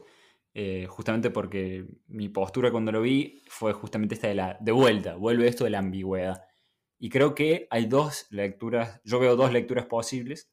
[0.52, 5.16] eh, justamente porque mi postura cuando lo vi fue justamente esta de la de vuelta,
[5.16, 6.44] vuelve esto de la ambigüedad.
[6.98, 10.52] Y creo que hay dos lecturas, yo veo dos lecturas posibles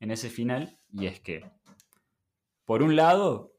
[0.00, 1.48] en ese final, y es que,
[2.64, 3.55] por un lado,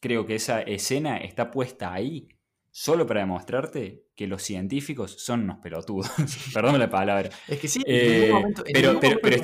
[0.00, 2.28] creo que esa escena está puesta ahí
[2.70, 6.10] solo para demostrarte que los científicos son unos pelotudos.
[6.54, 7.30] Perdón la palabra.
[7.48, 8.32] Es que sí, eh,
[8.72, 9.00] pero,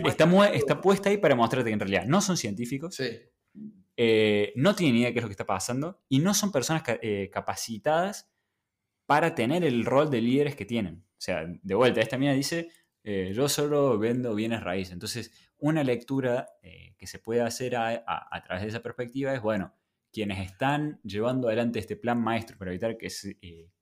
[0.08, 3.00] está, está, puesta ahí para mostrarte que en realidad no son científicos,
[3.96, 6.82] eh, no tienen idea de qué es lo que está pasando y no son personas
[7.02, 8.30] eh, capacitadas
[9.06, 11.04] para tener el rol de líderes que tienen.
[11.12, 12.68] O sea, de vuelta, esta mina dice,
[13.04, 14.92] yo solo vendo bienes raíces.
[14.92, 16.48] Entonces, una lectura
[16.98, 19.72] que se puede hacer a, través de esa perspectiva es, bueno,
[20.16, 23.10] quienes están llevando adelante este plan maestro para evitar que,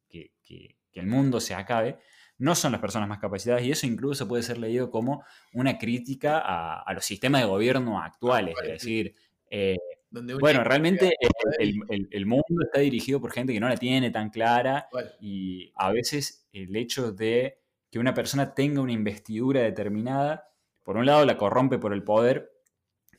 [0.09, 1.99] que, el mundo se acabe,
[2.39, 6.43] no son las personas más capacitadas y eso incluso puede ser leído como una crítica
[6.45, 8.57] a, los sistemas de gobierno actuales.
[8.65, 9.15] Es decir,
[9.49, 9.77] eh,
[10.11, 11.13] bueno, realmente
[11.61, 14.89] el, mundo está dirigido por gente que no la tiene tan clara
[15.21, 17.59] y a veces el hecho de
[17.93, 20.49] que una persona tenga una investidura determinada,
[20.83, 22.54] por un lado la corrompe por el poder,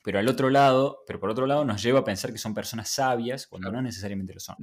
[0.06, 2.90] pero al otro lado, pero por otro lado nos lleva a pensar que son personas
[2.90, 4.56] sabias cuando no necesariamente lo son.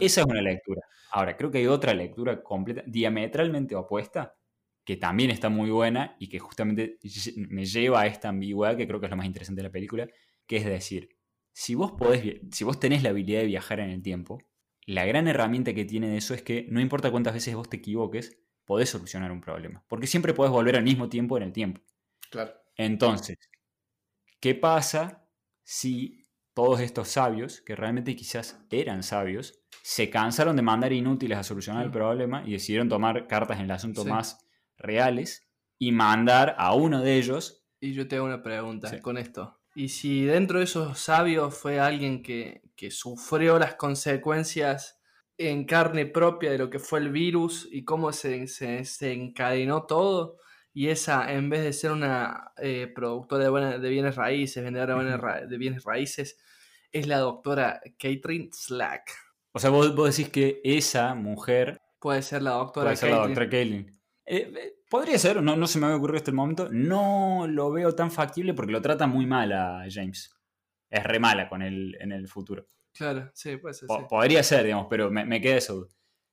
[0.00, 0.80] Esa es una lectura.
[1.12, 4.34] Ahora, creo que hay otra lectura completa, diametralmente opuesta,
[4.84, 6.98] que también está muy buena y que justamente
[7.36, 10.08] me lleva a esta ambigüedad que creo que es lo más interesante de la película,
[10.44, 11.08] que es decir,
[11.52, 14.42] si vos, podés, si vos tenés la habilidad de viajar en el tiempo,
[14.86, 17.76] la gran herramienta que tiene de eso es que no importa cuántas veces vos te
[17.76, 19.84] equivoques, podés solucionar un problema.
[19.86, 21.80] Porque siempre podés volver al mismo tiempo en el tiempo.
[22.28, 22.54] Claro.
[22.76, 23.38] Entonces,
[24.44, 25.26] ¿Qué pasa
[25.62, 26.22] si
[26.52, 31.82] todos estos sabios, que realmente quizás eran sabios, se cansaron de mandar inútiles a solucionar
[31.82, 34.46] el problema y decidieron tomar cartas en el asunto más
[34.76, 35.48] reales
[35.78, 37.64] y mandar a uno de ellos?
[37.80, 39.62] Y yo te hago una pregunta con esto.
[39.74, 42.60] ¿Y si dentro de esos sabios fue alguien que,
[42.90, 45.00] sufrió las consecuencias
[45.38, 50.36] en carne propia de lo que fue el virus y cómo se, se encadenó todo?
[50.76, 55.56] Y esa, en vez de ser una eh, productora de, de, bienes raíces, vendedora de,
[55.56, 56.36] bienes raíces,
[56.90, 59.08] es la doctora Catherine Slack.
[59.52, 61.80] O sea, vos, decís que esa mujer...
[62.00, 63.86] Puede ser la doctora Puede ser la doctora eh,
[64.26, 66.68] eh, podría ser, no, no se me había ocurrido hasta el momento.
[66.72, 70.34] No lo veo tan factible porque lo trata muy mal a James.
[70.90, 72.66] Es re mala con él en el futuro.
[72.92, 73.88] Claro, sí, puede ser.
[74.08, 75.88] Podría ser, digamos, pero me, me queda eso.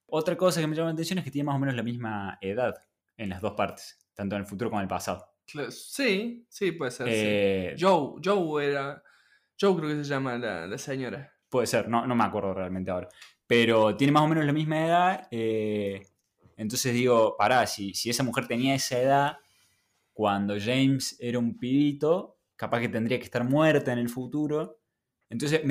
[0.08, 2.38] Otra cosa que me llama la atención es que tiene más o menos la misma
[2.42, 2.74] edad
[3.18, 5.26] en las dos partes tanto en el futuro como en el pasado.
[5.70, 7.08] Sí, sí, puede ser.
[7.10, 9.04] Eh, Joe, Joe era.
[9.60, 11.34] Joe creo que se llama la, señora.
[11.50, 13.10] Puede ser, no, no me acuerdo realmente ahora.
[13.46, 15.28] Pero tiene más o menos la misma edad.
[15.30, 16.02] Eh,
[16.56, 19.38] entonces digo, pará, si, si esa mujer tenía esa edad
[20.14, 24.80] cuando James era un pibito, capaz que tendría que estar muerta en el futuro.
[25.30, 25.62] Entonces,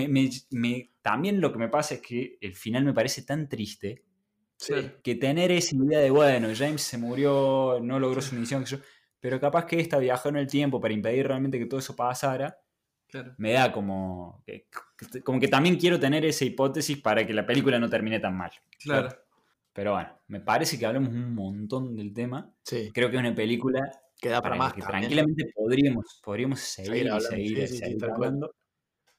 [1.02, 4.04] también lo que me pasa es que el final me parece tan triste
[5.02, 8.64] que tener esa idea de, bueno, James se murió, no logró su misión,
[9.18, 12.58] pero capaz que esta viajó en el tiempo para impedir realmente que todo eso pasara,
[13.38, 14.68] me da como que,
[15.24, 18.50] como que también quiero tener esa hipótesis para que la película no termine tan mal.
[18.78, 19.08] Claro.
[19.72, 22.52] Pero bueno, me parece que hablamos un montón del tema.
[22.64, 22.90] Sí.
[22.92, 23.80] Creo que es una película
[24.20, 24.74] que da para, más.
[24.74, 28.54] Que tranquilamente podríamos, podríamos seguir, seguir, seguir, hablando.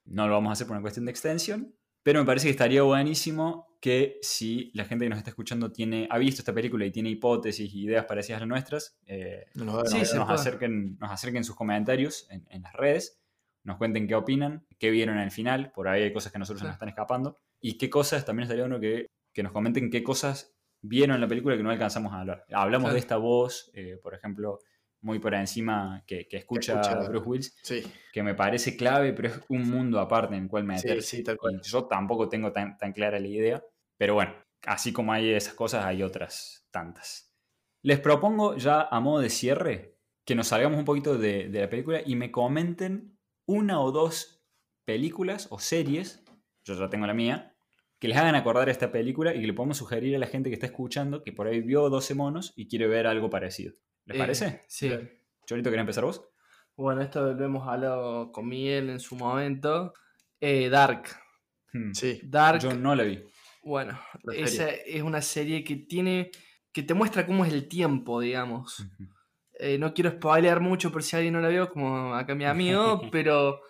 [0.06, 1.74] No lo vamos a hacer por una cuestión de extensión,
[2.04, 6.08] pero me parece que estaría buenísimo que si la gente que nos está escuchando tiene,
[6.12, 9.92] ha visto esta película y tiene hipótesis y ideas parecidas a las nuestras, eh, nos,
[10.30, 13.18] acerquen, nos acerquen sus comentarios en, las redes
[13.64, 16.40] nos cuenten qué opinan, qué vieron en el final, por ahí hay cosas que a
[16.40, 20.02] nosotros nos están escapando, y qué cosas, también estaría bueno que, que nos comenten qué
[20.02, 22.46] cosas vieron en la película que no alcanzamos a hablar.
[22.52, 24.60] Hablamos de esta voz, eh, por ejemplo,
[25.02, 27.56] muy por encima que, escucha, a Bruce Willis,
[28.14, 31.24] que me parece clave, pero es un mundo aparte en el cual meterse.
[31.64, 33.64] yo tampoco tengo tan, clara la idea,
[33.98, 34.34] pero bueno,
[34.66, 37.34] así como hay esas cosas, hay otras tantas.
[37.82, 41.70] Les propongo ya a modo de cierre que nos salgamos un poquito de, de la
[41.70, 43.18] película y me comenten
[43.48, 44.44] una o dos
[44.86, 46.24] películas o series,
[46.64, 47.56] yo ya tengo la mía,
[48.02, 50.56] que les hagan acordar esta película y que le podemos sugerir a la gente que
[50.56, 53.76] está escuchando que por ahí vio 12 monos y quiere ver algo parecido.
[54.06, 54.64] ¿Les eh, parece?
[54.68, 54.92] Sí.
[55.46, 56.28] Chorito, ¿querés empezar vos?
[56.76, 59.94] Bueno, esto lo hemos hablado con Miguel en su momento.
[60.40, 61.04] Eh, Dark.
[61.74, 61.92] Hmm.
[61.94, 62.22] Sí.
[62.24, 62.62] Dark.
[62.62, 63.24] Yo no la vi.
[63.64, 64.00] Bueno,
[64.34, 66.32] esa es una serie que tiene.
[66.72, 68.86] que te muestra cómo es el tiempo, digamos.
[69.60, 73.02] Eh, no quiero spoilear mucho por si alguien no la vio, como acá mi amigo,
[73.12, 73.62] pero.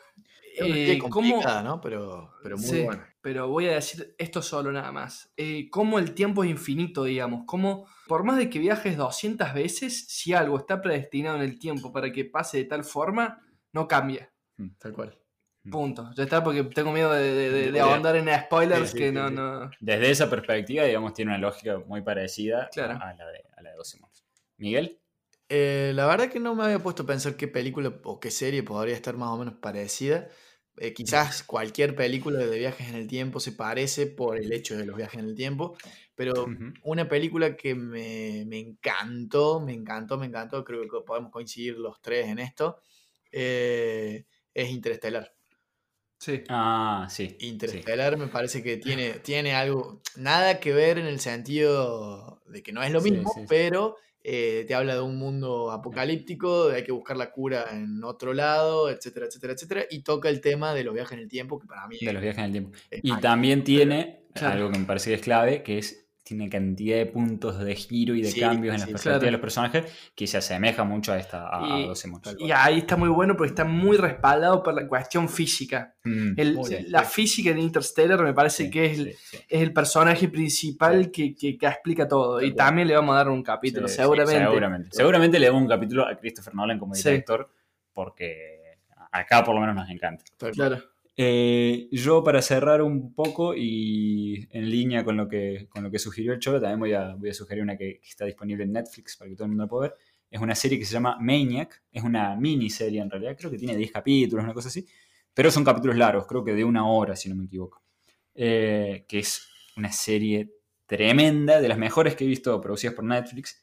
[0.55, 1.81] Es complicada, ¿no?
[1.81, 5.31] Pero, pero muy buena pero voy a decir esto solo nada más.
[5.37, 7.43] Eh, cómo el tiempo es infinito, digamos.
[7.45, 11.93] Cómo, por más de que viajes 200 veces, si algo está predestinado en el tiempo
[11.93, 14.29] para que pase de tal forma, no cambia.
[14.57, 15.17] Mm, tal cual.
[15.63, 15.71] Mm.
[15.71, 16.11] Punto.
[16.17, 19.71] Ya está, porque tengo miedo de, ahondar en spoilers que no, no.
[19.79, 23.77] Desde esa perspectiva, digamos, tiene una lógica muy parecida a, la de, a la de
[23.77, 24.01] 12
[24.57, 24.99] ¿Miguel?
[25.47, 28.61] Eh, la verdad que no me había puesto a pensar qué película o qué serie
[28.61, 30.27] podría estar más o menos parecida.
[30.83, 34.87] Eh, quizás cualquier película de viajes en el tiempo se parece por el hecho de
[34.87, 35.77] los viajes en el tiempo,
[36.15, 36.47] pero
[36.81, 42.29] una película que me, encantó, me encantó, me encantó, creo que podemos coincidir los tres
[42.29, 42.79] en esto,
[43.31, 44.25] eh,
[44.55, 45.31] es Interestelar.
[46.17, 46.45] Sí.
[46.49, 47.37] Ah, sí.
[47.41, 52.71] Interestelar me parece que tiene, tiene algo, nada que ver en el sentido de que
[52.71, 56.91] no es lo mismo, pero eh, te habla de un mundo apocalíptico, de hay que
[56.91, 60.93] buscar la cura en otro lado, etcétera, etcétera, etcétera, y toca el tema de los
[60.93, 61.97] viajes en el tiempo, que para mí...
[61.99, 62.71] De los viajes en el tiempo.
[62.91, 67.07] Y también tiene algo que me parece que es clave, que es tiene cantidad de
[67.07, 70.83] puntos de giro y de cambios en la perspectiva de los personajes que se asemeja
[70.83, 71.91] mucho a esta a, y,
[72.39, 75.95] Y ahí está muy bueno porque está muy respaldado por la cuestión física.
[76.03, 76.33] Mm,
[76.87, 81.57] la física de Interstellar me parece que es, el, es el personaje principal que, que,
[81.59, 82.41] explica todo.
[82.41, 84.45] Y también le vamos a dar un capítulo, seguramente.
[84.45, 84.89] seguramente.
[84.91, 87.49] Seguramente le damos un capítulo a Christopher Nolan como director
[87.93, 88.77] porque
[89.11, 90.23] acá por lo menos nos encanta.
[90.53, 90.81] Claro.
[91.17, 95.99] Eh, yo para cerrar un poco y en línea con lo que, con lo que
[95.99, 99.17] sugirió el Cholo, también voy a, voy a sugerir una que, está disponible en Netflix
[99.17, 99.97] para que todo el mundo la pueda ver.
[100.29, 103.75] Es una serie que se llama Maniac, es una miniserie en realidad, creo que tiene
[103.75, 104.85] 10 capítulos, una cosa así,
[105.33, 107.83] pero son capítulos largos, creo que de una hora si no me equivoco.
[108.33, 110.53] Eh, que es una serie
[110.85, 113.61] tremenda, de las mejores que he visto producidas por Netflix,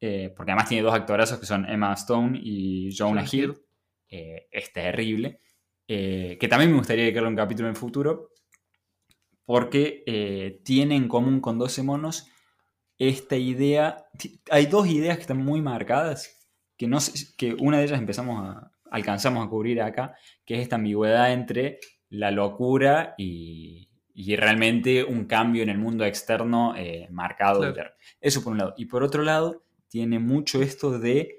[0.00, 3.54] eh, porque además tiene dos actorazos que son Emma Stone y Jonah Hill.
[4.08, 5.40] es terrible.
[5.86, 8.30] Eh, que también me gustaría dedicarle un capítulo en el futuro,
[9.44, 12.30] porque eh, tiene en común con 12 monos
[12.98, 14.06] esta idea,
[14.50, 16.40] hay dos ideas que están muy marcadas,
[16.78, 16.98] que, no
[17.36, 20.16] que una de ellas empezamos a, alcanzamos a cubrir acá,
[20.46, 23.88] que es esta ambigüedad entre la locura y,
[24.36, 27.74] realmente un cambio en el mundo externo eh, marcado.
[28.20, 28.74] Eso por un lado.
[28.76, 31.38] Y por otro lado, tiene mucho esto de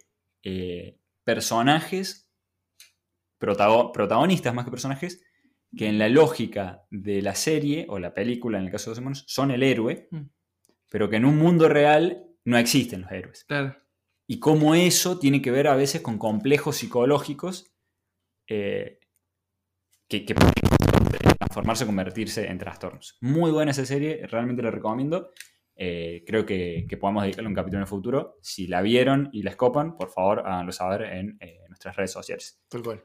[1.24, 2.25] personajes
[3.46, 5.24] protagonistas más que personajes,
[5.76, 8.98] que en la lógica de la serie o la película, en el caso de los
[8.98, 10.22] demonios, son el héroe, mm.
[10.90, 13.46] pero que en un mundo real no existen los héroes.
[14.28, 17.76] Y cómo eso tiene que ver a veces con complejos psicológicos
[18.48, 19.00] eh,
[20.08, 20.54] que, pueden
[21.38, 23.18] transformarse o convertirse en trastornos.
[23.22, 25.32] Muy buena esa serie, realmente la recomiendo.
[25.76, 28.38] Eh, creo que, podemos dedicarle un capítulo en el futuro.
[28.42, 32.64] Si la vieron y la escopan, por favor háganlo saber en eh, nuestras redes sociales.
[32.70, 33.04] Tal cual.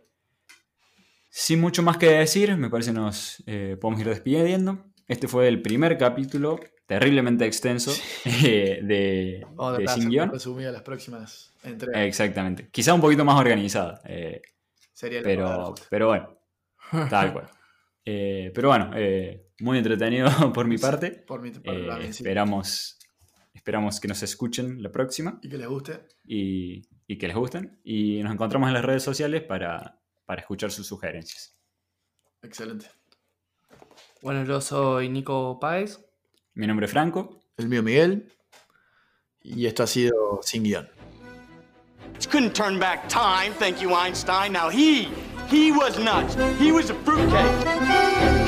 [1.33, 4.85] Sin mucho más que decir, me parece nos eh, podemos ir despidiendo.
[5.07, 7.93] Este fue el primer capítulo terriblemente extenso
[8.25, 9.47] eh, de,
[9.79, 10.33] de Sin Guión.
[10.73, 12.03] las próximas entregas.
[12.03, 12.69] Exactamente.
[12.73, 14.03] Quizá un poquito más organizada.
[14.07, 14.43] Eh,
[14.93, 16.37] Sería pero, pero bueno,
[17.09, 17.49] tal cual.
[18.05, 18.91] pero bueno,
[19.61, 21.11] muy entretenido por mi parte.
[21.13, 22.99] Por mi parte esperamos,
[23.55, 25.39] esperamos que nos escuchen la próxima.
[25.43, 26.01] Y que les guste.
[26.27, 27.79] Y, y que les gusten.
[27.85, 30.00] Y nos encontramos en las redes sociales para
[30.31, 31.59] para escuchar sus sugerencias.
[32.41, 32.89] Excelente.
[34.23, 35.99] Bueno, yo soy Nico Páez.
[36.55, 37.41] Mi nombre es Franco.
[37.57, 38.33] El mío Miguel.
[39.43, 40.89] Y esto ha sido Sin Guión.
[42.31, 44.53] Couldn't turn back time, thank you Einstein.
[44.53, 45.09] Now he,
[45.51, 46.37] he was nuts.
[46.61, 48.40] He was a fruitcake.